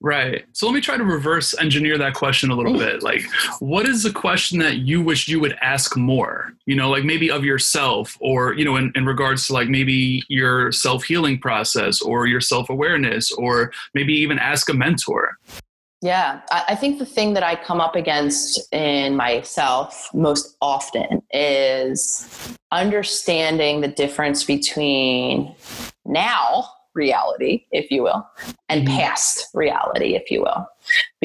Right. 0.05 0.45
So 0.53 0.67
let 0.67 0.75
me 0.75 0.81
try 0.81 0.97
to 0.97 1.03
reverse 1.03 1.57
engineer 1.57 1.97
that 1.97 2.13
question 2.13 2.51
a 2.51 2.55
little 2.55 2.75
oh. 2.75 2.77
bit. 2.77 3.01
Like, 3.01 3.23
what 3.57 3.89
is 3.89 4.03
the 4.03 4.11
question 4.11 4.59
that 4.59 4.77
you 4.77 5.01
wish 5.01 5.27
you 5.27 5.39
would 5.39 5.57
ask 5.63 5.97
more? 5.97 6.53
You 6.67 6.75
know, 6.75 6.91
like 6.91 7.03
maybe 7.03 7.31
of 7.31 7.43
yourself, 7.43 8.15
or, 8.19 8.53
you 8.53 8.63
know, 8.63 8.75
in, 8.75 8.91
in 8.93 9.07
regards 9.07 9.47
to 9.47 9.53
like 9.53 9.67
maybe 9.67 10.21
your 10.27 10.71
self 10.71 11.05
healing 11.05 11.39
process 11.39 12.03
or 12.03 12.27
your 12.27 12.39
self 12.39 12.69
awareness, 12.69 13.31
or 13.31 13.71
maybe 13.95 14.13
even 14.13 14.37
ask 14.37 14.69
a 14.69 14.75
mentor. 14.75 15.39
Yeah, 16.03 16.41
I 16.51 16.75
think 16.75 16.99
the 16.99 17.05
thing 17.07 17.33
that 17.33 17.41
I 17.41 17.55
come 17.55 17.81
up 17.81 17.95
against 17.95 18.71
in 18.71 19.15
myself 19.15 20.11
most 20.13 20.55
often 20.61 21.23
is 21.31 22.55
understanding 22.71 23.81
the 23.81 23.87
difference 23.87 24.43
between 24.43 25.55
now 26.05 26.69
reality, 26.95 27.65
if 27.71 27.91
you 27.91 28.03
will, 28.03 28.27
and 28.69 28.87
mm-hmm. 28.87 28.97
past 28.97 29.49
reality, 29.53 30.15
if 30.15 30.31
you 30.31 30.41
will 30.41 30.67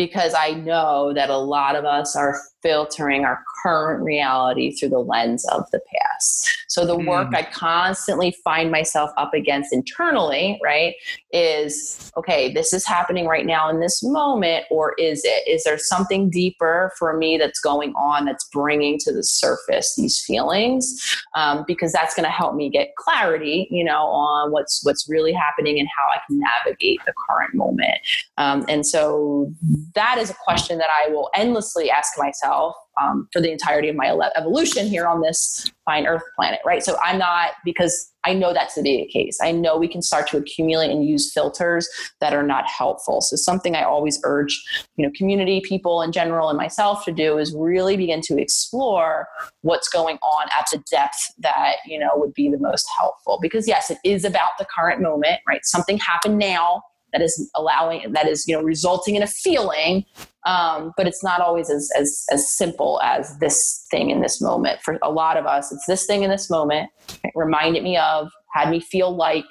because 0.01 0.33
I 0.33 0.53
know 0.53 1.13
that 1.13 1.29
a 1.29 1.37
lot 1.37 1.77
of 1.77 1.85
us 1.85 2.17
are 2.17 2.41
filtering 2.63 3.25
our 3.25 3.43
current 3.63 4.03
reality 4.03 4.73
through 4.73 4.89
the 4.89 4.99
lens 4.99 5.47
of 5.49 5.65
the 5.73 5.81
past. 5.93 6.49
So 6.69 6.87
the 6.87 6.97
work 6.97 7.29
mm. 7.29 7.37
I 7.37 7.43
constantly 7.43 8.35
find 8.45 8.71
myself 8.71 9.11
up 9.17 9.35
against 9.35 9.73
internally, 9.73 10.59
right, 10.63 10.95
is 11.33 12.11
okay, 12.17 12.53
this 12.53 12.73
is 12.73 12.87
happening 12.87 13.27
right 13.27 13.45
now 13.45 13.69
in 13.69 13.81
this 13.81 14.03
moment, 14.03 14.65
or 14.71 14.95
is 14.99 15.23
it? 15.25 15.47
Is 15.49 15.65
there 15.65 15.79
something 15.79 16.31
deeper 16.31 16.93
for 16.99 17.17
me 17.17 17.37
that's 17.37 17.61
going 17.61 17.93
on 17.95 18.25
that's 18.25 18.49
bringing 18.53 18.99
to 19.01 19.13
the 19.13 19.25
surface 19.25 19.97
these 19.97 20.19
feelings? 20.19 21.23
Um, 21.35 21.65
because 21.67 21.93
that's 21.93 22.15
going 22.15 22.25
to 22.25 22.31
help 22.31 22.55
me 22.55 22.71
get 22.71 22.95
clarity, 22.97 23.69
you 23.71 23.85
know, 23.85 24.07
on 24.07 24.51
what's 24.51 24.85
what's 24.85 25.09
really 25.09 25.33
happening 25.33 25.79
and 25.79 25.89
how 25.89 26.05
I 26.15 26.21
can 26.27 26.41
navigate 26.41 27.01
the 27.05 27.13
current 27.29 27.55
moment. 27.55 27.99
Um, 28.39 28.65
and 28.69 28.87
so 28.87 29.53
that 29.95 30.19
is 30.19 30.31
a 30.31 30.35
question 30.35 30.79
that 30.79 30.89
I 30.91 31.09
will 31.11 31.31
endlessly 31.35 31.91
ask 31.91 32.19
myself 32.19 32.75
um, 33.01 33.29
for 33.33 33.41
the 33.41 33.51
entirety 33.51 33.89
of 33.89 33.97
my 33.97 34.11
evolution 34.37 34.87
here 34.87 35.07
on 35.07 35.21
this 35.21 35.71
fine 35.85 36.07
earth 36.07 36.23
planet, 36.37 36.61
right? 36.67 36.83
So 36.83 36.99
I'm 37.03 37.19
not, 37.19 37.53
because 37.65 38.13
I 38.25 38.35
know 38.35 38.53
that's 38.53 38.75
to 38.75 38.83
be 38.83 38.99
the 38.99 39.07
case. 39.07 39.39
I 39.43 39.53
know 39.53 39.79
we 39.79 39.89
can 39.89 40.03
start 40.03 40.29
to 40.29 40.37
accumulate 40.37 40.91
and 40.91 41.09
use 41.09 41.33
filters 41.33 41.89
that 42.21 42.35
are 42.35 42.43
not 42.43 42.67
helpful. 42.67 43.23
So 43.23 43.37
something 43.37 43.75
I 43.75 43.85
always 43.85 44.21
urge, 44.25 44.63
you 44.97 45.07
know, 45.07 45.13
community 45.17 45.63
people 45.65 46.03
in 46.03 46.13
general 46.13 46.51
and 46.51 46.59
myself 46.59 47.05
to 47.07 47.13
do 47.13 47.39
is 47.39 47.55
really 47.57 47.97
begin 47.97 48.21
to 48.23 48.39
explore 48.39 49.27
what's 49.63 49.89
going 49.89 50.17
on 50.17 50.49
at 50.59 50.67
the 50.71 50.83
depth 50.91 51.33
that, 51.39 51.77
you 51.87 51.99
know, 51.99 52.11
would 52.15 52.35
be 52.35 52.51
the 52.51 52.59
most 52.59 52.87
helpful. 52.99 53.39
Because 53.41 53.67
yes, 53.67 53.91
it 53.91 53.99
is 54.05 54.25
about 54.25 54.51
the 54.59 54.67
current 54.67 55.01
moment, 55.01 55.41
right? 55.49 55.65
Something 55.65 55.97
happened 55.99 56.39
now 56.39 56.83
that 57.13 57.23
is 57.23 57.51
allowing 57.55 58.13
that 58.13 58.29
is 58.29 58.47
you 58.47 58.57
know 58.57 58.63
resulting 58.63 59.17
in 59.17 59.23
a 59.23 59.27
feeling 59.27 60.05
um, 60.47 60.93
but 60.97 61.07
it's 61.07 61.23
not 61.23 61.41
always 61.41 61.69
as, 61.69 61.91
as 61.99 62.25
as 62.31 62.51
simple 62.57 63.01
as 63.03 63.39
this 63.41 63.87
thing 63.91 64.09
in 64.09 64.23
this 64.23 64.41
moment. 64.41 64.81
For 64.81 64.99
a 65.03 65.11
lot 65.11 65.37
of 65.37 65.47
us 65.47 65.73
it's 65.73 65.87
this 65.87 66.07
thing 66.07 66.23
in 66.23 66.31
this 66.31 66.51
moment 66.51 66.91
it 67.25 67.33
reminded 67.35 67.83
me 67.83 67.97
of 67.97 68.31
had 68.53 68.71
me 68.71 68.81
feel 68.81 69.15
like 69.15 69.45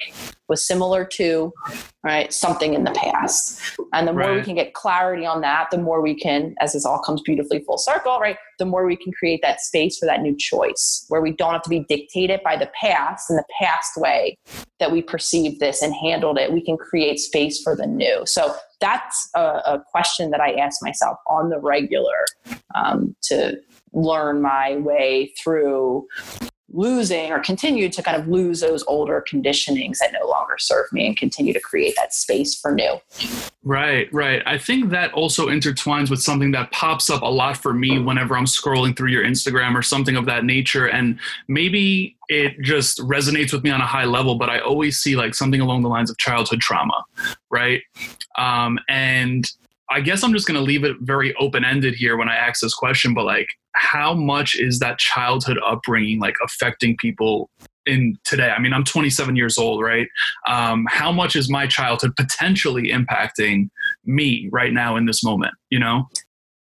was 0.48 0.66
similar 0.66 1.06
to 1.06 1.54
right 2.04 2.34
something 2.34 2.74
in 2.74 2.84
the 2.84 2.92
past. 2.92 3.62
And 3.94 4.08
the 4.08 4.14
more 4.14 4.22
right. 4.22 4.38
we 4.38 4.44
can 4.44 4.56
get 4.56 4.74
clarity 4.74 5.26
on 5.26 5.42
that 5.42 5.70
the 5.72 5.78
more 5.78 6.02
we 6.02 6.16
can 6.16 6.56
as 6.60 6.74
this 6.74 6.86
all 6.86 7.00
comes 7.00 7.22
beautifully 7.22 7.60
full 7.60 7.78
circle 7.78 8.20
right 8.20 8.38
the 8.58 8.66
more 8.66 8.86
we 8.86 8.96
can 8.96 9.14
create 9.14 9.42
that 9.44 9.62
space 9.62 9.98
for 9.98 10.06
that 10.06 10.22
new 10.22 10.36
choice 10.36 11.06
where 11.08 11.22
we 11.22 11.32
don't 11.32 11.54
have 11.54 11.62
to 11.64 11.70
be 11.70 11.86
dictated 11.88 12.42
by 12.44 12.58
the 12.58 12.70
past 12.80 13.30
and 13.30 13.38
the 13.38 13.46
past 13.60 13.92
way 13.96 14.38
that 14.80 14.92
we 14.92 15.02
perceived 15.02 15.60
this 15.60 15.82
and 15.82 15.94
handled 15.94 16.38
it. 16.38 16.52
We 16.52 16.64
can 16.64 16.78
create 16.78 17.20
space 17.20 17.62
for 17.62 17.76
the 17.76 17.86
new. 17.86 18.22
So 18.26 18.56
that's 18.80 19.30
a, 19.36 19.42
a 19.42 19.84
question 19.92 20.32
that 20.32 20.40
i 20.40 20.54
ask 20.54 20.82
myself 20.82 21.18
on 21.28 21.50
the 21.50 21.60
regular 21.60 22.26
um, 22.76 23.16
to 23.24 23.58
learn 23.94 24.42
my 24.42 24.78
way 24.78 25.34
through 25.42 26.08
losing 26.72 27.32
or 27.32 27.40
continue 27.40 27.90
to 27.90 28.04
kind 28.04 28.16
of 28.16 28.28
lose 28.28 28.62
those 28.62 28.84
older 28.88 29.24
conditionings 29.30 29.98
that 30.00 30.12
no 30.14 30.28
longer 30.28 30.56
serve 30.58 30.92
me 30.92 31.08
and 31.08 31.18
continue 31.18 31.54
to 31.54 31.60
create 31.60 31.96
that 31.96 32.14
space 32.14 32.60
for 32.60 32.74
new. 32.74 33.00
Right, 33.64 34.12
right. 34.14 34.42
I 34.46 34.58
think 34.58 34.90
that 34.92 35.14
also 35.14 35.48
intertwines 35.48 36.10
with 36.10 36.22
something 36.22 36.52
that 36.52 36.72
pops 36.72 37.10
up 37.10 37.22
a 37.22 37.28
lot 37.28 37.58
for 37.58 37.74
me 37.74 38.00
whenever 38.00 38.38
I'm 38.38 38.46
scrolling 38.46 38.96
through 38.96 39.10
your 39.10 39.24
Instagram 39.24 39.76
or 39.76 39.82
something 39.82 40.16
of 40.16 40.26
that 40.26 40.46
nature. 40.46 40.88
And 40.88 41.20
maybe 41.48 42.16
it 42.30 42.60
just 42.62 43.00
resonates 43.00 43.52
with 43.52 43.64
me 43.64 43.72
on 43.72 43.82
a 43.82 43.88
high 43.88 44.06
level, 44.06 44.36
but 44.36 44.50
I 44.50 44.60
always 44.60 44.98
see 44.98 45.16
like 45.16 45.36
something 45.36 45.62
along 45.62 45.82
the 45.82 45.90
lines 45.90 46.10
of 46.10 46.18
childhood 46.18 46.60
trauma, 46.60 47.04
right? 47.50 47.82
Um, 48.38 48.80
and 48.88 49.50
I 49.92 50.02
guess 50.02 50.24
I'm 50.24 50.34
just 50.34 50.48
going 50.48 50.60
to 50.60 50.64
leave 50.64 50.84
it 50.84 50.98
very 51.02 51.34
open 51.36 51.66
ended 51.66 51.96
here 51.96 52.16
when 52.18 52.30
I 52.30 52.36
ask 52.36 52.62
this 52.62 52.74
question, 52.74 53.14
but 53.14 53.26
like, 53.26 53.48
how 53.74 54.14
much 54.14 54.56
is 54.56 54.80
that 54.80 55.00
childhood 55.00 55.58
upbringing 55.66 56.20
like 56.20 56.36
affecting 56.44 56.96
people 56.98 57.50
in 57.86 58.18
today? 58.24 58.52
I 58.52 58.60
mean, 58.60 58.74
I'm 58.74 58.84
27 58.84 59.36
years 59.36 59.58
old, 59.58 59.82
right? 59.82 60.08
Um, 60.48 60.86
how 60.90 61.12
much 61.12 61.36
is 61.36 61.50
my 61.50 61.66
childhood 61.66 62.16
potentially 62.16 62.90
impacting 62.90 63.70
me 64.06 64.50
right 64.52 64.74
now 64.74 64.96
in 64.96 65.06
this 65.06 65.24
moment, 65.24 65.54
you 65.70 65.80
know? 65.80 66.08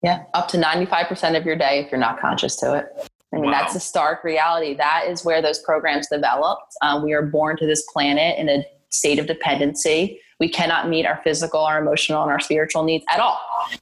Yeah, 0.04 0.24
up 0.36 0.48
to 0.50 0.58
95% 0.58 1.36
of 1.36 1.46
your 1.46 1.56
day 1.56 1.80
if 1.80 1.92
you're 1.92 2.00
not 2.00 2.20
conscious 2.20 2.56
to 2.58 2.76
it. 2.76 3.10
I 3.34 3.38
mean, 3.38 3.46
wow. 3.46 3.52
that's 3.52 3.76
a 3.76 3.80
stark 3.80 4.24
reality. 4.24 4.76
That 4.76 5.06
is 5.10 5.26
where 5.26 5.42
those 5.42 5.60
programs 5.60 6.08
developed. 6.08 6.74
Um, 6.82 7.04
we 7.04 7.14
are 7.14 7.24
born 7.24 7.58
to 7.58 7.66
this 7.66 7.84
planet 7.92 8.38
in 8.38 8.50
a 8.50 8.66
state 8.90 9.20
of 9.20 9.26
dependency 9.26 10.22
we 10.40 10.50
cannot 10.50 10.90
meet 10.90 11.06
our 11.06 11.22
physical, 11.24 11.62
our 11.62 11.80
emotional, 11.80 12.22
and 12.22 12.32
our 12.32 12.40
spiritual 12.40 12.84
needs 12.84 13.06
at 13.10 13.20
all. 13.20 13.40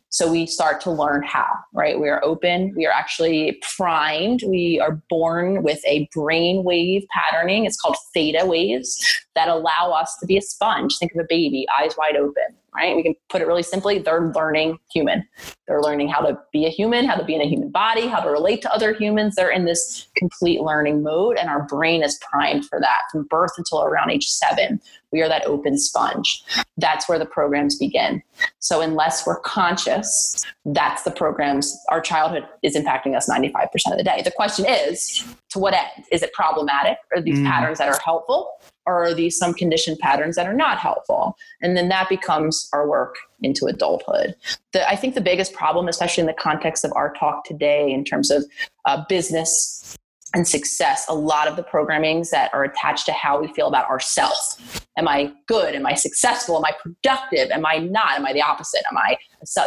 So 0.10 0.32
we 0.32 0.46
start 0.46 0.80
to 0.82 0.92
learn 0.92 1.24
how, 1.24 1.52
right? 1.74 2.00
We 2.00 2.10
are 2.10 2.24
open. 2.24 2.74
We 2.76 2.86
are 2.86 2.92
actually 2.92 3.60
primed. 3.76 4.44
We 4.48 4.80
are 4.80 5.02
born 5.10 5.64
with 5.64 5.82
a 5.88 6.08
brain 6.14 6.64
wave 6.64 7.06
patterning. 7.10 7.66
It's 7.66 7.80
called 7.80 7.98
theta 8.14 8.46
waves 8.46 9.04
that 9.36 9.48
allow 9.48 9.92
us 9.92 10.16
to 10.20 10.28
be 10.28 10.38
a 10.38 10.42
sponge. 10.42 10.98
Think 11.00 11.14
of 11.14 11.22
a 11.22 11.28
baby, 11.28 11.66
eyes 11.80 11.96
wide 11.98 12.16
open, 12.16 12.56
right? 12.76 12.96
We 12.96 13.04
can 13.04 13.16
put 13.30 13.42
it 13.42 13.48
really 13.48 13.64
simply 13.64 14.00
they're 14.00 14.32
learning 14.34 14.80
human. 14.92 15.28
They're 15.68 15.82
learning 15.82 16.10
how 16.10 16.22
to 16.22 16.38
be 16.52 16.66
a 16.66 16.70
human, 16.70 17.06
how 17.06 17.16
to 17.16 17.24
be 17.24 17.36
in 17.36 17.42
a 17.42 17.48
human 17.48 17.70
body, 17.70 18.08
how 18.08 18.20
to 18.20 18.30
relate 18.30 18.62
to 18.64 18.74
other 18.74 18.94
humans. 18.94 19.36
They're 19.36 19.52
in 19.52 19.66
this 19.66 20.08
complete 20.16 20.62
learning 20.62 21.04
mode, 21.04 21.38
and 21.38 21.50
our 21.50 21.64
brain 21.64 22.04
is 22.04 22.20
primed 22.30 22.66
for 22.66 22.80
that 22.80 23.02
from 23.12 23.24
birth 23.30 23.52
until 23.58 23.84
around 23.84 24.12
age 24.12 24.28
seven. 24.28 24.82
We 25.12 25.22
are 25.22 25.30
that 25.30 25.46
open 25.46 25.78
sponge. 25.78 26.44
That's 26.78 27.08
where 27.08 27.20
the 27.20 27.26
programs 27.26 27.78
begin. 27.78 28.22
So, 28.60 28.82
unless 28.82 29.26
we're 29.26 29.40
conscious, 29.40 30.44
that's 30.66 31.04
the 31.04 31.12
programs. 31.12 31.78
Our 31.90 32.02
childhood 32.02 32.48
is 32.64 32.76
impacting 32.76 33.16
us 33.16 33.30
95% 33.30 33.92
of 33.92 33.98
the 33.98 34.04
day. 34.04 34.22
The 34.24 34.32
question 34.32 34.66
is 34.68 35.24
to 35.50 35.60
what 35.60 35.74
end? 35.74 36.06
Is 36.12 36.24
it 36.24 36.34
problematic? 36.34 36.98
Are 37.16 37.22
these 37.22 37.40
mm. 37.40 37.46
patterns 37.46 37.78
that 37.78 37.88
are 37.88 38.00
helpful? 38.04 38.52
Or 38.86 39.04
are 39.04 39.14
these 39.14 39.38
some 39.38 39.54
conditioned 39.54 40.00
patterns 40.00 40.36
that 40.36 40.48
are 40.48 40.54
not 40.54 40.78
helpful? 40.78 41.38
And 41.62 41.78
then 41.78 41.90
that 41.90 42.10
becomes 42.10 42.70
our 42.74 42.88
work 42.88 43.16
into 43.42 43.66
adulthood. 43.66 44.36
The, 44.72 44.88
I 44.88 44.96
think 44.96 45.16
the 45.16 45.22
biggest 45.22 45.54
problem, 45.54 45.88
especially 45.88 46.22
in 46.22 46.28
the 46.28 46.34
context 46.34 46.84
of 46.84 46.92
our 46.96 47.14
talk 47.14 47.46
today, 47.46 47.92
in 47.92 48.04
terms 48.04 48.32
of 48.32 48.44
uh, 48.86 49.04
business 49.08 49.98
and 50.36 50.48
success, 50.48 51.06
a 51.08 51.14
lot 51.14 51.48
of 51.48 51.56
the 51.56 51.64
programmings 51.64 52.32
that 52.32 52.52
are 52.54 52.64
attached 52.64 53.06
to 53.06 53.14
how 53.14 53.40
we 53.40 53.48
feel 53.54 53.68
about 53.68 53.88
ourselves. 53.88 54.82
Am 54.98 55.08
I 55.08 55.32
good? 55.48 55.76
Am 55.76 55.86
I 55.86 55.94
successful? 55.94 56.58
Am 56.58 56.66
I 56.66 56.72
productive? 56.82 57.52
Am 57.52 57.66
I 57.66 57.78
not? 57.78 58.14
Am 58.14 58.26
I 58.26 58.34
the 58.34 58.42
opposite? 58.42 58.82
Am 58.92 58.98
I, 58.98 59.18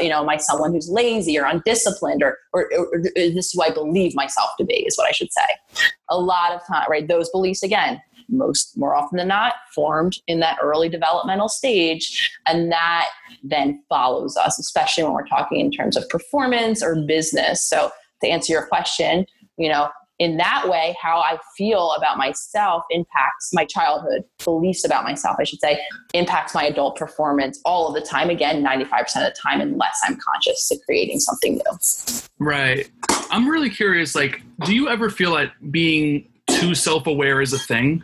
you 0.03 0.09
know, 0.09 0.23
am 0.23 0.29
I 0.29 0.39
someone 0.39 0.73
who's 0.73 0.89
lazy 0.91 1.39
or 1.39 1.45
undisciplined 1.45 2.23
or, 2.23 2.39
or, 2.53 2.69
or, 2.77 2.87
or 2.87 3.03
is 3.15 3.35
this 3.35 3.53
who 3.53 3.63
I 3.63 3.71
believe 3.71 4.15
myself 4.17 4.51
to 4.59 4.65
be 4.65 4.85
is 4.87 4.97
what 4.97 5.07
I 5.07 5.13
should 5.13 5.33
say. 5.33 5.91
A 6.11 6.19
lot 6.19 6.53
of 6.53 6.67
time, 6.67 6.87
right? 6.91 7.07
Those 7.07 7.31
beliefs 7.31 7.63
again 7.63 8.03
most 8.29 8.77
more 8.77 8.95
often 8.95 9.19
than 9.19 9.29
not 9.29 9.55
formed 9.75 10.17
in 10.27 10.41
that 10.41 10.59
early 10.63 10.89
developmental 10.89 11.49
stage. 11.49 12.31
And 12.47 12.71
that 12.73 13.09
then 13.43 13.83
follows 13.89 14.37
us 14.37 14.59
especially 14.59 15.05
when 15.05 15.13
we're 15.13 15.27
talking 15.27 15.61
in 15.61 15.71
terms 15.71 15.97
of 15.97 16.09
performance 16.09 16.83
or 16.83 16.97
business. 17.07 17.63
So 17.63 17.91
to 18.23 18.29
answer 18.29 18.53
your 18.53 18.67
question 18.67 19.27
you 19.57 19.69
know 19.69 19.89
in 20.19 20.37
that 20.39 20.69
way 20.69 20.97
how 21.01 21.19
i 21.19 21.39
feel 21.57 21.93
about 21.97 22.17
myself 22.17 22.83
impacts 22.91 23.51
my 23.53 23.65
childhood 23.65 24.23
beliefs 24.45 24.85
about 24.85 25.05
myself 25.05 25.37
i 25.39 25.45
should 25.45 25.61
say 25.61 25.79
impacts 26.15 26.55
my 26.55 26.65
adult 26.65 26.97
performance 26.97 27.61
all 27.65 27.89
of 27.89 27.95
the 27.95 28.01
time. 28.01 28.31
Again 28.31 28.65
95% 28.65 29.01
of 29.01 29.23
the 29.23 29.35
time 29.41 29.61
unless 29.61 30.01
i'm 30.05 30.17
conscious 30.17 30.69
to 30.69 30.79
creating 30.85 31.21
something 31.21 31.55
new. 31.55 32.23
Right. 32.39 32.91
I'm 33.31 33.49
really 33.49 33.71
curious 33.71 34.15
like 34.15 34.43
do 34.65 34.75
you 34.75 34.89
ever 34.89 35.11
feel 35.11 35.35
that 35.35 35.53
being 35.71 36.29
too 36.49 36.75
self-aware 36.75 37.41
is 37.41 37.53
a 37.53 37.59
thing. 37.59 38.03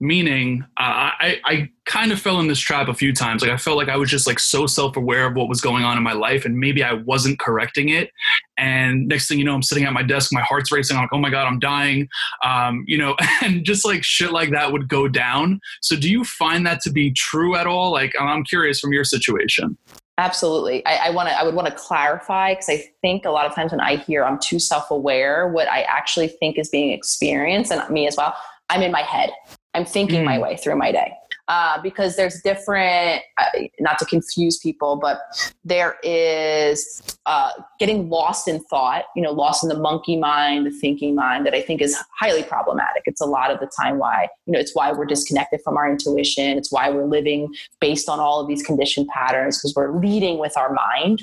Meaning 0.00 0.64
uh, 0.78 1.12
I, 1.18 1.40
I 1.44 1.70
kind 1.84 2.12
of 2.12 2.20
fell 2.20 2.40
in 2.40 2.48
this 2.48 2.58
trap 2.58 2.88
a 2.88 2.94
few 2.94 3.12
times. 3.12 3.42
Like 3.42 3.50
i 3.50 3.56
felt 3.56 3.76
like 3.76 3.88
i 3.88 3.96
was 3.96 4.08
just 4.08 4.26
like 4.26 4.38
so 4.38 4.66
self-aware 4.66 5.26
of 5.26 5.34
what 5.34 5.48
was 5.48 5.60
going 5.60 5.84
on 5.84 5.96
in 5.96 6.02
my 6.02 6.12
life 6.12 6.44
and 6.44 6.58
maybe 6.58 6.82
i 6.82 6.92
wasn't 6.92 7.38
correcting 7.38 7.88
it. 7.88 8.10
And 8.56 9.08
next 9.08 9.28
thing 9.28 9.38
you 9.38 9.44
know 9.44 9.54
i'm 9.54 9.62
sitting 9.62 9.84
at 9.84 9.92
my 9.92 10.02
desk 10.02 10.32
my 10.32 10.42
heart's 10.42 10.72
racing. 10.72 10.96
I'm 10.96 11.04
like 11.04 11.10
oh 11.12 11.18
my 11.18 11.30
god 11.30 11.46
i'm 11.46 11.58
dying. 11.58 12.08
Um, 12.44 12.84
you 12.86 12.98
know 12.98 13.16
and 13.42 13.64
just 13.64 13.84
like 13.84 14.04
shit 14.04 14.32
like 14.32 14.50
that 14.50 14.72
would 14.72 14.88
go 14.88 15.08
down. 15.08 15.60
So 15.80 15.96
do 15.96 16.10
you 16.10 16.24
find 16.24 16.66
that 16.66 16.80
to 16.82 16.90
be 16.90 17.12
true 17.12 17.56
at 17.56 17.66
all? 17.66 17.92
Like 17.92 18.12
i'm 18.18 18.44
curious 18.44 18.80
from 18.80 18.92
your 18.92 19.04
situation 19.04 19.76
Absolutely. 20.22 20.86
I, 20.86 21.08
I 21.08 21.10
want 21.10 21.28
to. 21.30 21.34
I 21.36 21.42
would 21.42 21.54
want 21.54 21.66
to 21.66 21.74
clarify 21.74 22.52
because 22.52 22.68
I 22.68 22.84
think 23.00 23.24
a 23.24 23.30
lot 23.30 23.44
of 23.44 23.54
times 23.56 23.72
when 23.72 23.80
I 23.80 23.96
hear 23.96 24.24
I'm 24.24 24.38
too 24.38 24.60
self-aware, 24.60 25.48
what 25.48 25.68
I 25.68 25.82
actually 25.82 26.28
think 26.28 26.58
is 26.58 26.68
being 26.68 26.92
experienced, 26.92 27.72
and 27.72 27.82
me 27.90 28.06
as 28.06 28.16
well. 28.16 28.32
I'm 28.70 28.82
in 28.82 28.92
my 28.92 29.02
head. 29.02 29.30
I'm 29.74 29.84
thinking 29.84 30.20
mm. 30.20 30.26
my 30.26 30.38
way 30.38 30.56
through 30.56 30.76
my 30.76 30.92
day 30.92 31.12
uh, 31.48 31.80
because 31.82 32.16
there's 32.16 32.40
different, 32.42 33.22
uh, 33.38 33.60
not 33.80 33.98
to 33.98 34.04
confuse 34.04 34.58
people, 34.58 34.96
but 34.96 35.20
there 35.64 35.96
is 36.02 37.02
uh, 37.26 37.50
getting 37.78 38.08
lost 38.08 38.46
in 38.48 38.62
thought, 38.64 39.04
you 39.16 39.22
know, 39.22 39.32
lost 39.32 39.62
in 39.62 39.68
the 39.68 39.78
monkey 39.78 40.16
mind, 40.16 40.66
the 40.66 40.70
thinking 40.70 41.14
mind 41.14 41.44
that 41.44 41.54
I 41.54 41.60
think 41.60 41.82
is 41.82 41.96
highly 42.18 42.42
problematic. 42.42 43.02
It's 43.06 43.20
a 43.20 43.26
lot 43.26 43.50
of 43.50 43.60
the 43.60 43.70
time 43.80 43.98
why, 43.98 44.28
you 44.46 44.52
know, 44.52 44.58
it's 44.58 44.74
why 44.74 44.92
we're 44.92 45.06
disconnected 45.06 45.60
from 45.62 45.76
our 45.76 45.90
intuition. 45.90 46.56
It's 46.56 46.70
why 46.70 46.90
we're 46.90 47.06
living 47.06 47.52
based 47.80 48.08
on 48.08 48.20
all 48.20 48.40
of 48.40 48.48
these 48.48 48.62
conditioned 48.62 49.08
patterns 49.08 49.58
because 49.58 49.74
we're 49.74 49.98
leading 49.98 50.38
with 50.38 50.56
our 50.56 50.72
mind 50.72 51.22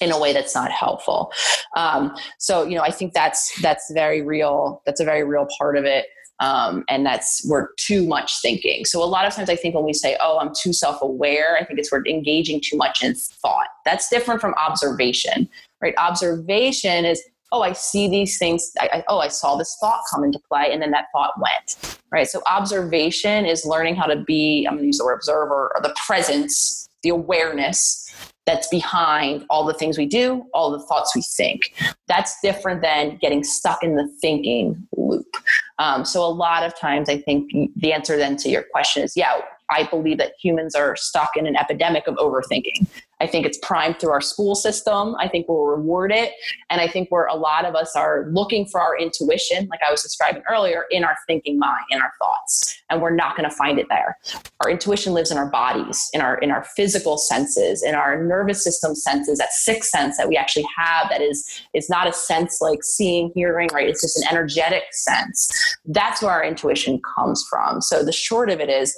in 0.00 0.10
a 0.10 0.18
way 0.18 0.32
that's 0.32 0.54
not 0.54 0.70
helpful. 0.70 1.32
Um, 1.76 2.16
so, 2.38 2.64
you 2.64 2.74
know, 2.74 2.82
I 2.82 2.90
think 2.90 3.12
that's 3.12 3.60
that's 3.60 3.90
very 3.92 4.22
real. 4.22 4.82
That's 4.86 5.00
a 5.00 5.04
very 5.04 5.24
real 5.24 5.46
part 5.58 5.76
of 5.76 5.84
it. 5.84 6.06
Um, 6.40 6.84
and 6.88 7.04
that's 7.04 7.46
we're 7.46 7.68
too 7.74 8.06
much 8.06 8.40
thinking. 8.40 8.84
So 8.86 9.02
a 9.02 9.04
lot 9.04 9.26
of 9.26 9.34
times 9.34 9.50
I 9.50 9.56
think 9.56 9.74
when 9.74 9.84
we 9.84 9.92
say, 9.92 10.16
"Oh, 10.20 10.38
I'm 10.40 10.52
too 10.54 10.72
self-aware," 10.72 11.56
I 11.60 11.64
think 11.64 11.78
it's 11.78 11.92
we're 11.92 12.04
engaging 12.06 12.60
too 12.64 12.76
much 12.76 13.04
in 13.04 13.14
thought. 13.14 13.68
That's 13.84 14.08
different 14.08 14.40
from 14.40 14.54
observation, 14.54 15.48
right? 15.82 15.94
Observation 15.98 17.04
is, 17.04 17.22
"Oh, 17.52 17.60
I 17.60 17.72
see 17.72 18.08
these 18.08 18.38
things. 18.38 18.72
I, 18.80 18.88
I, 18.92 19.04
oh, 19.08 19.18
I 19.18 19.28
saw 19.28 19.56
this 19.56 19.76
thought 19.80 20.00
come 20.10 20.24
into 20.24 20.38
play, 20.50 20.72
and 20.72 20.80
then 20.80 20.90
that 20.92 21.06
thought 21.14 21.32
went." 21.38 21.98
Right. 22.10 22.26
So 22.26 22.40
observation 22.46 23.44
is 23.44 23.64
learning 23.66 23.96
how 23.96 24.06
to 24.06 24.16
be. 24.16 24.64
I'm 24.66 24.74
going 24.74 24.84
to 24.84 24.86
use 24.86 24.98
the 24.98 25.04
word 25.04 25.14
observer 25.14 25.70
or 25.74 25.80
the 25.82 25.94
presence, 26.06 26.88
the 27.02 27.10
awareness 27.10 28.10
that's 28.46 28.66
behind 28.68 29.44
all 29.48 29.64
the 29.64 29.74
things 29.74 29.96
we 29.96 30.06
do, 30.06 30.44
all 30.54 30.70
the 30.72 30.84
thoughts 30.86 31.14
we 31.14 31.22
think. 31.22 31.72
That's 32.08 32.34
different 32.42 32.82
than 32.82 33.16
getting 33.20 33.44
stuck 33.44 33.82
in 33.84 33.94
the 33.94 34.08
thinking 34.20 34.88
loop. 34.96 35.36
Um, 35.80 36.04
so, 36.04 36.24
a 36.24 36.28
lot 36.28 36.62
of 36.62 36.78
times, 36.78 37.08
I 37.08 37.18
think 37.18 37.50
the 37.74 37.92
answer 37.92 38.16
then 38.18 38.36
to 38.36 38.50
your 38.50 38.64
question 38.70 39.02
is 39.02 39.16
yeah, 39.16 39.40
I 39.70 39.84
believe 39.84 40.18
that 40.18 40.34
humans 40.40 40.74
are 40.74 40.94
stuck 40.94 41.36
in 41.36 41.46
an 41.46 41.56
epidemic 41.56 42.06
of 42.06 42.16
overthinking. 42.16 42.86
I 43.20 43.26
think 43.26 43.46
it's 43.46 43.58
primed 43.58 44.00
through 44.00 44.10
our 44.10 44.20
school 44.20 44.54
system. 44.54 45.14
I 45.18 45.28
think 45.28 45.48
we'll 45.48 45.64
reward 45.64 46.12
it. 46.12 46.32
And 46.70 46.80
I 46.80 46.88
think 46.88 47.10
where 47.10 47.26
a 47.26 47.34
lot 47.34 47.64
of 47.64 47.74
us 47.74 47.94
are 47.94 48.26
looking 48.30 48.66
for 48.66 48.80
our 48.80 48.98
intuition, 48.98 49.68
like 49.68 49.80
I 49.86 49.90
was 49.90 50.02
describing 50.02 50.42
earlier, 50.50 50.84
in 50.90 51.04
our 51.04 51.16
thinking 51.26 51.58
mind, 51.58 51.84
in 51.90 52.00
our 52.00 52.12
thoughts. 52.18 52.82
And 52.90 53.00
we're 53.00 53.14
not 53.14 53.36
going 53.36 53.48
to 53.48 53.54
find 53.54 53.78
it 53.78 53.86
there. 53.88 54.16
Our 54.64 54.70
intuition 54.70 55.12
lives 55.12 55.30
in 55.30 55.38
our 55.38 55.48
bodies, 55.50 56.08
in 56.12 56.20
our 56.20 56.38
in 56.38 56.50
our 56.50 56.64
physical 56.76 57.18
senses, 57.18 57.82
in 57.82 57.94
our 57.94 58.22
nervous 58.22 58.64
system 58.64 58.94
senses, 58.94 59.38
that 59.38 59.52
sixth 59.52 59.90
sense 59.90 60.16
that 60.16 60.28
we 60.28 60.36
actually 60.36 60.66
have 60.76 61.08
that 61.10 61.20
is 61.20 61.62
is 61.74 61.88
not 61.88 62.08
a 62.08 62.12
sense 62.12 62.60
like 62.60 62.82
seeing, 62.82 63.30
hearing, 63.34 63.68
right? 63.72 63.88
It's 63.88 64.02
just 64.02 64.16
an 64.18 64.24
energetic 64.30 64.84
sense. 64.92 65.76
That's 65.84 66.22
where 66.22 66.32
our 66.32 66.44
intuition 66.44 67.00
comes 67.14 67.44
from. 67.48 67.80
So 67.80 68.04
the 68.04 68.12
short 68.12 68.50
of 68.50 68.60
it 68.60 68.68
is 68.68 68.96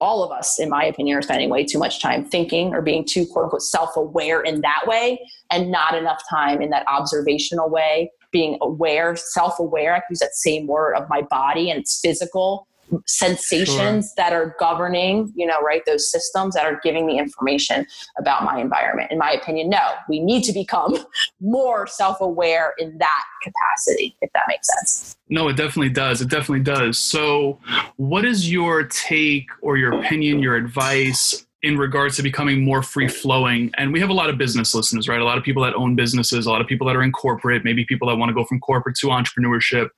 all 0.00 0.22
of 0.22 0.30
us, 0.30 0.58
in 0.58 0.68
my 0.68 0.84
opinion, 0.84 1.16
are 1.16 1.22
spending 1.22 1.48
way 1.48 1.64
too 1.64 1.78
much 1.78 2.00
time 2.00 2.24
thinking 2.24 2.74
or 2.74 2.82
being 2.82 3.04
too 3.04 3.26
quote 3.26 3.44
unquote 3.44 3.62
self 3.62 3.96
aware 3.96 4.42
in 4.42 4.60
that 4.60 4.84
way 4.86 5.18
and 5.50 5.70
not 5.70 5.94
enough 5.94 6.22
time 6.28 6.60
in 6.60 6.70
that 6.70 6.86
observational 6.88 7.70
way, 7.70 8.10
being 8.30 8.58
aware, 8.60 9.16
self 9.16 9.58
aware. 9.58 9.94
I 9.94 10.02
use 10.10 10.18
that 10.18 10.34
same 10.34 10.66
word 10.66 10.94
of 10.94 11.08
my 11.08 11.22
body 11.22 11.70
and 11.70 11.80
its 11.80 12.00
physical 12.00 12.66
sensations 13.06 14.06
sure. 14.06 14.14
that 14.16 14.32
are 14.32 14.54
governing, 14.58 15.32
you 15.34 15.46
know, 15.46 15.60
right, 15.60 15.82
those 15.86 16.10
systems 16.10 16.54
that 16.54 16.64
are 16.64 16.80
giving 16.82 17.06
me 17.06 17.18
information 17.18 17.86
about 18.18 18.44
my 18.44 18.60
environment. 18.60 19.10
In 19.10 19.18
my 19.18 19.32
opinion, 19.32 19.68
no, 19.68 19.94
we 20.08 20.20
need 20.20 20.42
to 20.44 20.52
become 20.52 20.96
more 21.40 21.86
self 21.86 22.20
aware 22.20 22.74
in 22.78 22.98
that 22.98 23.24
capacity, 23.42 24.16
if 24.20 24.30
that 24.32 24.44
makes 24.48 24.68
sense. 24.78 25.16
No, 25.28 25.48
it 25.48 25.56
definitely 25.56 25.90
does. 25.90 26.20
It 26.20 26.28
definitely 26.28 26.60
does. 26.60 26.98
So, 26.98 27.58
what 27.96 28.24
is 28.24 28.50
your 28.50 28.84
take 28.84 29.48
or 29.60 29.76
your 29.76 29.98
opinion, 29.98 30.40
your 30.40 30.56
advice 30.56 31.45
in 31.66 31.76
regards 31.76 32.14
to 32.14 32.22
becoming 32.22 32.64
more 32.64 32.80
free 32.80 33.08
flowing. 33.08 33.72
And 33.76 33.92
we 33.92 33.98
have 33.98 34.08
a 34.08 34.12
lot 34.12 34.30
of 34.30 34.38
business 34.38 34.72
listeners, 34.72 35.08
right? 35.08 35.20
A 35.20 35.24
lot 35.24 35.36
of 35.36 35.42
people 35.42 35.64
that 35.64 35.74
own 35.74 35.96
businesses, 35.96 36.46
a 36.46 36.50
lot 36.50 36.60
of 36.60 36.68
people 36.68 36.86
that 36.86 36.94
are 36.94 37.02
in 37.02 37.10
corporate, 37.10 37.64
maybe 37.64 37.84
people 37.84 38.06
that 38.06 38.14
want 38.14 38.30
to 38.30 38.34
go 38.34 38.44
from 38.44 38.60
corporate 38.60 38.94
to 38.98 39.08
entrepreneurship. 39.08 39.88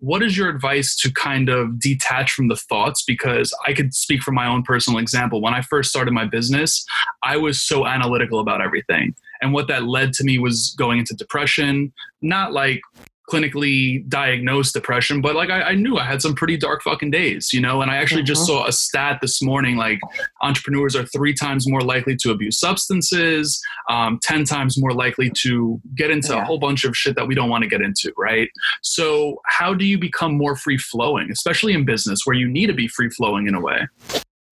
What 0.00 0.22
is 0.22 0.36
your 0.36 0.50
advice 0.50 0.94
to 0.96 1.10
kind 1.10 1.48
of 1.48 1.80
detach 1.80 2.32
from 2.32 2.48
the 2.48 2.56
thoughts? 2.56 3.02
Because 3.02 3.56
I 3.66 3.72
could 3.72 3.94
speak 3.94 4.22
from 4.22 4.34
my 4.34 4.46
own 4.46 4.64
personal 4.64 4.98
example. 4.98 5.40
When 5.40 5.54
I 5.54 5.62
first 5.62 5.88
started 5.88 6.12
my 6.12 6.26
business, 6.26 6.84
I 7.22 7.38
was 7.38 7.62
so 7.62 7.86
analytical 7.86 8.38
about 8.38 8.60
everything. 8.60 9.14
And 9.40 9.54
what 9.54 9.66
that 9.68 9.84
led 9.84 10.12
to 10.14 10.24
me 10.24 10.38
was 10.38 10.74
going 10.76 10.98
into 10.98 11.14
depression, 11.14 11.94
not 12.20 12.52
like 12.52 12.82
clinically 13.30 14.06
diagnosed 14.08 14.74
depression, 14.74 15.20
but 15.20 15.34
like 15.34 15.50
I, 15.50 15.62
I, 15.62 15.74
knew 15.74 15.96
I 15.96 16.04
had 16.04 16.20
some 16.20 16.34
pretty 16.34 16.56
dark 16.56 16.82
fucking 16.82 17.10
days, 17.10 17.52
you 17.52 17.60
know. 17.60 17.80
And 17.80 17.90
I 17.90 17.96
actually 17.96 18.22
just 18.22 18.42
uh-huh. 18.42 18.64
saw 18.64 18.68
a 18.68 18.72
stat 18.72 19.18
this 19.22 19.40
morning 19.40 19.76
like 19.76 19.98
entrepreneurs 20.42 20.94
are 20.94 21.06
three 21.06 21.32
times 21.32 21.68
more 21.68 21.80
likely 21.80 22.16
to 22.16 22.30
abuse 22.30 22.58
substances, 22.58 23.62
um, 23.88 24.18
10 24.22 24.44
times 24.44 24.78
more 24.78 24.92
likely 24.92 25.30
to 25.42 25.80
get 25.94 26.10
into 26.10 26.34
yeah. 26.34 26.42
a 26.42 26.44
whole 26.44 26.58
bunch 26.58 26.84
of 26.84 26.96
shit 26.96 27.16
that 27.16 27.26
we 27.26 27.34
don't 27.34 27.48
want 27.48 27.62
to 27.62 27.68
get 27.68 27.80
into, 27.80 28.12
right? 28.18 28.48
So, 28.82 29.40
how 29.46 29.72
do 29.72 29.86
you 29.86 29.98
become 29.98 30.36
more 30.36 30.56
free 30.56 30.78
flowing, 30.78 31.30
especially 31.30 31.72
in 31.72 31.84
business 31.84 32.20
where 32.24 32.36
you 32.36 32.48
need 32.48 32.66
to 32.66 32.74
be 32.74 32.88
free 32.88 33.08
flowing 33.08 33.46
in 33.46 33.54
a 33.54 33.60
way? 33.60 33.86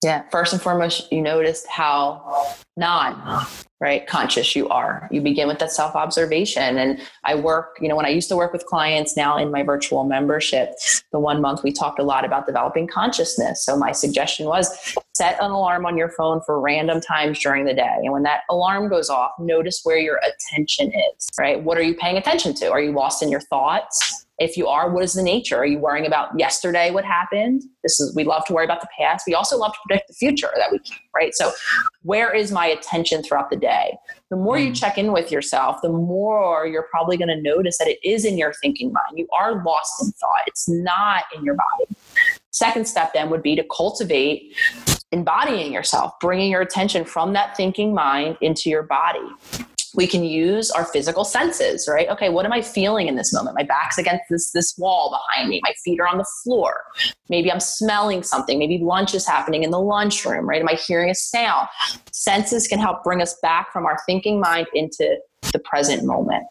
Yeah. 0.03 0.23
First 0.31 0.53
and 0.53 0.61
foremost, 0.61 1.13
you 1.13 1.23
noticed 1.23 1.67
how 1.69 2.57
non 2.77 3.47
right 3.81 4.07
conscious 4.07 4.57
you 4.57 4.69
are. 4.69 5.09
You 5.11 5.21
begin 5.21 5.49
with 5.49 5.59
that 5.59 5.73
self 5.73 5.95
observation 5.95 6.79
and 6.79 7.01
i 7.25 7.35
work 7.35 7.77
you 7.81 7.89
know 7.89 7.97
when 7.97 8.07
i 8.07 8.09
used 8.09 8.29
to 8.31 8.37
work 8.37 8.53
with 8.53 8.65
clients 8.65 9.17
now 9.17 9.37
in 9.37 9.51
my 9.51 9.63
virtual 9.63 10.05
membership 10.05 10.75
the 11.11 11.19
one 11.19 11.43
month 11.43 11.63
we 11.63 11.73
talked 11.73 11.99
a 11.99 12.03
lot 12.03 12.25
about 12.25 12.47
developing 12.47 12.87
consciousness. 12.87 13.65
So 13.65 13.77
my 13.77 13.93
suggestion 13.93 14.47
was 14.47 14.97
set 15.15 15.39
an 15.43 15.51
alarm 15.51 15.85
on 15.85 15.99
your 15.99 16.09
phone 16.09 16.41
for 16.47 16.61
random 16.61 17.01
times 17.01 17.39
during 17.41 17.67
the 17.67 17.75
day. 17.75 17.97
And 18.03 18.13
when 18.13 18.23
that 18.23 18.41
alarm 18.49 18.89
goes 18.89 19.11
off 19.11 19.33
notice 19.39 19.81
where 19.85 19.99
your 19.99 20.19
attention 20.27 20.93
is 20.93 21.29
right? 21.39 21.63
What 21.63 21.77
are 21.77 21.83
you 21.83 21.95
paying 21.95 22.17
attention 22.17 22.55
to? 22.55 22.71
Are 22.71 22.81
you 22.81 22.93
lost 22.93 23.23
in 23.23 23.31
your 23.31 23.41
thoughts 23.41 24.27
if 24.39 24.57
you 24.57 24.67
are, 24.67 24.91
what 24.91 25.05
is 25.05 25.13
the 25.13 25.23
nature? 25.23 25.57
Are 25.57 25.67
you 25.67 25.79
worrying 25.79 26.07
about 26.07 26.37
yesterday, 26.39 26.91
what 26.91 27.05
happened? 27.05 27.63
This 27.83 28.01
is, 28.01 28.15
we 28.15 28.25
love 28.25 28.45
to 28.47 28.53
worry 28.53 28.65
about 28.65 28.81
the 28.81 28.89
past. 28.99 29.25
We 29.27 29.35
also 29.35 29.57
love 29.57 29.73
to 29.73 29.79
predict 29.87 30.09
the 30.09 30.15
future 30.15 30.51
that 30.57 30.73
we 30.73 30.79
can, 30.79 30.99
right? 31.15 31.35
So, 31.35 31.53
where 32.03 32.35
is 32.35 32.51
my 32.51 32.67
attention 32.67 33.23
throughout 33.23 33.51
the 33.51 33.57
day? 33.57 33.97
The 34.31 34.37
more 34.37 34.59
you 34.59 34.73
mm. 34.73 34.77
check 34.77 34.99
in 34.99 35.13
with 35.13 35.31
yourself, 35.31 35.81
the 35.83 35.91
more 35.91 36.67
you're 36.67 36.89
probably 36.91 37.17
going 37.17 37.29
to 37.29 37.41
notice 37.41 37.79
that 37.79 37.89
it 37.89 37.99
is 38.03 38.25
in 38.25 38.39
your 38.39 38.53
thinking 38.61 38.93
mind. 38.93 39.19
You 39.19 39.29
are 39.39 39.63
lost 39.65 40.03
in 40.03 40.11
thought, 40.13 40.43
it's 40.47 40.69
not 40.69 41.25
in 41.35 41.45
your 41.45 41.55
body. 41.55 41.97
Second 42.51 42.87
step 42.87 43.13
then 43.13 43.31
would 43.31 43.43
be 43.43 43.57
to 43.57 43.65
cultivate 43.75 44.55
embodying 45.13 45.73
yourself, 45.73 46.13
bringing 46.21 46.51
your 46.51 46.63
attention 46.63 47.05
from 47.05 47.35
that 47.35 47.57
thinking 47.57 47.95
mind 47.95 48.39
into 48.41 48.71
your 48.71 48.83
body 48.83 49.21
we 49.95 50.07
can 50.07 50.25
use 50.25 50.71
our 50.71 50.85
physical 50.85 51.25
senses, 51.25 51.89
right? 51.91 52.09
Okay, 52.09 52.29
what 52.29 52.47
am 52.47 52.53
I 52.53 52.63
feeling 52.63 53.09
in 53.09 53.17
this 53.17 53.33
moment? 53.33 53.57
My 53.57 53.63
back's 53.63 53.99
against 53.99 54.25
this 54.31 54.53
this 54.53 54.77
wall 54.79 55.11
behind 55.11 55.49
me. 55.49 55.61
My 55.63 55.73
feet 55.85 56.01
are 56.01 56.07
on 56.07 56.19
the 56.19 56.27
floor. 56.43 56.83
Maybe 57.29 57.51
I'm 57.51 57.61
smelling 57.61 58.23
something. 58.23 58.59
Maybe 58.59 58.79
lunch 58.79 59.15
is 59.15 59.27
happening 59.27 59.63
in 59.63 59.71
the 59.71 59.81
lunchroom, 59.81 60.49
right? 60.49 60.61
Am 60.61 60.69
I 60.69 60.75
hearing 60.75 61.11
a 61.11 61.15
sound? 61.15 61.69
Senses 62.13 62.67
can 62.67 62.79
help 62.79 63.05
bring 63.05 63.23
us 63.23 63.37
back 63.43 63.73
from 63.73 63.87
our 63.87 63.99
thinking 64.07 64.41
mind 64.41 64.67
into 64.75 65.19
the 65.53 65.59
present 65.59 66.05
moment. 66.05 66.45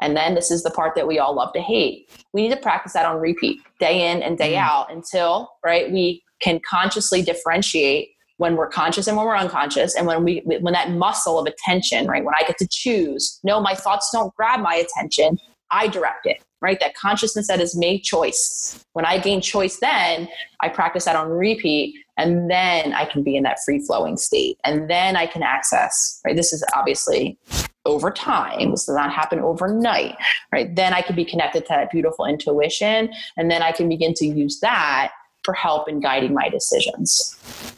And 0.00 0.16
then 0.16 0.34
this 0.34 0.50
is 0.50 0.64
the 0.64 0.70
part 0.70 0.94
that 0.96 1.06
we 1.06 1.18
all 1.18 1.34
love 1.34 1.52
to 1.52 1.60
hate. 1.60 2.10
We 2.32 2.42
need 2.42 2.54
to 2.54 2.60
practice 2.60 2.92
that 2.94 3.06
on 3.06 3.20
repeat, 3.20 3.60
day 3.78 4.10
in 4.10 4.22
and 4.22 4.36
day 4.36 4.54
mm. 4.54 4.58
out 4.58 4.92
until, 4.92 5.48
right, 5.64 5.90
we 5.92 6.24
can 6.40 6.60
consciously 6.68 7.22
differentiate 7.22 8.11
when 8.42 8.56
we're 8.56 8.68
conscious 8.68 9.06
and 9.06 9.16
when 9.16 9.24
we're 9.24 9.36
unconscious 9.36 9.94
and 9.94 10.04
when 10.04 10.24
we 10.24 10.42
when 10.44 10.72
that 10.72 10.90
muscle 10.90 11.38
of 11.38 11.46
attention 11.46 12.08
right 12.08 12.24
when 12.24 12.34
i 12.36 12.42
get 12.44 12.58
to 12.58 12.66
choose 12.68 13.38
no 13.44 13.60
my 13.60 13.72
thoughts 13.72 14.10
don't 14.12 14.34
grab 14.34 14.58
my 14.58 14.74
attention 14.74 15.38
i 15.70 15.86
direct 15.86 16.26
it 16.26 16.42
right? 16.60 16.78
That 16.78 16.94
consciousness 16.94 17.48
that 17.48 17.60
is 17.60 17.76
made 17.76 18.04
choice. 18.04 18.84
When 18.94 19.04
i 19.04 19.18
gain 19.18 19.40
choice 19.40 19.78
then 19.78 20.28
i 20.60 20.68
practice 20.68 21.04
that 21.04 21.16
on 21.16 21.28
repeat 21.28 21.94
and 22.16 22.50
then 22.50 22.92
i 22.94 23.04
can 23.04 23.22
be 23.22 23.36
in 23.36 23.42
that 23.42 23.58
free 23.64 23.80
flowing 23.80 24.16
state 24.16 24.58
and 24.64 24.88
then 24.88 25.16
i 25.16 25.26
can 25.26 25.42
access 25.42 26.20
right? 26.24 26.36
This 26.36 26.52
is 26.52 26.64
obviously 26.74 27.38
over 27.84 28.12
time. 28.12 28.70
This 28.70 28.86
does 28.86 28.94
not 28.94 29.12
happen 29.12 29.40
overnight 29.40 30.16
right? 30.52 30.74
Then 30.74 30.94
i 30.94 31.02
can 31.02 31.16
be 31.16 31.24
connected 31.24 31.60
to 31.66 31.68
that 31.70 31.90
beautiful 31.90 32.24
intuition 32.26 33.10
and 33.36 33.50
then 33.50 33.62
i 33.62 33.72
can 33.72 33.88
begin 33.88 34.14
to 34.14 34.26
use 34.26 34.60
that 34.60 35.12
for 35.44 35.54
help 35.54 35.88
in 35.88 36.00
guiding 36.00 36.34
my 36.34 36.48
decisions. 36.48 37.36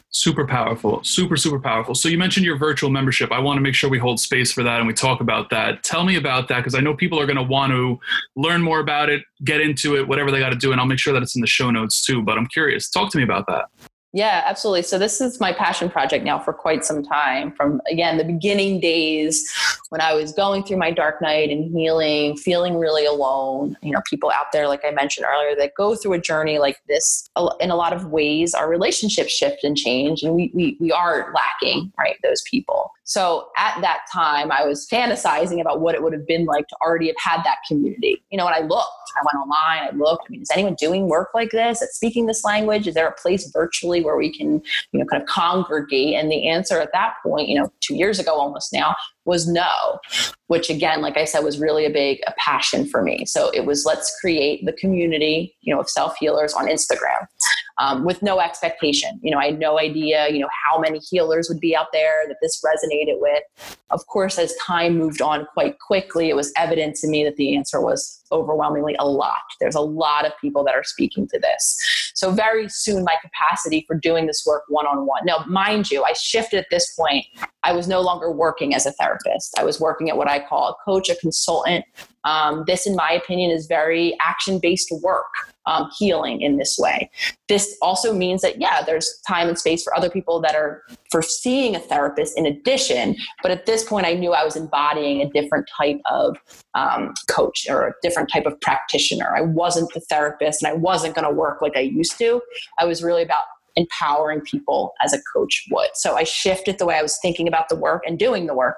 Super 0.09 0.47
powerful. 0.47 1.03
Super 1.03 1.35
super 1.35 1.59
powerful. 1.59 1.93
So 1.93 2.07
you 2.07 2.17
mentioned 2.17 2.45
your 2.45 2.57
virtual 2.57 2.89
membership. 2.89 3.33
I 3.33 3.39
want 3.39 3.57
to 3.57 3.61
make 3.61 3.75
sure 3.75 3.89
we 3.89 3.99
hold 3.99 4.19
space 4.19 4.51
for 4.51 4.63
that 4.63 4.77
and 4.77 4.87
we 4.87 4.93
talk 4.93 5.19
about 5.19 5.49
that. 5.49 5.83
Tell 5.83 6.05
me 6.05 6.15
about 6.15 6.47
that 6.47 6.57
because 6.57 6.75
i 6.75 6.79
know 6.79 6.95
people 6.95 7.19
are 7.19 7.25
going 7.25 7.35
to 7.37 7.43
want 7.43 7.71
to 7.71 7.99
learn 8.35 8.61
more 8.61 8.79
about 8.79 9.09
it 9.09 9.23
get 9.43 9.59
into 9.59 9.97
it 9.97 10.07
whatever 10.07 10.31
they 10.31 10.39
got 10.39 10.49
to 10.49 10.55
do 10.55 10.71
and 10.71 10.79
i'll 10.79 10.87
make 10.87 10.99
sure 10.99 11.13
that 11.13 11.21
it's 11.21 11.35
in 11.35 11.41
the 11.41 11.47
show 11.47 11.69
notes 11.69 12.05
too 12.05 12.21
but 12.21 12.37
i'm 12.37 12.47
curious. 12.47 12.89
Talk 12.89 13.11
to 13.11 13.17
me 13.17 13.23
about 13.23 13.45
that 13.47 13.65
yeah, 14.15 14.43
absolutely. 14.45 14.83
So 14.83 14.97
this 14.97 15.19
is 15.19 15.41
my 15.41 15.51
passion 15.51 15.89
project 15.89 16.23
now 16.23 16.39
for 16.39 16.53
quite 16.53 16.85
some 16.85 17.03
time. 17.03 17.51
From 17.51 17.81
again 17.91 18.17
the 18.17 18.23
beginning 18.23 18.79
days 18.79 19.53
when 19.89 19.99
I 19.99 20.13
was 20.13 20.31
going 20.31 20.63
through 20.63 20.77
my 20.77 20.89
dark 20.89 21.21
night 21.21 21.49
and 21.49 21.69
healing, 21.69 22.37
feeling 22.37 22.77
really 22.77 23.05
alone. 23.05 23.75
You 23.81 23.91
know, 23.91 24.01
people 24.09 24.31
out 24.31 24.53
there, 24.53 24.69
like 24.69 24.85
I 24.87 24.91
mentioned 24.91 25.27
earlier, 25.29 25.53
that 25.57 25.73
go 25.75 25.95
through 25.95 26.13
a 26.13 26.21
journey 26.21 26.59
like 26.59 26.77
this. 26.87 27.29
In 27.59 27.71
a 27.71 27.75
lot 27.75 27.91
of 27.91 28.05
ways, 28.05 28.53
our 28.53 28.69
relationships 28.69 29.33
shift 29.33 29.65
and 29.65 29.75
change, 29.75 30.23
and 30.23 30.33
we 30.33 30.49
we 30.53 30.77
we 30.79 30.93
are 30.93 31.33
lacking 31.35 31.91
right 31.97 32.15
those 32.23 32.41
people. 32.49 32.91
So 33.05 33.49
at 33.57 33.79
that 33.81 33.99
time, 34.11 34.51
I 34.51 34.65
was 34.65 34.87
fantasizing 34.91 35.61
about 35.61 35.79
what 35.79 35.93
it 35.93 36.01
would 36.01 36.11
have 36.11 36.25
been 36.27 36.45
like 36.45 36.67
to 36.67 36.75
already 36.81 37.07
have 37.07 37.15
had 37.19 37.43
that 37.43 37.57
community. 37.67 38.23
You 38.31 38.37
know, 38.37 38.47
and 38.47 38.55
I 38.55 38.67
looked, 38.67 38.89
I 39.15 39.23
went 39.23 39.37
online, 39.37 39.93
I 39.93 39.95
looked. 39.95 40.25
I 40.27 40.31
mean, 40.31 40.41
is 40.41 40.49
anyone 40.51 40.75
doing 40.79 41.07
work 41.07 41.29
like 41.33 41.51
this? 41.51 41.81
At 41.81 41.89
speaking 41.89 42.25
this 42.25 42.43
language? 42.43 42.87
Is 42.87 42.95
there 42.95 43.07
a 43.07 43.13
place 43.13 43.49
virtually 43.53 44.03
where 44.03 44.17
we 44.17 44.35
can, 44.35 44.61
you 44.91 44.99
know, 44.99 45.05
kind 45.05 45.21
of 45.21 45.29
congregate? 45.29 46.15
And 46.15 46.31
the 46.31 46.49
answer 46.49 46.79
at 46.79 46.91
that 46.93 47.13
point, 47.23 47.47
you 47.47 47.59
know, 47.59 47.71
two 47.79 47.95
years 47.95 48.19
ago 48.19 48.33
almost 48.33 48.73
now, 48.73 48.95
was 49.25 49.47
no, 49.47 49.99
which 50.47 50.69
again, 50.69 51.01
like 51.01 51.17
I 51.17 51.25
said, 51.25 51.41
was 51.41 51.59
really 51.59 51.85
a 51.85 51.89
big 51.89 52.19
a 52.27 52.33
passion 52.37 52.87
for 52.87 53.01
me. 53.01 53.25
So 53.25 53.49
it 53.53 53.65
was 53.65 53.85
let's 53.85 54.17
create 54.19 54.65
the 54.65 54.73
community, 54.73 55.55
you 55.61 55.73
know, 55.73 55.81
of 55.81 55.89
self 55.89 56.15
healers 56.17 56.53
on 56.53 56.67
Instagram 56.67 57.27
um, 57.79 58.05
with 58.05 58.21
no 58.21 58.39
expectation. 58.39 59.19
You 59.21 59.31
know, 59.31 59.39
I 59.39 59.47
had 59.47 59.59
no 59.59 59.79
idea, 59.79 60.29
you 60.29 60.39
know, 60.39 60.49
how 60.65 60.79
many 60.79 60.99
healers 60.99 61.49
would 61.49 61.59
be 61.59 61.75
out 61.75 61.87
there 61.91 62.27
that 62.27 62.37
this 62.41 62.61
resonated 62.63 63.19
with. 63.19 63.43
Of 63.89 64.05
course, 64.07 64.37
as 64.37 64.55
time 64.55 64.97
moved 64.97 65.21
on 65.21 65.45
quite 65.53 65.79
quickly, 65.79 66.29
it 66.29 66.35
was 66.35 66.51
evident 66.57 66.95
to 66.97 67.07
me 67.07 67.23
that 67.23 67.35
the 67.35 67.55
answer 67.55 67.81
was 67.81 68.23
overwhelmingly 68.35 68.95
a 68.99 69.07
lot. 69.07 69.41
There's 69.59 69.75
a 69.75 69.81
lot 69.81 70.25
of 70.25 70.33
people 70.39 70.63
that 70.65 70.75
are 70.75 70.83
speaking 70.83 71.27
to 71.29 71.39
this. 71.39 72.11
So 72.13 72.31
very 72.31 72.69
soon, 72.69 73.03
my 73.03 73.15
capacity 73.21 73.85
for 73.87 73.95
doing 73.95 74.27
this 74.27 74.43
work 74.45 74.63
one 74.67 74.85
on 74.85 75.05
one. 75.05 75.25
Now, 75.25 75.43
mind 75.47 75.89
you, 75.89 76.03
I 76.03 76.13
shifted 76.13 76.57
at 76.57 76.67
this 76.69 76.93
point. 76.93 77.25
I 77.63 77.73
was 77.73 77.87
no 77.87 78.01
longer 78.01 78.31
working 78.31 78.75
as 78.75 78.85
a 78.85 78.91
therapist. 78.91 79.57
I 79.57 79.63
was 79.63 79.79
working 79.79 80.09
at 80.09 80.17
what 80.17 80.29
I 80.29 80.39
call 80.39 80.69
a 80.69 80.75
coach, 80.83 81.09
a 81.09 81.15
consultant. 81.15 81.85
Um, 82.23 82.63
this, 82.67 82.85
in 82.85 82.95
my 82.95 83.11
opinion, 83.11 83.51
is 83.51 83.67
very 83.67 84.17
action 84.21 84.59
based 84.59 84.91
work 85.01 85.54
um, 85.67 85.89
healing 85.97 86.41
in 86.41 86.57
this 86.57 86.77
way. 86.77 87.09
This 87.47 87.77
also 87.81 88.13
means 88.13 88.41
that, 88.41 88.59
yeah, 88.59 88.83
there's 88.83 89.21
time 89.27 89.47
and 89.47 89.57
space 89.57 89.83
for 89.83 89.95
other 89.95 90.09
people 90.09 90.39
that 90.41 90.55
are 90.55 90.81
for 91.11 91.21
seeing 91.21 91.75
a 91.75 91.79
therapist 91.79 92.37
in 92.37 92.45
addition. 92.45 93.15
But 93.41 93.51
at 93.51 93.65
this 93.65 93.83
point, 93.83 94.05
I 94.05 94.13
knew 94.13 94.33
I 94.33 94.43
was 94.43 94.55
embodying 94.55 95.21
a 95.21 95.29
different 95.29 95.69
type 95.77 95.99
of 96.09 96.37
um, 96.73 97.13
coach 97.29 97.67
or 97.69 97.87
a 97.87 97.93
different 98.01 98.29
type 98.31 98.45
of 98.45 98.59
practitioner. 98.61 99.35
I 99.35 99.41
wasn't 99.41 99.93
the 99.93 100.01
therapist 100.01 100.63
and 100.63 100.71
I 100.71 100.75
wasn't 100.75 101.15
going 101.15 101.27
to 101.27 101.33
work 101.33 101.61
like 101.61 101.75
I 101.75 101.81
used 101.81 102.17
to. 102.19 102.41
I 102.79 102.85
was 102.85 103.03
really 103.03 103.23
about 103.23 103.43
empowering 103.75 104.41
people 104.41 104.93
as 105.03 105.13
a 105.13 105.19
coach 105.33 105.65
would. 105.71 105.89
So 105.95 106.15
I 106.15 106.23
shifted 106.23 106.77
the 106.79 106.85
way 106.85 106.95
I 106.95 107.01
was 107.01 107.19
thinking 107.21 107.47
about 107.47 107.69
the 107.69 107.75
work 107.75 108.03
and 108.07 108.17
doing 108.17 108.47
the 108.47 108.55
work 108.55 108.77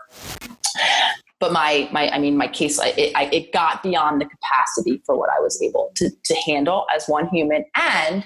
but 1.39 1.51
my 1.51 1.87
my 1.91 2.09
I 2.09 2.19
mean 2.19 2.37
my 2.37 2.47
case 2.47 2.79
it, 2.81 3.11
I, 3.15 3.25
it 3.31 3.53
got 3.53 3.83
beyond 3.83 4.21
the 4.21 4.25
capacity 4.25 5.01
for 5.05 5.17
what 5.17 5.29
I 5.29 5.39
was 5.39 5.61
able 5.61 5.91
to 5.95 6.09
to 6.09 6.35
handle 6.47 6.85
as 6.95 7.05
one 7.07 7.27
human, 7.29 7.65
and 7.75 8.23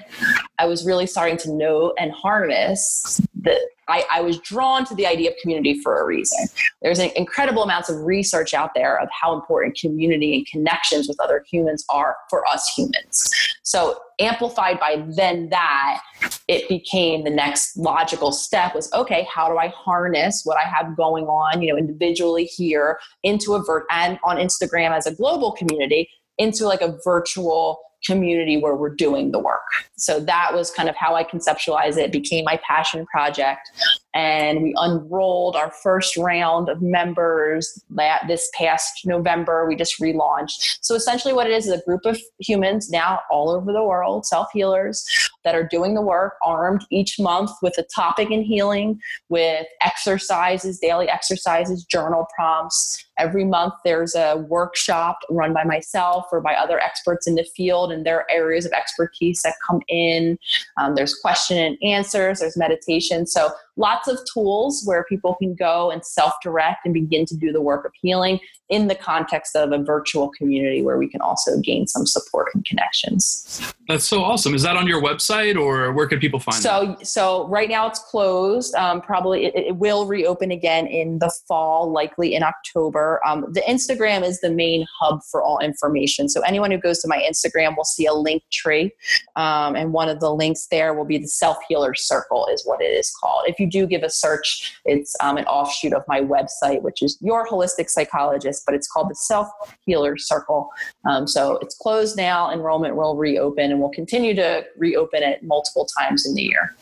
I 0.59 0.66
was 0.66 0.86
really 0.86 1.07
starting 1.07 1.38
to 1.38 1.51
know 1.51 1.93
and 1.97 2.12
harness 2.12 3.22
the 3.41 3.59
I, 3.91 4.05
I, 4.11 4.21
was 4.21 4.39
drawn 4.39 4.85
to 4.85 4.95
the 4.95 5.05
idea 5.05 5.29
of 5.29 5.35
community 5.41 5.81
for 5.81 6.01
a 6.01 6.05
reason. 6.05 6.37
There's 6.81 6.99
an 6.99 7.11
incredible 7.15 7.63
amounts 7.63 7.89
of 7.89 7.97
research 8.01 8.53
out 8.53 8.71
there 8.73 8.99
of 8.99 9.09
how 9.11 9.33
important 9.33 9.77
community 9.77 10.35
and 10.35 10.47
connections 10.47 11.07
with 11.07 11.19
other 11.19 11.43
humans 11.49 11.85
are 11.89 12.15
for 12.29 12.47
us 12.47 12.71
humans. 12.75 13.29
So 13.63 13.99
amplified 14.19 14.79
by 14.79 15.03
then 15.15 15.49
that, 15.49 16.01
it 16.47 16.67
became 16.69 17.23
the 17.23 17.29
next 17.29 17.77
logical 17.77 18.31
step 18.31 18.73
was 18.75 18.91
okay, 18.93 19.27
how 19.33 19.49
do 19.49 19.57
I 19.57 19.67
harness 19.67 20.41
what 20.43 20.57
I 20.57 20.67
have 20.67 20.95
going 20.95 21.25
on, 21.25 21.61
you 21.61 21.71
know, 21.71 21.77
individually 21.77 22.45
here 22.45 22.99
into 23.23 23.55
a 23.55 23.63
vert 23.63 23.85
and 23.91 24.17
on 24.23 24.37
Instagram 24.37 24.95
as 24.95 25.05
a 25.05 25.13
global 25.13 25.51
community 25.51 26.09
into 26.37 26.65
like 26.65 26.81
a 26.81 26.97
virtual 27.03 27.79
community 28.06 28.58
where 28.58 28.76
we're 28.76 28.95
doing 28.95 29.32
the 29.32 29.39
work. 29.39 29.62
So 29.95 30.20
that 30.20 30.54
was 30.54 30.72
kind 30.72 30.89
of 30.89 30.95
how 30.95 31.16
I 31.16 31.24
conceptualized 31.24 31.97
it. 31.97 32.06
it 32.06 32.12
became 32.12 32.45
my 32.45 32.60
passion 32.68 33.06
project 33.06 33.70
and 34.14 34.62
we 34.62 34.74
unrolled 34.78 35.56
our 35.56 35.72
first 35.72 36.18
round 36.18 36.70
of 36.70 36.82
members 36.82 37.82
that 37.91 38.24
this 38.28 38.49
past 38.58 39.06
November. 39.06 39.68
We 39.68 39.76
just 39.76 39.99
relaunched. 40.02 40.78
So 40.82 40.95
essentially, 40.95 41.34
what 41.34 41.47
it 41.47 41.54
is 41.54 41.68
is 41.68 41.80
a 41.80 41.84
group 41.86 42.06
of 42.06 42.20
humans 42.39 42.89
now 42.89 43.22
all 43.30 43.49
over 43.52 43.72
the 43.72 43.84
world, 43.84 44.26
self 44.26 44.49
healers 44.52 45.06
that 45.43 45.55
are 45.55 45.63
doing 45.63 45.93
the 45.93 46.01
work, 46.01 46.33
armed 46.43 46.85
each 46.89 47.19
month 47.19 47.51
with 47.61 47.77
a 47.77 47.85
topic 47.95 48.31
in 48.31 48.41
healing, 48.43 48.99
with 49.29 49.65
exercises, 49.81 50.79
daily 50.79 51.09
exercises, 51.09 51.83
journal 51.83 52.27
prompts. 52.35 53.05
Every 53.17 53.45
month, 53.45 53.73
there's 53.83 54.15
a 54.15 54.37
workshop 54.49 55.19
run 55.29 55.53
by 55.53 55.63
myself 55.63 56.25
or 56.31 56.41
by 56.41 56.53
other 56.53 56.79
experts 56.79 57.27
in 57.27 57.35
the 57.35 57.45
field 57.55 57.91
and 57.91 58.05
their 58.05 58.29
areas 58.31 58.65
of 58.65 58.71
expertise 58.71 59.41
that 59.43 59.55
come 59.65 59.81
in. 59.87 60.37
Um, 60.81 60.95
there's 60.95 61.15
question 61.15 61.57
and 61.57 61.77
answers, 61.83 62.39
there's 62.39 62.57
meditation. 62.57 63.27
So 63.27 63.51
lots 63.77 64.07
of 64.07 64.19
tools 64.33 64.83
where 64.85 65.03
people 65.03 65.35
can 65.35 65.55
go 65.55 65.91
and 65.91 66.03
self 66.05 66.33
direct 66.41 66.85
and 66.85 66.93
begin 66.93 67.25
to 67.25 67.35
do 67.35 67.51
the 67.51 67.61
work 67.61 67.85
of 67.85 67.91
healing 68.01 68.39
in 68.72 68.88
the 68.88 68.95
context 68.95 69.55
of 69.55 69.72
a 69.72 69.78
virtual 69.78 70.30
community 70.30 70.82
where 70.82 70.97
we 70.97 71.07
can 71.07 71.22
also 71.22 71.59
gain 71.59 71.86
some 71.86 72.07
support 72.07 72.47
and 72.55 72.65
connections. 72.65 73.61
That's 73.88 74.05
so 74.05 74.24
awesome. 74.24 74.55
Is 74.55 74.63
that 74.63 74.76
on 74.78 74.88
your 74.88 75.01
website? 75.01 75.51
or 75.61 75.91
where 75.91 76.07
can 76.07 76.19
people 76.19 76.39
find 76.39 76.57
it? 76.57 76.61
so 76.61 76.95
that? 76.97 77.07
so 77.07 77.47
right 77.47 77.69
now 77.69 77.88
it's 77.88 77.99
closed 77.99 78.74
um, 78.76 79.01
probably 79.01 79.45
it, 79.45 79.55
it, 79.55 79.76
will 79.78 80.05
reopen 80.05 80.51
again 80.51 80.88
in 80.88 81.19
the 81.19 81.32
fall 81.47 81.91
likely 81.91 82.36
in 82.36 82.43
october 82.43 83.19
um, 83.26 83.45
the 83.53 83.61
instagram 83.61 84.24
is 84.24 84.39
the 84.41 84.51
main 84.51 84.86
hub 84.99 85.22
for 85.30 85.41
all 85.41 85.59
information 85.59 86.30
so 86.30 86.41
anyone 86.41 86.72
who 86.72 86.78
goes 86.78 86.99
to 86.99 87.07
my 87.07 87.17
instagram 87.30 87.76
will 87.76 87.84
see 87.84 88.05
a 88.05 88.11
Linktree 88.11 88.91
um, 89.36 89.76
and 89.76 89.93
one 89.93 90.09
of 90.09 90.19
the 90.19 90.34
links 90.34 90.67
there 90.69 90.93
will 90.93 91.05
be 91.05 91.17
the 91.17 91.28
self 91.28 91.57
healer 91.67 91.93
circle 91.93 92.47
is 92.51 92.63
what 92.65 92.82
it 92.82 92.86
is 92.86 93.13
called 93.22 93.43
if 93.47 93.59
you 93.59 93.69
do 93.69 93.88
give 93.88 94.03
a 94.03 94.09
search 94.09 94.80
it's 94.86 95.15
um, 95.22 95.38
an 95.38 95.45
offshoot 95.45 95.93
of 95.93 96.03
my 96.07 96.22
website 96.22 96.82
which 96.82 97.01
is 97.01 97.17
your 97.22 97.47
holistic 97.47 97.89
psychologist 97.89 98.61
but 98.66 98.76
it's 98.76 98.88
called 98.88 99.09
the 99.09 99.16
self 99.16 99.47
healer 99.86 100.18
circle 100.18 100.70
um, 101.09 101.28
so 101.28 101.57
it's 101.57 101.76
closed 101.76 102.18
now 102.18 102.51
enrollment 102.51 102.95
will 102.95 103.16
reopen 103.16 103.72
and 103.72 103.80
we'll 103.80 103.89
continue 103.89 104.36
to 104.36 104.66
reopen 104.78 105.24
it 105.24 105.43
multiple 105.43 105.88
times 105.99 106.26
in 106.26 106.34
the 106.36 106.43
year. 106.43 106.76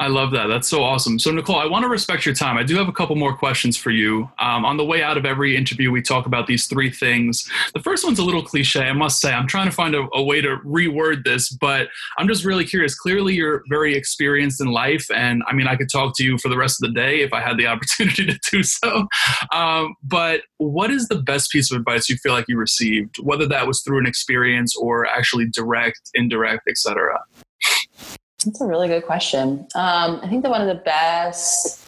I 0.00 0.08
love 0.08 0.32
that. 0.32 0.48
That's 0.48 0.66
so 0.66 0.82
awesome. 0.82 1.20
So, 1.20 1.30
Nicole, 1.30 1.54
I 1.56 1.66
want 1.66 1.84
to 1.84 1.88
respect 1.88 2.26
your 2.26 2.34
time. 2.34 2.58
I 2.58 2.64
do 2.64 2.76
have 2.76 2.88
a 2.88 2.92
couple 2.92 3.14
more 3.14 3.36
questions 3.36 3.76
for 3.76 3.90
you. 3.90 4.28
Um, 4.40 4.64
on 4.64 4.76
the 4.76 4.84
way 4.84 5.04
out 5.04 5.16
of 5.16 5.24
every 5.24 5.56
interview, 5.56 5.92
we 5.92 6.02
talk 6.02 6.26
about 6.26 6.48
these 6.48 6.66
three 6.66 6.90
things. 6.90 7.48
The 7.74 7.80
first 7.80 8.04
one's 8.04 8.18
a 8.18 8.24
little 8.24 8.42
cliche, 8.42 8.80
I 8.80 8.92
must 8.92 9.20
say. 9.20 9.32
I'm 9.32 9.46
trying 9.46 9.66
to 9.66 9.74
find 9.74 9.94
a, 9.94 10.08
a 10.12 10.22
way 10.22 10.40
to 10.40 10.56
reword 10.66 11.22
this, 11.22 11.48
but 11.48 11.88
I'm 12.18 12.26
just 12.26 12.44
really 12.44 12.64
curious. 12.64 12.98
Clearly, 12.98 13.34
you're 13.34 13.62
very 13.68 13.94
experienced 13.94 14.60
in 14.60 14.66
life, 14.66 15.06
and 15.14 15.44
I 15.46 15.52
mean, 15.54 15.68
I 15.68 15.76
could 15.76 15.88
talk 15.88 16.16
to 16.16 16.24
you 16.24 16.38
for 16.38 16.48
the 16.48 16.56
rest 16.56 16.82
of 16.82 16.88
the 16.88 17.00
day 17.00 17.20
if 17.20 17.32
I 17.32 17.40
had 17.40 17.56
the 17.56 17.66
opportunity 17.74 18.26
to 18.26 18.38
do 18.50 18.64
so. 18.64 19.06
Um, 19.52 19.94
but 20.02 20.42
what 20.58 20.90
is 20.90 21.06
the 21.06 21.22
best 21.22 21.52
piece 21.52 21.70
of 21.70 21.78
advice 21.78 22.08
you 22.08 22.16
feel 22.16 22.32
like 22.32 22.46
you 22.48 22.58
received, 22.58 23.16
whether 23.22 23.46
that 23.46 23.68
was 23.68 23.80
through 23.82 24.00
an 24.00 24.06
experience 24.06 24.74
or 24.76 25.06
actually 25.06 25.46
direct, 25.46 26.00
indirect, 26.14 26.66
etc.? 26.68 27.20
That's 28.44 28.60
a 28.60 28.66
really 28.66 28.88
good 28.88 29.04
question. 29.04 29.66
Um, 29.74 30.20
I 30.22 30.28
think 30.28 30.42
that 30.42 30.50
one 30.50 30.60
of 30.60 30.68
the 30.68 30.82
best 30.82 31.80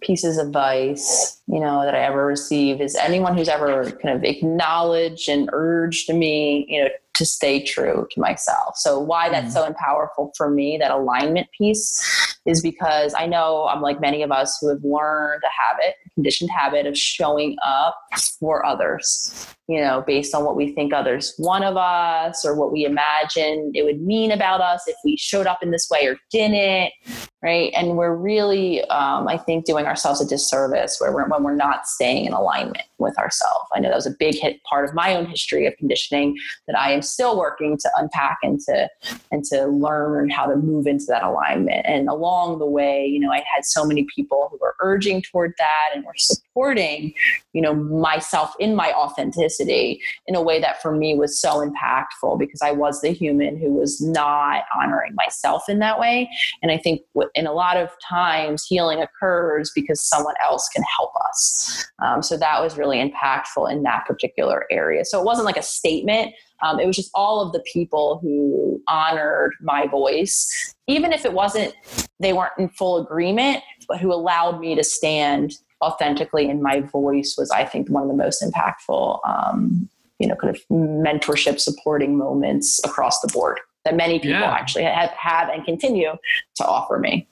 pieces 0.00 0.38
of 0.38 0.48
advice, 0.48 1.40
you 1.46 1.60
know, 1.60 1.82
that 1.82 1.94
I 1.94 2.00
ever 2.00 2.26
received 2.26 2.80
is 2.80 2.96
anyone 2.96 3.36
who's 3.36 3.48
ever 3.48 3.90
kind 4.02 4.16
of 4.16 4.24
acknowledged 4.24 5.28
and 5.28 5.48
urged 5.52 6.12
me, 6.12 6.66
you 6.68 6.82
know, 6.82 6.88
to 7.14 7.26
stay 7.26 7.62
true 7.62 8.08
to 8.10 8.20
myself. 8.20 8.76
So 8.76 8.98
why 8.98 9.28
that's 9.28 9.54
mm-hmm. 9.54 9.72
so 9.72 9.76
powerful 9.78 10.32
for 10.36 10.50
me, 10.50 10.78
that 10.78 10.90
alignment 10.90 11.48
piece, 11.56 12.38
is 12.46 12.62
because 12.62 13.14
I 13.14 13.26
know 13.26 13.68
I'm 13.68 13.82
like 13.82 14.00
many 14.00 14.22
of 14.22 14.32
us 14.32 14.56
who 14.60 14.68
have 14.68 14.82
learned 14.82 15.42
a 15.44 15.62
habit, 15.62 15.96
conditioned 16.20 16.50
habit 16.50 16.86
of 16.86 16.96
showing 16.96 17.56
up 17.64 17.96
for 18.38 18.64
others 18.66 19.54
you 19.70 19.80
know, 19.80 20.02
based 20.04 20.34
on 20.34 20.44
what 20.44 20.56
we 20.56 20.72
think 20.72 20.92
others 20.92 21.32
want 21.38 21.62
of 21.62 21.76
us 21.76 22.44
or 22.44 22.56
what 22.56 22.72
we 22.72 22.84
imagine 22.84 23.70
it 23.72 23.84
would 23.84 24.02
mean 24.02 24.32
about 24.32 24.60
us 24.60 24.82
if 24.88 24.96
we 25.04 25.16
showed 25.16 25.46
up 25.46 25.62
in 25.62 25.70
this 25.70 25.88
way 25.88 26.08
or 26.08 26.16
didn't, 26.32 26.92
right? 27.40 27.72
And 27.76 27.96
we're 27.96 28.16
really, 28.16 28.82
um, 28.86 29.28
I 29.28 29.38
think, 29.38 29.66
doing 29.66 29.86
ourselves 29.86 30.20
a 30.20 30.26
disservice 30.26 30.98
where 30.98 31.12
we're, 31.12 31.28
when 31.28 31.44
we're 31.44 31.54
not 31.54 31.86
staying 31.86 32.24
in 32.24 32.32
alignment 32.32 32.82
with 32.98 33.16
ourselves. 33.16 33.68
I 33.72 33.78
know 33.78 33.90
that 33.90 33.94
was 33.94 34.08
a 34.08 34.16
big 34.18 34.34
hit 34.34 34.60
part 34.64 34.88
of 34.88 34.92
my 34.92 35.14
own 35.14 35.26
history 35.26 35.66
of 35.66 35.76
conditioning 35.76 36.36
that 36.66 36.76
I 36.76 36.90
am 36.90 37.00
still 37.00 37.38
working 37.38 37.78
to 37.78 37.90
unpack 37.96 38.38
and 38.42 38.58
to 38.62 38.88
and 39.30 39.44
to 39.44 39.68
learn 39.68 40.30
how 40.30 40.46
to 40.46 40.56
move 40.56 40.88
into 40.88 41.04
that 41.10 41.22
alignment. 41.22 41.86
And 41.86 42.08
along 42.08 42.58
the 42.58 42.66
way, 42.66 43.06
you 43.06 43.20
know, 43.20 43.30
I 43.30 43.44
had 43.54 43.64
so 43.64 43.84
many 43.84 44.04
people 44.12 44.48
who 44.50 44.58
were 44.60 44.74
urging 44.80 45.22
toward 45.22 45.54
that 45.58 45.90
and 45.94 46.04
were 46.10 46.18
supporting, 46.18 47.14
you 47.52 47.62
know, 47.62 47.74
myself 47.74 48.52
in 48.58 48.74
my 48.74 48.92
authenticity 48.92 50.00
in 50.26 50.34
a 50.34 50.42
way 50.42 50.60
that 50.60 50.82
for 50.82 50.92
me 50.92 51.14
was 51.14 51.40
so 51.40 51.66
impactful 51.66 52.38
because 52.38 52.60
I 52.62 52.72
was 52.72 53.00
the 53.00 53.10
human 53.10 53.56
who 53.56 53.72
was 53.72 54.00
not 54.00 54.64
honoring 54.76 55.14
myself 55.14 55.68
in 55.68 55.78
that 55.78 55.98
way. 55.98 56.28
And 56.62 56.70
I 56.70 56.78
think 56.78 57.02
in 57.34 57.46
a 57.46 57.52
lot 57.52 57.76
of 57.76 57.90
times 58.06 58.64
healing 58.64 59.00
occurs 59.00 59.70
because 59.74 60.02
someone 60.02 60.34
else 60.44 60.68
can 60.68 60.82
help 60.96 61.12
us. 61.28 61.86
Um, 62.04 62.22
so 62.22 62.36
that 62.36 62.62
was 62.62 62.76
really 62.76 62.98
impactful 62.98 63.70
in 63.70 63.82
that 63.84 64.04
particular 64.06 64.66
area. 64.70 65.04
So 65.04 65.20
it 65.20 65.24
wasn't 65.24 65.46
like 65.46 65.56
a 65.56 65.62
statement. 65.62 66.34
Um, 66.62 66.78
it 66.78 66.86
was 66.86 66.96
just 66.96 67.10
all 67.14 67.40
of 67.40 67.52
the 67.52 67.64
people 67.72 68.18
who 68.22 68.82
honored 68.86 69.52
my 69.62 69.86
voice, 69.86 70.74
even 70.86 71.12
if 71.12 71.24
it 71.24 71.32
wasn't, 71.32 71.74
they 72.18 72.32
weren't 72.32 72.52
in 72.58 72.68
full 72.68 72.98
agreement, 72.98 73.62
but 73.88 73.98
who 73.98 74.12
allowed 74.12 74.60
me 74.60 74.74
to 74.74 74.84
stand 74.84 75.54
authentically 75.82 76.48
in 76.48 76.62
my 76.62 76.80
voice 76.80 77.36
was, 77.38 77.50
I 77.50 77.64
think, 77.64 77.88
one 77.88 78.02
of 78.02 78.08
the 78.08 78.14
most 78.14 78.42
impactful, 78.42 79.20
um, 79.26 79.88
you 80.18 80.26
know, 80.26 80.36
kind 80.36 80.54
of 80.54 80.62
mentorship 80.70 81.58
supporting 81.58 82.16
moments 82.16 82.80
across 82.84 83.20
the 83.20 83.28
board 83.28 83.60
that 83.84 83.96
many 83.96 84.18
people 84.18 84.40
yeah. 84.40 84.52
actually 84.52 84.84
have, 84.84 85.10
have 85.10 85.48
and 85.48 85.64
continue 85.64 86.12
to 86.56 86.66
offer 86.66 86.98
me. 86.98 87.26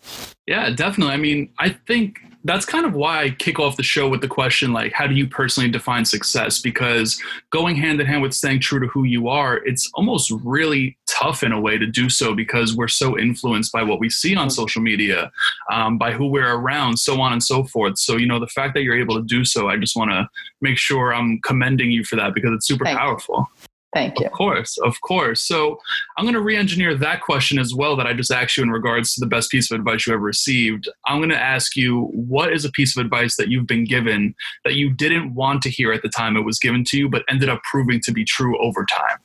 Yeah, 0.47 0.71
definitely. 0.71 1.13
I 1.13 1.19
mean, 1.19 1.51
I 1.59 1.71
think 1.71 2.21
that's 2.45 2.65
kind 2.65 2.87
of 2.87 2.95
why 2.95 3.23
I 3.23 3.31
kick 3.31 3.59
off 3.59 3.77
the 3.77 3.83
show 3.83 4.09
with 4.09 4.21
the 4.21 4.29
question 4.29 4.73
like, 4.73 4.93
how 4.93 5.07
do 5.07 5.15
you 5.15 5.27
personally 5.27 5.71
define 5.71 6.05
success? 6.05 6.61
Because 6.61 7.21
going 7.51 7.77
hand 7.77 8.01
in 8.01 8.07
hand 8.07 8.23
with 8.23 8.33
staying 8.33 8.61
true 8.61 8.81
to 8.81 8.87
who 8.87 9.05
you 9.05 9.29
are, 9.29 9.57
it's 9.67 9.91
almost 9.95 10.33
really 10.45 10.97
tough 11.09 11.43
in 11.43 11.53
a 11.53 11.61
way 11.61 11.77
to 11.77 11.87
do 11.87 12.09
so 12.09 12.35
because 12.35 12.77
we're 12.77 12.89
so 12.89 13.19
influenced 13.19 13.73
by 13.73 13.83
what 13.83 13.99
we 13.99 14.09
see 14.09 14.37
on 14.37 14.51
social 14.51 14.81
media, 14.81 15.33
um, 15.71 15.99
by 15.99 16.13
who 16.13 16.29
we're 16.29 16.55
around, 16.55 16.99
so 16.99 17.21
on 17.21 17.33
and 17.33 17.43
so 17.43 17.65
forth. 17.65 17.99
So, 17.99 18.17
you 18.17 18.27
know, 18.27 18.39
the 18.39 18.47
fact 18.47 18.75
that 18.75 18.83
you're 18.83 18.99
able 18.99 19.17
to 19.17 19.23
do 19.23 19.45
so, 19.45 19.69
I 19.69 19.77
just 19.77 19.97
want 19.97 20.11
to 20.11 20.29
make 20.61 20.79
sure 20.79 21.13
I'm 21.13 21.41
commending 21.41 21.91
you 21.91 22.05
for 22.05 22.17
that 22.17 22.35
because 22.35 22.53
it's 22.55 22.67
super 22.67 22.85
Thank 22.85 22.99
powerful. 22.99 23.51
Thank 23.95 24.21
you. 24.21 24.27
Of 24.27 24.33
course, 24.33 24.77
of 24.79 25.01
course. 25.01 25.43
So 25.43 25.79
I'm 26.17 26.25
going 26.25 26.35
to 26.35 26.43
re-engineer 26.43 26.95
that 26.97 27.23
question 27.23 27.59
as 27.59 27.75
well 27.75 27.97
that 27.97 28.07
I 28.07 28.13
just 28.13 28.31
asked 28.31 28.57
you 28.57 28.63
in 28.63 28.71
regards 28.71 29.15
to 29.15 29.21
the 29.21 29.27
best 29.27 29.51
piece 29.51 29.71
of 29.71 29.79
advice 29.79 30.07
you 30.07 30.13
ever 30.13 30.23
received. 30.23 30.89
I'm 31.07 31.19
going 31.19 31.31
to 31.31 31.41
ask 31.41 31.75
you 31.75 32.03
what 32.13 32.53
is 32.53 32.67
a 32.67 32.71
piece 32.71 32.97
of 32.97 33.05
advice 33.05 33.37
that 33.37 33.49
you've 33.49 33.67
been 33.67 33.85
given 33.85 34.35
that 34.65 34.75
you 34.75 34.91
didn't 34.91 35.35
want 35.35 35.63
to 35.63 35.71
hear 35.71 35.93
at 35.93 36.03
the 36.03 36.11
time 36.11 36.37
it 36.37 36.43
was 36.43 36.59
given 36.59 36.85
to 36.85 36.99
you, 36.99 37.09
but 37.09 37.23
ended 37.31 37.49
up 37.49 37.63
proving 37.63 38.01
to 38.05 38.13
be 38.13 38.25
true 38.25 38.63
over 38.63 38.85
time. 38.85 39.19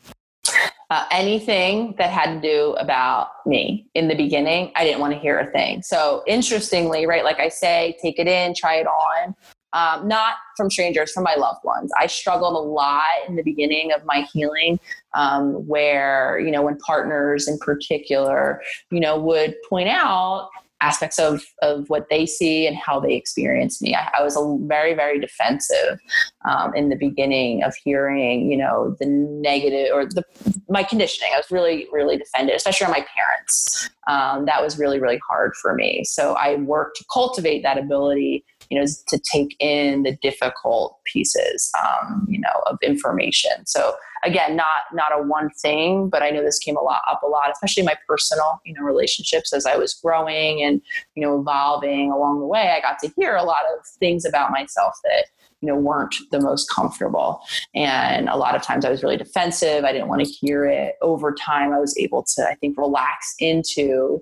Uh, 0.90 1.06
anything 1.12 1.96
that 1.98 2.10
had 2.10 2.36
to 2.36 2.42
do 2.42 2.74
about 2.74 3.30
me 3.46 3.88
in 3.96 4.08
the 4.08 4.16
beginning, 4.16 4.72
I 4.76 4.86
didn't 4.86 5.00
want 5.00 5.14
to 5.14 5.20
hear 5.20 5.40
a 5.40 5.52
thing. 5.52 5.82
So 5.82 6.24
interestingly, 6.26 7.06
right, 7.06 7.24
like 7.24 7.40
I 7.40 7.50
say, 7.50 7.98
take 8.02 8.18
it 8.18 8.28
in, 8.28 8.54
try 8.56 8.76
it 8.76 8.88
on 8.88 9.36
um, 9.74 10.08
not 10.08 10.36
from 10.56 10.70
strangers, 10.70 11.12
from 11.12 11.24
my 11.24 11.36
loved 11.36 11.64
ones. 11.64 11.92
I 12.00 12.08
struggled 12.08 12.56
a 12.56 12.60
lot 12.60 13.04
in 13.28 13.36
the 13.36 13.44
beginning 13.44 13.92
of 13.92 14.06
my 14.06 14.26
healing, 14.32 14.80
um, 15.14 15.68
where, 15.68 16.40
you 16.40 16.52
know, 16.52 16.62
when 16.62 16.78
partners 16.78 17.48
in 17.48 17.58
particular, 17.58 18.62
you 18.92 19.00
know, 19.00 19.20
would 19.20 19.56
point 19.70 19.90
out 19.90 20.50
aspects 20.84 21.18
of, 21.18 21.42
of 21.62 21.90
what 21.90 22.10
they 22.10 22.26
see 22.26 22.68
and 22.68 22.76
how 22.76 23.00
they 23.00 23.16
experience 23.16 23.82
me. 23.82 23.96
I, 23.96 24.12
I 24.20 24.22
was 24.22 24.36
a, 24.36 24.58
very, 24.68 24.94
very 24.94 25.18
defensive 25.18 25.98
um, 26.46 26.76
in 26.76 26.90
the 26.90 26.98
beginning 26.98 27.64
of 27.64 27.74
hearing, 27.84 28.52
you 28.52 28.58
know, 28.58 28.96
the 29.00 29.06
negative 29.06 29.92
or 29.94 30.06
the 30.06 30.24
my 30.68 30.84
conditioning. 30.84 31.32
I 31.34 31.38
was 31.38 31.50
really, 31.50 31.88
really 31.92 32.18
defended, 32.18 32.56
especially 32.56 32.86
on 32.86 32.92
my 32.92 33.06
parents. 33.16 33.90
Um, 34.08 34.46
that 34.46 34.62
was 34.62 34.78
really, 34.78 35.00
really 35.00 35.20
hard 35.28 35.54
for 35.62 35.74
me. 35.74 36.04
So 36.04 36.34
I 36.34 36.56
worked 36.56 36.98
to 36.98 37.06
cultivate 37.12 37.64
that 37.64 37.78
ability 37.78 38.44
you 38.74 38.80
know, 38.80 38.88
to 39.08 39.20
take 39.20 39.56
in 39.60 40.02
the 40.02 40.18
difficult 40.24 40.98
pieces, 41.06 41.72
um, 41.80 42.26
you 42.28 42.40
know, 42.40 42.64
of 42.66 42.80
information. 42.82 43.52
So 43.68 43.94
again, 44.24 44.56
not 44.56 44.86
not 44.94 45.12
a 45.14 45.22
one 45.22 45.52
thing, 45.52 46.10
but 46.10 46.24
I 46.24 46.32
know 46.32 46.42
this 46.42 46.58
came 46.58 46.76
a 46.76 46.82
lot 46.82 47.02
up 47.08 47.22
a 47.22 47.28
lot, 47.28 47.52
especially 47.52 47.84
my 47.84 47.96
personal, 48.08 48.60
you 48.66 48.74
know, 48.74 48.82
relationships 48.82 49.54
as 49.54 49.68
I 49.68 49.76
was 49.76 49.94
growing 49.94 50.64
and 50.64 50.82
you 51.14 51.22
know 51.22 51.40
evolving 51.40 52.12
along 52.12 52.40
the 52.40 52.48
way. 52.48 52.74
I 52.76 52.82
got 52.82 52.98
to 53.00 53.14
hear 53.16 53.36
a 53.36 53.44
lot 53.44 53.62
of 53.78 53.86
things 53.86 54.26
about 54.26 54.50
myself 54.50 54.96
that 55.04 55.26
you 55.62 55.68
know 55.68 55.76
weren't 55.76 56.16
the 56.32 56.42
most 56.42 56.70
comfortable 56.70 57.42
and 57.74 58.28
a 58.28 58.36
lot 58.36 58.54
of 58.54 58.62
times 58.62 58.84
i 58.84 58.90
was 58.90 59.02
really 59.02 59.16
defensive 59.16 59.86
i 59.86 59.94
didn't 59.94 60.10
want 60.10 60.22
to 60.22 60.30
hear 60.30 60.66
it 60.66 60.96
over 61.02 61.34
time 61.34 61.72
i 61.72 61.80
was 61.80 61.98
able 61.98 62.22
to 62.22 62.46
i 62.50 62.56
think 62.56 62.78
relax 62.78 63.34
into 63.40 64.22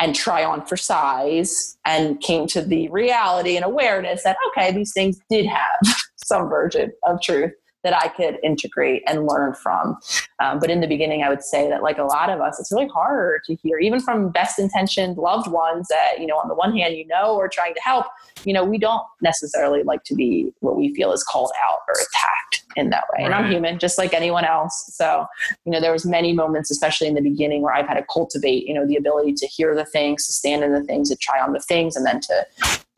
and 0.00 0.14
try 0.14 0.44
on 0.44 0.64
for 0.64 0.76
size 0.76 1.76
and 1.84 2.20
came 2.20 2.46
to 2.48 2.62
the 2.62 2.88
reality 2.88 3.56
and 3.56 3.64
awareness 3.64 4.24
that 4.24 4.36
okay 4.48 4.72
these 4.72 4.92
things 4.92 5.20
did 5.30 5.46
have 5.46 5.96
some 6.16 6.48
version 6.48 6.90
of 7.04 7.20
truth 7.22 7.52
that 7.82 7.94
I 7.94 8.08
could 8.08 8.38
integrate 8.42 9.02
and 9.06 9.26
learn 9.26 9.54
from. 9.54 9.98
Um, 10.38 10.58
but 10.58 10.70
in 10.70 10.80
the 10.80 10.86
beginning, 10.86 11.22
I 11.22 11.28
would 11.28 11.42
say 11.42 11.68
that, 11.68 11.82
like 11.82 11.98
a 11.98 12.04
lot 12.04 12.30
of 12.30 12.40
us, 12.40 12.58
it's 12.60 12.72
really 12.72 12.88
hard 12.88 13.42
to 13.44 13.54
hear, 13.56 13.78
even 13.78 14.00
from 14.00 14.30
best 14.30 14.58
intentioned 14.58 15.16
loved 15.16 15.50
ones 15.50 15.88
that, 15.88 16.20
you 16.20 16.26
know, 16.26 16.36
on 16.36 16.48
the 16.48 16.54
one 16.54 16.76
hand, 16.76 16.94
you 16.94 17.06
know, 17.06 17.38
are 17.38 17.48
trying 17.48 17.74
to 17.74 17.80
help, 17.82 18.06
you 18.44 18.52
know, 18.52 18.64
we 18.64 18.78
don't 18.78 19.02
necessarily 19.22 19.82
like 19.82 20.04
to 20.04 20.14
be 20.14 20.52
what 20.60 20.76
we 20.76 20.94
feel 20.94 21.12
is 21.12 21.22
called 21.24 21.52
out 21.64 21.78
or 21.88 21.94
attacked 21.94 22.64
in 22.76 22.90
that 22.90 23.04
way. 23.12 23.22
Right. 23.22 23.26
And 23.26 23.34
I'm 23.34 23.50
human, 23.50 23.78
just 23.78 23.98
like 23.98 24.14
anyone 24.14 24.44
else. 24.44 24.90
So, 24.94 25.26
you 25.64 25.72
know, 25.72 25.80
there 25.80 25.92
was 25.92 26.06
many 26.06 26.32
moments, 26.32 26.70
especially 26.70 27.08
in 27.08 27.14
the 27.14 27.20
beginning, 27.20 27.62
where 27.62 27.74
I've 27.74 27.88
had 27.88 27.94
to 27.94 28.04
cultivate, 28.12 28.66
you 28.66 28.74
know, 28.74 28.86
the 28.86 28.96
ability 28.96 29.34
to 29.34 29.46
hear 29.46 29.74
the 29.74 29.84
things, 29.84 30.26
to 30.26 30.32
stand 30.32 30.62
in 30.62 30.72
the 30.72 30.84
things, 30.84 31.10
to 31.10 31.16
try 31.16 31.40
on 31.40 31.52
the 31.52 31.60
things, 31.60 31.96
and 31.96 32.06
then 32.06 32.20
to, 32.20 32.46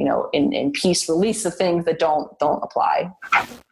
you 0.03 0.09
know, 0.09 0.28
in, 0.32 0.53
in 0.53 0.72
peace, 0.72 1.09
release 1.09 1.44
the 1.44 1.50
things 1.53 1.84
that 1.84 2.00
don't 2.00 2.36
don't 2.40 2.61
apply. 2.64 3.09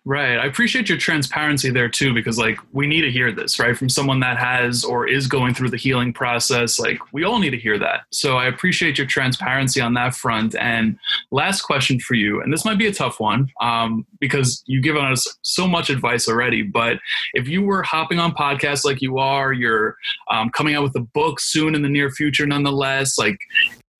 Right. 0.04 0.38
I 0.38 0.46
appreciate 0.46 0.88
your 0.88 0.96
transparency 0.96 1.70
there 1.70 1.88
too, 1.88 2.14
because 2.14 2.38
like 2.38 2.56
we 2.72 2.86
need 2.86 3.00
to 3.00 3.10
hear 3.10 3.32
this, 3.32 3.58
right? 3.58 3.76
From 3.76 3.88
someone 3.88 4.20
that 4.20 4.38
has 4.38 4.84
or 4.84 5.08
is 5.08 5.26
going 5.26 5.54
through 5.54 5.70
the 5.70 5.76
healing 5.76 6.12
process. 6.12 6.78
Like 6.78 6.98
we 7.12 7.24
all 7.24 7.40
need 7.40 7.50
to 7.50 7.58
hear 7.58 7.80
that. 7.80 8.02
So 8.12 8.36
I 8.36 8.46
appreciate 8.46 8.96
your 8.96 9.08
transparency 9.08 9.80
on 9.80 9.94
that 9.94 10.14
front. 10.14 10.54
And 10.54 10.96
last 11.32 11.62
question 11.62 11.98
for 11.98 12.14
you, 12.14 12.40
and 12.40 12.52
this 12.52 12.64
might 12.64 12.78
be 12.78 12.86
a 12.86 12.92
tough 12.92 13.18
one 13.18 13.50
um, 13.60 14.06
because 14.20 14.62
you've 14.66 14.84
given 14.84 15.04
us 15.04 15.26
so 15.42 15.66
much 15.66 15.90
advice 15.90 16.28
already. 16.28 16.62
But 16.62 16.98
if 17.34 17.48
you 17.48 17.62
were 17.62 17.82
hopping 17.82 18.20
on 18.20 18.32
podcasts 18.32 18.84
like 18.84 19.02
you 19.02 19.18
are, 19.18 19.52
you're 19.52 19.96
um, 20.30 20.50
coming 20.50 20.76
out 20.76 20.84
with 20.84 20.94
a 20.94 21.00
book 21.00 21.40
soon 21.40 21.74
in 21.74 21.82
the 21.82 21.88
near 21.88 22.08
future, 22.08 22.46
nonetheless, 22.46 23.18
like 23.18 23.38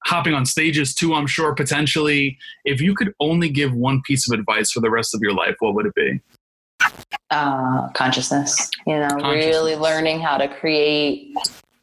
hopping 0.05 0.35
on 0.35 0.47
stages 0.47 0.95
too, 0.95 1.15
I'm 1.15 1.27
sure, 1.27 1.55
potentially. 1.55 2.39
If 2.65 2.81
you 2.81 2.95
could 2.95 3.13
only 3.21 3.49
give 3.49 3.75
one 3.75 4.03
piece 4.03 4.31
of 4.31 4.39
advice 4.39 4.73
for 4.73 4.81
the 4.81 4.91
rest 4.91 5.15
of 5.15 5.21
your 5.23 5.33
life, 5.33 5.57
what 5.61 5.75
would 5.75 5.87
it 5.87 5.95
be? 5.95 6.21
Uh, 7.31 7.89
consciousness. 7.91 8.71
You 8.87 8.99
know, 8.99 9.09
consciousness. 9.09 9.47
really 9.47 9.77
learning 9.77 10.21
how 10.21 10.39
to 10.39 10.49
create 10.49 11.35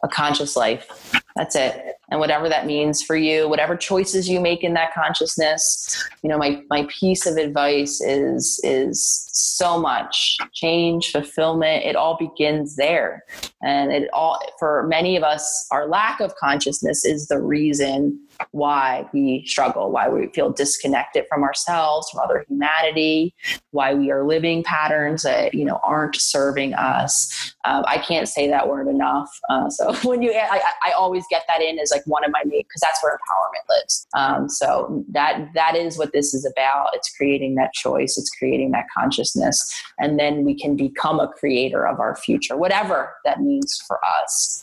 a 0.03 0.07
conscious 0.07 0.55
life. 0.55 1.13
That's 1.35 1.55
it. 1.55 1.95
And 2.09 2.19
whatever 2.19 2.47
that 2.47 2.65
means 2.65 3.03
for 3.03 3.15
you, 3.15 3.49
whatever 3.49 3.75
choices 3.75 4.29
you 4.29 4.39
make 4.39 4.63
in 4.63 4.73
that 4.75 4.93
consciousness, 4.93 6.07
you 6.23 6.29
know, 6.29 6.37
my, 6.37 6.61
my 6.69 6.87
piece 6.89 7.25
of 7.25 7.35
advice 7.35 8.01
is 8.01 8.59
is 8.63 9.27
so 9.33 9.79
much 9.79 10.37
change, 10.53 11.11
fulfillment. 11.11 11.83
It 11.83 11.95
all 11.95 12.17
begins 12.17 12.75
there. 12.75 13.23
And 13.61 13.91
it 13.91 14.09
all 14.13 14.39
for 14.57 14.85
many 14.87 15.17
of 15.17 15.23
us, 15.23 15.67
our 15.71 15.87
lack 15.87 16.19
of 16.19 16.33
consciousness 16.35 17.03
is 17.05 17.27
the 17.27 17.41
reason 17.41 18.19
why 18.51 19.07
we 19.13 19.43
struggle, 19.45 19.91
why 19.91 20.09
we 20.09 20.27
feel 20.27 20.51
disconnected 20.51 21.25
from 21.27 21.43
ourselves, 21.43 22.09
from 22.09 22.21
other 22.21 22.45
humanity, 22.47 23.33
why 23.71 23.93
we 23.93 24.11
are 24.11 24.25
living 24.25 24.63
patterns 24.63 25.23
that 25.23 25.53
you 25.53 25.65
know 25.65 25.79
aren't 25.83 26.15
serving 26.15 26.73
us. 26.73 27.53
Um, 27.65 27.83
I 27.87 27.97
can't 27.97 28.29
say 28.29 28.47
that 28.47 28.67
word 28.67 28.87
enough. 28.87 29.29
Uh, 29.49 29.69
so 29.69 29.93
when 30.07 30.21
you, 30.21 30.31
I, 30.33 30.61
I, 30.85 30.91
always 30.91 31.25
get 31.29 31.43
that 31.47 31.61
in 31.61 31.79
as 31.79 31.91
like 31.97 32.07
one 32.07 32.23
of 32.23 32.31
my 32.31 32.41
main 32.45 32.61
because 32.61 32.81
that's 32.81 33.01
where 33.03 33.13
empowerment 33.13 33.69
lives. 33.69 34.07
Um, 34.15 34.49
so 34.49 35.03
that 35.09 35.49
that 35.53 35.75
is 35.75 35.97
what 35.97 36.13
this 36.13 36.33
is 36.33 36.45
about. 36.45 36.89
It's 36.93 37.15
creating 37.15 37.55
that 37.55 37.73
choice. 37.73 38.17
It's 38.17 38.29
creating 38.29 38.71
that 38.71 38.85
consciousness, 38.95 39.81
and 39.99 40.19
then 40.19 40.43
we 40.43 40.55
can 40.55 40.75
become 40.75 41.19
a 41.19 41.27
creator 41.27 41.87
of 41.87 41.99
our 41.99 42.15
future, 42.15 42.57
whatever 42.57 43.15
that 43.25 43.41
means 43.41 43.81
for 43.87 43.99
us. 44.21 44.61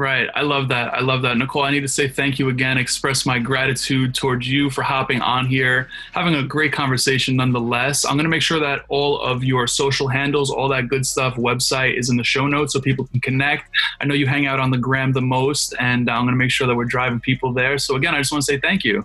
Right. 0.00 0.30
I 0.34 0.40
love 0.40 0.68
that. 0.68 0.94
I 0.94 1.00
love 1.00 1.20
that. 1.20 1.36
Nicole, 1.36 1.62
I 1.62 1.70
need 1.70 1.82
to 1.82 1.88
say 1.88 2.08
thank 2.08 2.38
you 2.38 2.48
again, 2.48 2.78
express 2.78 3.26
my 3.26 3.38
gratitude 3.38 4.14
towards 4.14 4.48
you 4.48 4.70
for 4.70 4.80
hopping 4.80 5.20
on 5.20 5.44
here, 5.44 5.90
having 6.12 6.36
a 6.36 6.42
great 6.42 6.72
conversation 6.72 7.36
nonetheless. 7.36 8.06
I'm 8.06 8.14
going 8.14 8.24
to 8.24 8.30
make 8.30 8.40
sure 8.40 8.58
that 8.60 8.86
all 8.88 9.20
of 9.20 9.44
your 9.44 9.66
social 9.66 10.08
handles, 10.08 10.50
all 10.50 10.70
that 10.70 10.88
good 10.88 11.04
stuff, 11.04 11.34
website 11.34 11.98
is 11.98 12.08
in 12.08 12.16
the 12.16 12.24
show 12.24 12.46
notes 12.46 12.72
so 12.72 12.80
people 12.80 13.08
can 13.08 13.20
connect. 13.20 13.68
I 14.00 14.06
know 14.06 14.14
you 14.14 14.26
hang 14.26 14.46
out 14.46 14.58
on 14.58 14.70
the 14.70 14.78
gram 14.78 15.12
the 15.12 15.20
most, 15.20 15.74
and 15.78 16.08
I'm 16.08 16.22
going 16.22 16.32
to 16.32 16.38
make 16.38 16.50
sure 16.50 16.66
that 16.66 16.74
we're 16.74 16.86
driving 16.86 17.20
people 17.20 17.52
there. 17.52 17.76
So, 17.76 17.96
again, 17.96 18.14
I 18.14 18.20
just 18.20 18.32
want 18.32 18.42
to 18.42 18.50
say 18.50 18.58
thank 18.58 18.84
you. 18.84 19.04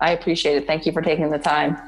I 0.00 0.12
appreciate 0.12 0.54
it. 0.54 0.68
Thank 0.68 0.86
you 0.86 0.92
for 0.92 1.02
taking 1.02 1.30
the 1.30 1.40
time. 1.40 1.78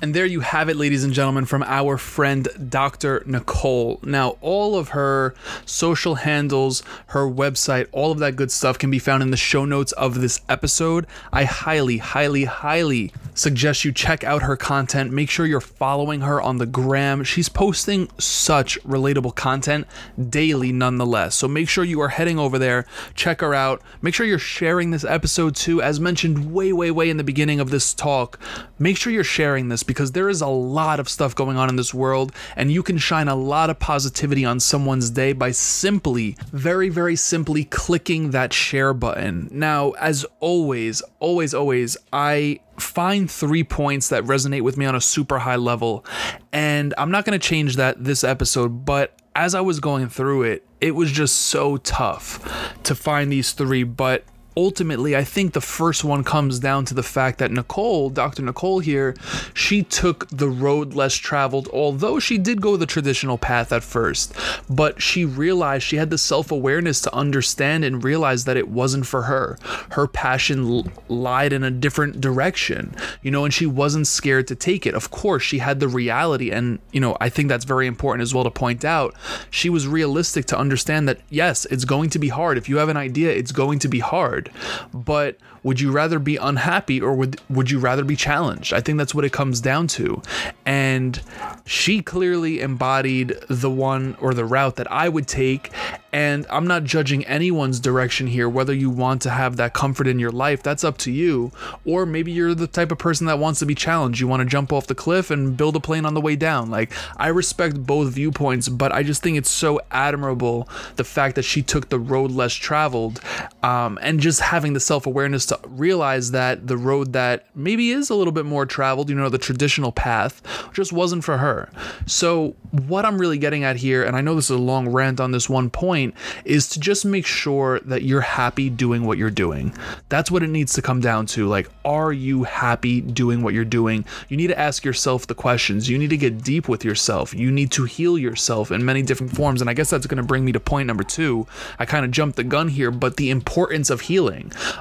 And 0.00 0.14
there 0.14 0.26
you 0.26 0.40
have 0.40 0.68
it, 0.68 0.76
ladies 0.76 1.02
and 1.02 1.12
gentlemen, 1.12 1.44
from 1.44 1.64
our 1.64 1.98
friend 1.98 2.48
Dr. 2.68 3.22
Nicole. 3.26 3.98
Now, 4.02 4.36
all 4.40 4.76
of 4.76 4.90
her 4.90 5.34
social 5.66 6.16
handles, 6.16 6.82
her 7.08 7.28
website, 7.28 7.88
all 7.90 8.12
of 8.12 8.18
that 8.20 8.36
good 8.36 8.52
stuff 8.52 8.78
can 8.78 8.90
be 8.90 9.00
found 9.00 9.22
in 9.22 9.30
the 9.30 9.36
show 9.36 9.64
notes 9.64 9.92
of 9.92 10.20
this 10.20 10.40
episode. 10.48 11.06
I 11.32 11.44
highly, 11.44 11.98
highly, 11.98 12.44
highly 12.44 13.12
suggest 13.38 13.84
you 13.84 13.92
check 13.92 14.24
out 14.24 14.42
her 14.42 14.56
content. 14.56 15.12
Make 15.12 15.30
sure 15.30 15.46
you're 15.46 15.60
following 15.60 16.20
her 16.22 16.40
on 16.40 16.58
the 16.58 16.66
gram. 16.66 17.24
She's 17.24 17.48
posting 17.48 18.08
such 18.18 18.82
relatable 18.82 19.34
content 19.34 19.86
daily, 20.28 20.72
nonetheless. 20.72 21.34
So 21.34 21.48
make 21.48 21.68
sure 21.68 21.84
you 21.84 22.00
are 22.00 22.08
heading 22.08 22.38
over 22.38 22.58
there, 22.58 22.86
check 23.14 23.40
her 23.40 23.54
out. 23.54 23.82
Make 24.02 24.14
sure 24.14 24.26
you're 24.26 24.38
sharing 24.38 24.90
this 24.90 25.04
episode 25.04 25.56
too. 25.56 25.80
As 25.82 26.00
mentioned 26.00 26.52
way, 26.52 26.72
way, 26.72 26.90
way 26.90 27.10
in 27.10 27.16
the 27.16 27.24
beginning 27.24 27.60
of 27.60 27.70
this 27.70 27.94
talk, 27.94 28.38
make 28.78 28.96
sure 28.96 29.12
you're 29.12 29.24
sharing 29.24 29.68
this 29.68 29.82
because 29.82 30.12
there 30.12 30.28
is 30.28 30.40
a 30.40 30.48
lot 30.48 31.00
of 31.00 31.08
stuff 31.08 31.34
going 31.34 31.56
on 31.56 31.68
in 31.68 31.76
this 31.76 31.94
world, 31.94 32.32
and 32.56 32.72
you 32.72 32.82
can 32.82 32.98
shine 32.98 33.28
a 33.28 33.34
lot 33.34 33.70
of 33.70 33.78
positivity 33.78 34.44
on 34.44 34.60
someone's 34.60 35.10
day 35.10 35.32
by 35.32 35.50
simply, 35.50 36.36
very, 36.52 36.88
very 36.88 37.16
simply 37.16 37.64
clicking 37.64 38.30
that 38.30 38.52
share 38.52 38.92
button. 38.92 39.48
Now, 39.50 39.92
as 39.92 40.26
always, 40.40 41.02
always, 41.20 41.54
always, 41.54 41.96
I 42.12 42.60
find 42.80 43.30
three 43.30 43.64
points 43.64 44.08
that 44.08 44.24
resonate 44.24 44.62
with 44.62 44.76
me 44.76 44.86
on 44.86 44.94
a 44.94 45.00
super 45.00 45.38
high 45.38 45.56
level. 45.56 46.04
And 46.52 46.94
I'm 46.98 47.10
not 47.10 47.24
going 47.24 47.38
to 47.38 47.46
change 47.46 47.76
that 47.76 48.02
this 48.02 48.24
episode, 48.24 48.84
but 48.84 49.18
as 49.34 49.54
I 49.54 49.60
was 49.60 49.80
going 49.80 50.08
through 50.08 50.44
it, 50.44 50.66
it 50.80 50.92
was 50.92 51.10
just 51.10 51.36
so 51.36 51.76
tough 51.78 52.40
to 52.84 52.94
find 52.94 53.30
these 53.30 53.52
three. 53.52 53.84
But 53.84 54.24
ultimately, 54.58 55.14
I 55.14 55.22
think 55.22 55.52
the 55.52 55.60
first 55.60 56.02
one 56.02 56.24
comes 56.24 56.58
down 56.58 56.84
to 56.86 56.94
the 56.94 57.04
fact 57.04 57.38
that 57.38 57.52
Nicole, 57.52 58.10
Dr. 58.10 58.42
Nicole 58.42 58.80
here, 58.80 59.14
she 59.54 59.84
took 59.84 60.28
the 60.30 60.48
road 60.48 60.94
less 60.94 61.14
traveled, 61.14 61.68
although 61.72 62.18
she 62.18 62.38
did 62.38 62.60
go 62.60 62.76
the 62.76 62.84
traditional 62.84 63.38
path 63.38 63.72
at 63.72 63.84
first. 63.84 64.34
But 64.68 65.00
she 65.00 65.24
realized 65.24 65.84
she 65.84 65.94
had 65.94 66.10
the 66.10 66.18
self 66.18 66.50
awareness 66.50 67.00
to 67.02 67.14
understand 67.14 67.84
and 67.84 68.02
realize 68.02 68.46
that 68.46 68.56
it 68.56 68.68
wasn't 68.68 69.06
for 69.06 69.22
her. 69.22 69.58
Her 69.90 70.08
passion 70.08 70.68
l- 70.68 70.86
lied 71.08 71.52
in 71.52 71.62
a 71.62 71.70
different 71.70 72.20
direction, 72.20 72.96
you 73.22 73.30
know, 73.30 73.44
and 73.44 73.54
she 73.54 73.64
wasn't 73.64 74.08
scared 74.08 74.48
to 74.48 74.56
take 74.56 74.86
it. 74.86 74.94
Of 74.94 75.12
course, 75.12 75.44
she 75.44 75.58
had 75.58 75.78
the 75.78 75.86
reality, 75.86 76.50
and, 76.50 76.80
you 76.90 77.00
know, 77.00 77.16
I 77.20 77.28
think 77.28 77.48
that's 77.48 77.64
very 77.64 77.86
important 77.86 78.22
as 78.22 78.34
well 78.34 78.42
to 78.42 78.50
point 78.50 78.84
out. 78.84 79.14
She 79.50 79.70
was 79.70 79.86
realistic 79.86 80.46
to 80.46 80.58
understand 80.58 81.08
that, 81.08 81.20
yes, 81.30 81.64
it's 81.66 81.84
going 81.84 82.10
to 82.10 82.18
be 82.18 82.28
hard. 82.28 82.58
If 82.58 82.68
you 82.68 82.78
have 82.78 82.88
an 82.88 82.96
idea, 82.96 83.30
it's 83.30 83.52
going 83.52 83.78
to 83.78 83.88
be 83.88 84.00
hard. 84.00 84.47
But 84.92 85.38
would 85.62 85.80
you 85.80 85.90
rather 85.90 86.18
be 86.18 86.36
unhappy 86.36 87.00
or 87.00 87.14
would 87.14 87.40
would 87.50 87.70
you 87.70 87.78
rather 87.78 88.04
be 88.04 88.16
challenged? 88.16 88.72
I 88.72 88.80
think 88.80 88.98
that's 88.98 89.14
what 89.14 89.24
it 89.24 89.32
comes 89.32 89.60
down 89.60 89.86
to. 89.88 90.22
And 90.64 91.20
she 91.64 92.02
clearly 92.02 92.60
embodied 92.60 93.36
the 93.48 93.70
one 93.70 94.16
or 94.20 94.34
the 94.34 94.44
route 94.44 94.76
that 94.76 94.90
I 94.90 95.08
would 95.08 95.26
take 95.26 95.72
and 96.12 96.46
I'm 96.48 96.66
not 96.66 96.84
judging 96.84 97.24
anyone's 97.26 97.80
direction 97.80 98.28
here 98.28 98.48
whether 98.48 98.72
you 98.72 98.90
want 98.90 99.22
to 99.22 99.30
have 99.30 99.56
that 99.56 99.74
comfort 99.74 100.06
in 100.06 100.18
your 100.18 100.30
life, 100.30 100.62
that's 100.62 100.84
up 100.84 100.96
to 100.98 101.10
you. 101.10 101.52
Or 101.84 102.06
maybe 102.06 102.32
you're 102.32 102.54
the 102.54 102.66
type 102.66 102.90
of 102.90 102.98
person 102.98 103.26
that 103.26 103.38
wants 103.38 103.60
to 103.60 103.66
be 103.66 103.74
challenged. 103.74 104.20
You 104.20 104.26
want 104.26 104.40
to 104.40 104.46
jump 104.46 104.72
off 104.72 104.86
the 104.86 104.94
cliff 104.94 105.30
and 105.30 105.56
build 105.56 105.76
a 105.76 105.80
plane 105.80 106.06
on 106.06 106.14
the 106.14 106.20
way 106.20 106.36
down. 106.36 106.70
Like 106.70 106.92
I 107.16 107.28
respect 107.28 107.84
both 107.86 108.12
viewpoints, 108.12 108.68
but 108.68 108.92
I 108.92 109.02
just 109.02 109.22
think 109.22 109.36
it's 109.36 109.50
so 109.50 109.80
admirable 109.90 110.68
the 110.96 111.04
fact 111.04 111.34
that 111.36 111.42
she 111.42 111.62
took 111.62 111.88
the 111.88 111.98
road 111.98 112.30
less 112.30 112.54
traveled 112.54 113.20
um, 113.62 113.98
and 114.00 114.20
just 114.20 114.27
having 114.38 114.72
the 114.72 114.80
self-awareness 114.80 115.46
to 115.46 115.60
realize 115.66 116.30
that 116.32 116.66
the 116.66 116.76
road 116.76 117.12
that 117.14 117.46
maybe 117.54 117.90
is 117.90 118.10
a 118.10 118.14
little 118.14 118.32
bit 118.32 118.44
more 118.44 118.66
traveled, 118.66 119.08
you 119.08 119.14
know, 119.14 119.28
the 119.28 119.38
traditional 119.38 119.92
path, 119.92 120.42
just 120.72 120.92
wasn't 120.92 121.24
for 121.24 121.38
her. 121.38 121.70
So, 122.06 122.54
what 122.86 123.04
I'm 123.04 123.18
really 123.18 123.38
getting 123.38 123.64
at 123.64 123.76
here, 123.76 124.04
and 124.04 124.14
I 124.14 124.20
know 124.20 124.34
this 124.34 124.50
is 124.50 124.56
a 124.56 124.58
long 124.58 124.90
rant 124.90 125.20
on 125.20 125.30
this 125.30 125.48
one 125.48 125.70
point, 125.70 126.14
is 126.44 126.68
to 126.70 126.80
just 126.80 127.04
make 127.04 127.24
sure 127.24 127.80
that 127.80 128.02
you're 128.02 128.20
happy 128.20 128.68
doing 128.68 129.04
what 129.04 129.16
you're 129.16 129.30
doing. 129.30 129.74
That's 130.08 130.30
what 130.30 130.42
it 130.42 130.48
needs 130.48 130.74
to 130.74 130.82
come 130.82 131.00
down 131.00 131.26
to. 131.26 131.46
Like, 131.46 131.70
are 131.84 132.12
you 132.12 132.44
happy 132.44 133.00
doing 133.00 133.42
what 133.42 133.54
you're 133.54 133.64
doing? 133.64 134.04
You 134.28 134.36
need 134.36 134.48
to 134.48 134.58
ask 134.58 134.84
yourself 134.84 135.26
the 135.26 135.34
questions. 135.34 135.88
You 135.88 135.96
need 135.96 136.10
to 136.10 136.16
get 136.16 136.42
deep 136.42 136.68
with 136.68 136.84
yourself. 136.84 137.32
You 137.32 137.50
need 137.50 137.70
to 137.72 137.84
heal 137.84 138.18
yourself 138.18 138.70
in 138.70 138.84
many 138.84 139.02
different 139.02 139.34
forms. 139.34 139.60
And 139.60 139.70
I 139.70 139.74
guess 139.74 139.90
that's 139.90 140.06
going 140.06 140.18
to 140.18 140.22
bring 140.22 140.44
me 140.44 140.52
to 140.52 140.60
point 140.60 140.86
number 140.86 141.04
two. 141.04 141.46
I 141.78 141.86
kind 141.86 142.04
of 142.04 142.10
jumped 142.10 142.36
the 142.36 142.44
gun 142.44 142.68
here, 142.68 142.90
but 142.90 143.16
the 143.16 143.30
importance 143.30 143.88
of 143.90 144.02
healing. 144.02 144.17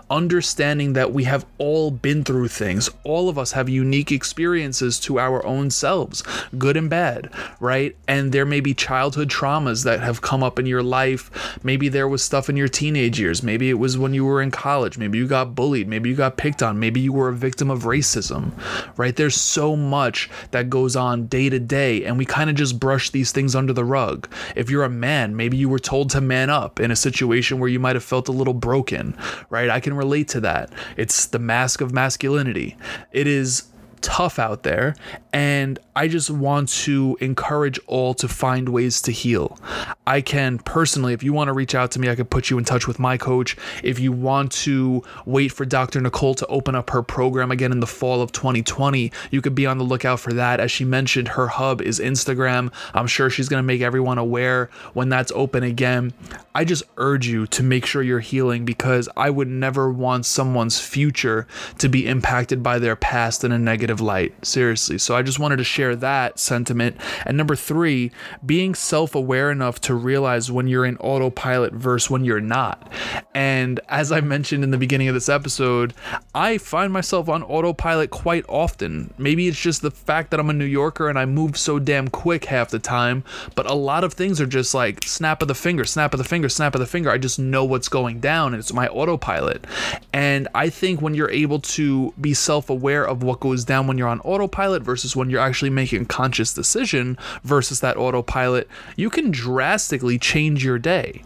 Understanding 0.09 0.93
that 0.93 1.13
we 1.13 1.25
have 1.25 1.45
all 1.57 1.91
been 1.91 2.23
through 2.23 2.47
things. 2.47 2.89
All 3.03 3.29
of 3.29 3.37
us 3.37 3.51
have 3.51 3.69
unique 3.69 4.11
experiences 4.11 4.99
to 5.01 5.19
our 5.19 5.45
own 5.45 5.69
selves, 5.69 6.23
good 6.57 6.77
and 6.77 6.89
bad, 6.89 7.31
right? 7.59 7.95
And 8.07 8.31
there 8.31 8.45
may 8.45 8.59
be 8.59 8.73
childhood 8.73 9.29
traumas 9.29 9.83
that 9.83 9.99
have 9.99 10.21
come 10.21 10.43
up 10.43 10.59
in 10.59 10.65
your 10.65 10.83
life. 10.83 11.29
Maybe 11.63 11.89
there 11.89 12.07
was 12.07 12.23
stuff 12.23 12.49
in 12.49 12.57
your 12.57 12.67
teenage 12.67 13.19
years. 13.19 13.43
Maybe 13.43 13.69
it 13.69 13.79
was 13.79 13.97
when 13.97 14.13
you 14.13 14.25
were 14.25 14.41
in 14.41 14.51
college. 14.51 14.97
Maybe 14.97 15.17
you 15.17 15.27
got 15.27 15.55
bullied. 15.55 15.87
Maybe 15.87 16.09
you 16.09 16.15
got 16.15 16.37
picked 16.37 16.63
on. 16.63 16.79
Maybe 16.79 16.99
you 16.99 17.13
were 17.13 17.29
a 17.29 17.33
victim 17.33 17.69
of 17.69 17.83
racism, 17.83 18.51
right? 18.97 19.15
There's 19.15 19.35
so 19.35 19.75
much 19.75 20.29
that 20.51 20.69
goes 20.69 20.95
on 20.95 21.27
day 21.27 21.49
to 21.49 21.59
day, 21.59 22.03
and 22.03 22.17
we 22.17 22.25
kind 22.25 22.49
of 22.49 22.55
just 22.55 22.79
brush 22.79 23.09
these 23.09 23.31
things 23.31 23.55
under 23.55 23.73
the 23.73 23.85
rug. 23.85 24.27
If 24.55 24.69
you're 24.69 24.83
a 24.83 24.89
man, 24.89 25.35
maybe 25.35 25.57
you 25.57 25.69
were 25.69 25.79
told 25.79 26.09
to 26.11 26.21
man 26.21 26.49
up 26.49 26.79
in 26.79 26.91
a 26.91 26.95
situation 26.95 27.59
where 27.59 27.69
you 27.69 27.79
might 27.79 27.95
have 27.95 28.03
felt 28.03 28.27
a 28.27 28.31
little 28.31 28.53
broken, 28.53 29.17
right? 29.49 29.69
I 29.69 29.79
can 29.79 29.95
relate 29.95 30.27
to 30.29 30.39
that. 30.41 30.71
It's 30.95 31.25
the 31.25 31.39
mask 31.39 31.81
of 31.81 31.93
masculinity. 31.93 32.77
It 33.11 33.27
is 33.27 33.63
tough 34.01 34.39
out 34.39 34.63
there 34.63 34.95
and 35.33 35.79
I 35.97 36.07
just 36.07 36.29
want 36.29 36.69
to 36.69 37.17
encourage 37.21 37.79
all 37.87 38.13
to 38.15 38.27
find 38.27 38.69
ways 38.69 39.01
to 39.01 39.11
heal. 39.11 39.59
I 40.05 40.21
can 40.21 40.59
personally, 40.59 41.13
if 41.13 41.23
you 41.23 41.33
want 41.33 41.47
to 41.47 41.53
reach 41.53 41.73
out 41.73 41.89
to 41.91 41.99
me, 41.99 42.07
I 42.09 42.15
could 42.15 42.29
put 42.29 42.49
you 42.51 42.57
in 42.57 42.65
touch 42.65 42.87
with 42.87 42.99
my 42.99 43.17
coach. 43.17 43.57
If 43.83 43.99
you 43.99 44.11
want 44.11 44.51
to 44.63 45.03
wait 45.25 45.51
for 45.51 45.65
Dr. 45.65 46.01
Nicole 46.01 46.35
to 46.35 46.45
open 46.47 46.75
up 46.75 46.91
her 46.91 47.01
program 47.01 47.51
again 47.51 47.71
in 47.71 47.79
the 47.79 47.87
fall 47.87 48.21
of 48.21 48.31
2020, 48.31 49.11
you 49.31 49.41
could 49.41 49.55
be 49.55 49.65
on 49.65 49.79
the 49.79 49.83
lookout 49.83 50.19
for 50.19 50.33
that. 50.33 50.59
As 50.59 50.71
she 50.71 50.85
mentioned, 50.85 51.29
her 51.29 51.47
hub 51.47 51.81
is 51.81 51.99
Instagram. 51.99 52.71
I'm 52.93 53.07
sure 53.07 53.29
she's 53.29 53.49
going 53.49 53.61
to 53.61 53.67
make 53.67 53.81
everyone 53.81 54.19
aware 54.19 54.69
when 54.93 55.09
that's 55.09 55.31
open 55.35 55.63
again. 55.63 56.13
I 56.53 56.63
just 56.63 56.83
urge 56.97 57.27
you 57.27 57.47
to 57.47 57.63
make 57.63 57.85
sure 57.85 58.01
you're 58.01 58.19
healing 58.19 58.65
because 58.65 59.07
I 59.15 59.29
would 59.29 59.47
never 59.47 59.91
want 59.91 60.25
someone's 60.25 60.79
future 60.79 61.47
to 61.77 61.89
be 61.89 62.07
impacted 62.07 62.63
by 62.63 62.79
their 62.79 62.95
past 62.95 63.43
in 63.43 63.51
a 63.51 63.59
negative 63.59 63.86
light. 63.95 64.45
Seriously. 64.45 64.97
So 64.97 65.15
I 65.15 65.21
just 65.21 65.39
wanted 65.39 65.57
to 65.57 65.63
share 65.63 65.95
that 65.95 66.39
sentiment. 66.39 66.97
And 67.25 67.37
number 67.37 67.55
three, 67.55 68.11
being 68.45 68.75
self 68.75 69.15
aware 69.15 69.51
enough 69.51 69.81
to 69.81 69.95
realize 69.95 70.51
when 70.51 70.67
you're 70.67 70.85
in 70.85 70.97
autopilot 70.97 71.73
versus 71.73 72.09
when 72.09 72.23
you're 72.23 72.41
not. 72.41 72.91
And 73.33 73.79
as 73.89 74.11
I 74.11 74.21
mentioned 74.21 74.63
in 74.63 74.71
the 74.71 74.77
beginning 74.77 75.07
of 75.07 75.13
this 75.13 75.29
episode, 75.29 75.93
I 76.33 76.57
find 76.57 76.91
myself 76.91 77.29
on 77.29 77.43
autopilot 77.43 78.09
quite 78.09 78.45
often. 78.47 79.13
Maybe 79.17 79.47
it's 79.47 79.59
just 79.59 79.81
the 79.81 79.91
fact 79.91 80.31
that 80.31 80.39
I'm 80.39 80.49
a 80.49 80.53
New 80.53 80.65
Yorker 80.65 81.09
and 81.09 81.19
I 81.19 81.25
move 81.25 81.57
so 81.57 81.79
damn 81.79 82.07
quick 82.07 82.45
half 82.45 82.69
the 82.69 82.79
time, 82.79 83.23
but 83.55 83.69
a 83.69 83.73
lot 83.73 84.03
of 84.03 84.13
things 84.13 84.41
are 84.41 84.45
just 84.45 84.73
like 84.73 85.03
snap 85.03 85.41
of 85.41 85.47
the 85.47 85.55
finger, 85.55 85.85
snap 85.85 86.13
of 86.13 86.17
the 86.17 86.23
finger, 86.23 86.49
snap 86.49 86.75
of 86.75 86.79
the 86.79 86.87
finger. 86.87 87.09
I 87.09 87.17
just 87.17 87.39
know 87.39 87.63
what's 87.63 87.89
going 87.89 88.19
down 88.19 88.53
and 88.53 88.59
it's 88.59 88.73
my 88.73 88.87
autopilot. 88.87 89.65
And 90.13 90.47
I 90.55 90.69
think 90.69 91.01
when 91.01 91.13
you're 91.13 91.29
able 91.29 91.59
to 91.59 92.13
be 92.19 92.33
self 92.33 92.69
aware 92.69 93.07
of 93.07 93.23
what 93.23 93.39
goes 93.39 93.63
down 93.63 93.76
when 93.85 93.97
you're 93.97 94.07
on 94.07 94.19
autopilot 94.21 94.81
versus 94.81 95.15
when 95.15 95.29
you're 95.29 95.41
actually 95.41 95.69
making 95.69 96.01
a 96.03 96.05
conscious 96.05 96.53
decision 96.53 97.17
versus 97.43 97.81
that 97.81 97.97
autopilot, 97.97 98.67
you 98.95 99.09
can 99.09 99.29
drastically 99.29 100.17
change 100.17 100.65
your 100.65 100.79
day. 100.79 101.21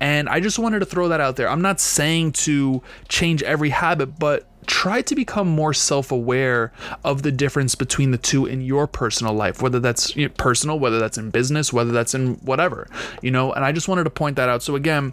And 0.00 0.28
I 0.28 0.40
just 0.40 0.58
wanted 0.58 0.80
to 0.80 0.86
throw 0.86 1.08
that 1.08 1.20
out 1.20 1.36
there. 1.36 1.48
I'm 1.48 1.62
not 1.62 1.80
saying 1.80 2.32
to 2.32 2.82
change 3.08 3.42
every 3.44 3.70
habit, 3.70 4.18
but 4.18 4.46
try 4.66 5.02
to 5.02 5.14
become 5.14 5.48
more 5.48 5.74
self-aware 5.74 6.72
of 7.04 7.22
the 7.22 7.32
difference 7.32 7.74
between 7.74 8.10
the 8.10 8.18
two 8.18 8.46
in 8.46 8.60
your 8.62 8.86
personal 8.86 9.34
life 9.34 9.60
whether 9.60 9.78
that's 9.78 10.12
personal 10.36 10.78
whether 10.78 10.98
that's 10.98 11.18
in 11.18 11.30
business 11.30 11.72
whether 11.72 11.92
that's 11.92 12.14
in 12.14 12.34
whatever 12.36 12.88
you 13.20 13.30
know 13.30 13.52
and 13.52 13.64
i 13.64 13.72
just 13.72 13.88
wanted 13.88 14.04
to 14.04 14.10
point 14.10 14.36
that 14.36 14.48
out 14.48 14.62
so 14.62 14.74
again 14.74 15.12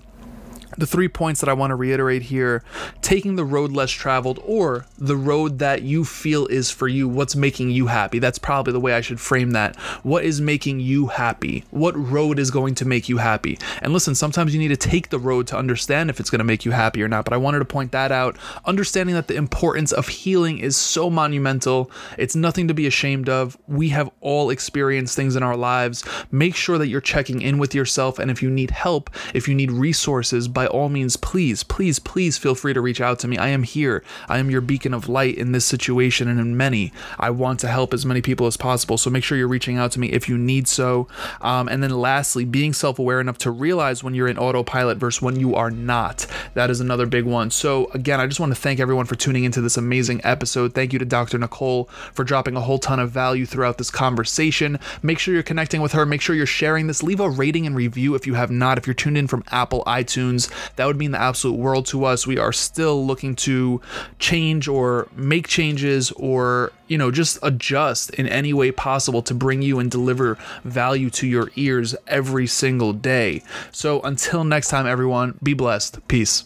the 0.78 0.86
three 0.86 1.08
points 1.08 1.42
that 1.42 1.50
I 1.50 1.54
want 1.54 1.72
to 1.72 1.76
reiterate 1.76 2.24
here 2.24 2.64
taking 3.02 3.36
the 3.36 3.46
road 3.46 3.72
less 3.72 3.92
traveled 3.92 4.40
or 4.46 4.86
the 4.98 5.16
road 5.16 5.60
that 5.60 5.82
you 5.82 6.06
feel 6.06 6.48
is 6.48 6.72
for 6.72 6.88
you, 6.88 7.08
what's 7.08 7.36
making 7.36 7.72
you 7.72 7.88
happy. 7.88 8.20
That's 8.20 8.40
probably 8.40 8.74
the 8.74 8.80
way 8.80 8.94
I 8.94 9.02
should 9.02 9.20
frame 9.20 9.52
that. 9.52 9.76
What 10.04 10.24
is 10.24 10.42
making 10.42 10.80
you 10.80 11.08
happy? 11.08 11.66
What 11.72 11.96
road 11.98 12.40
is 12.40 12.52
going 12.52 12.76
to 12.76 12.86
make 12.86 13.10
you 13.10 13.18
happy? 13.18 13.58
And 13.82 13.94
listen, 13.94 14.16
sometimes 14.16 14.54
you 14.54 14.60
need 14.60 14.70
to 14.70 14.78
take 14.78 15.10
the 15.10 15.20
road 15.20 15.48
to 15.48 15.58
understand 15.58 16.10
if 16.10 16.20
it's 16.20 16.30
going 16.30 16.40
to 16.40 16.46
make 16.46 16.66
you 16.66 16.72
happy 16.72 17.04
or 17.04 17.08
not, 17.08 17.26
but 17.26 17.34
I 17.34 17.38
wanted 17.38 17.60
to 17.60 17.66
point 17.66 17.92
that 17.92 18.12
out. 18.12 18.38
Understanding 18.66 19.16
that 19.16 19.28
the 19.28 19.36
importance 19.36 19.92
of 19.92 20.08
healing 20.08 20.60
is 20.60 20.76
so 20.78 21.10
monumental, 21.10 21.92
it's 22.18 22.36
nothing 22.36 22.68
to 22.68 22.74
be 22.74 22.88
ashamed 22.88 23.30
of. 23.30 23.58
We 23.68 23.90
have 23.90 24.10
all 24.22 24.50
experienced 24.50 25.16
things 25.16 25.36
in 25.36 25.44
our 25.44 25.58
lives. 25.58 26.04
Make 26.32 26.56
sure 26.56 26.78
that 26.78 26.88
you're 26.88 27.02
checking 27.02 27.42
in 27.42 27.58
with 27.58 27.76
yourself, 27.76 28.20
and 28.20 28.32
if 28.32 28.42
you 28.42 28.50
need 28.50 28.72
help, 28.72 29.10
if 29.34 29.48
you 29.48 29.56
need 29.56 29.72
resources, 29.72 30.48
by 30.62 30.68
all 30.68 30.90
means, 30.90 31.18
please, 31.18 31.64
please, 31.64 31.98
please 31.98 32.38
feel 32.38 32.54
free 32.54 32.72
to 32.72 32.82
reach 32.82 33.02
out 33.02 33.18
to 33.18 33.28
me. 33.28 33.36
I 33.36 33.48
am 33.48 33.64
here. 33.64 34.04
I 34.30 34.38
am 34.38 34.52
your 34.52 34.62
beacon 34.62 34.94
of 34.94 35.10
light 35.10 35.36
in 35.40 35.54
this 35.54 35.66
situation 35.66 36.28
and 36.28 36.40
in 36.40 36.56
many. 36.56 36.94
I 37.18 37.32
want 37.32 37.60
to 37.62 37.68
help 37.68 37.96
as 37.96 38.06
many 38.06 38.22
people 38.22 38.46
as 38.46 38.58
possible. 38.58 39.00
So 39.00 39.10
make 39.10 39.24
sure 39.24 39.40
you're 39.40 39.48
reaching 39.48 39.78
out 39.78 39.92
to 39.94 40.00
me 40.00 40.12
if 40.12 40.30
you 40.30 40.38
need 40.38 40.68
so. 40.68 41.08
Um, 41.42 41.68
and 41.68 41.82
then 41.82 41.90
lastly, 41.90 42.46
being 42.46 42.74
self 42.74 43.00
aware 43.00 43.20
enough 43.20 43.40
to 43.40 43.50
realize 43.50 44.04
when 44.04 44.14
you're 44.14 44.28
in 44.28 44.38
autopilot 44.38 45.00
versus 45.00 45.20
when 45.20 45.40
you 45.40 45.56
are 45.56 45.72
not. 45.72 46.28
That 46.54 46.70
is 46.70 46.80
another 46.80 47.08
big 47.08 47.26
one. 47.26 47.50
So 47.50 47.90
again, 47.96 48.20
I 48.20 48.28
just 48.28 48.40
want 48.40 48.54
to 48.54 48.62
thank 48.62 48.80
everyone 48.80 49.08
for 49.08 49.16
tuning 49.16 49.46
into 49.46 49.62
this 49.62 49.78
amazing 49.78 50.22
episode. 50.24 50.76
Thank 50.76 50.94
you 50.94 51.00
to 51.00 51.06
Dr. 51.06 51.40
Nicole 51.40 51.86
for 52.14 52.24
dropping 52.24 52.56
a 52.56 52.62
whole 52.62 52.78
ton 52.78 53.00
of 53.00 53.10
value 53.10 53.48
throughout 53.48 53.80
this 53.80 53.90
conversation. 53.90 54.78
Make 55.02 55.18
sure 55.18 55.34
you're 55.34 55.42
connecting 55.42 55.82
with 55.82 55.94
her. 55.94 56.06
Make 56.06 56.22
sure 56.22 56.36
you're 56.36 56.46
sharing 56.46 56.86
this. 56.86 57.02
Leave 57.02 57.20
a 57.20 57.32
rating 57.32 57.66
and 57.66 57.76
review 57.76 58.14
if 58.14 58.28
you 58.28 58.36
have 58.36 58.52
not. 58.52 58.78
If 58.78 58.86
you're 58.86 58.94
tuned 58.94 59.18
in 59.18 59.26
from 59.26 59.44
Apple, 59.50 59.84
iTunes, 59.88 60.51
that 60.76 60.86
would 60.86 60.98
mean 60.98 61.12
the 61.12 61.22
absolute 61.22 61.58
world 61.58 61.86
to 61.88 62.06
us. 62.06 62.28
We 62.28 62.38
are 62.38 62.54
still 62.54 63.06
looking 63.06 63.36
to 63.38 63.82
change 64.20 64.68
or 64.68 65.08
make 65.16 65.48
changes 65.48 66.12
or, 66.12 66.72
you 66.88 66.98
know, 66.98 67.12
just 67.12 67.38
adjust 67.44 68.12
in 68.12 68.28
any 68.28 68.54
way 68.54 68.72
possible 68.72 69.22
to 69.24 69.34
bring 69.34 69.62
you 69.62 69.80
and 69.80 69.90
deliver 69.90 70.38
value 70.64 71.10
to 71.12 71.28
your 71.28 71.52
ears 71.56 71.96
every 72.08 72.48
single 72.48 72.94
day. 72.94 73.44
So 73.72 74.02
until 74.02 74.44
next 74.44 74.70
time, 74.70 74.88
everyone, 74.88 75.38
be 75.44 75.54
blessed. 75.54 76.08
Peace. 76.08 76.46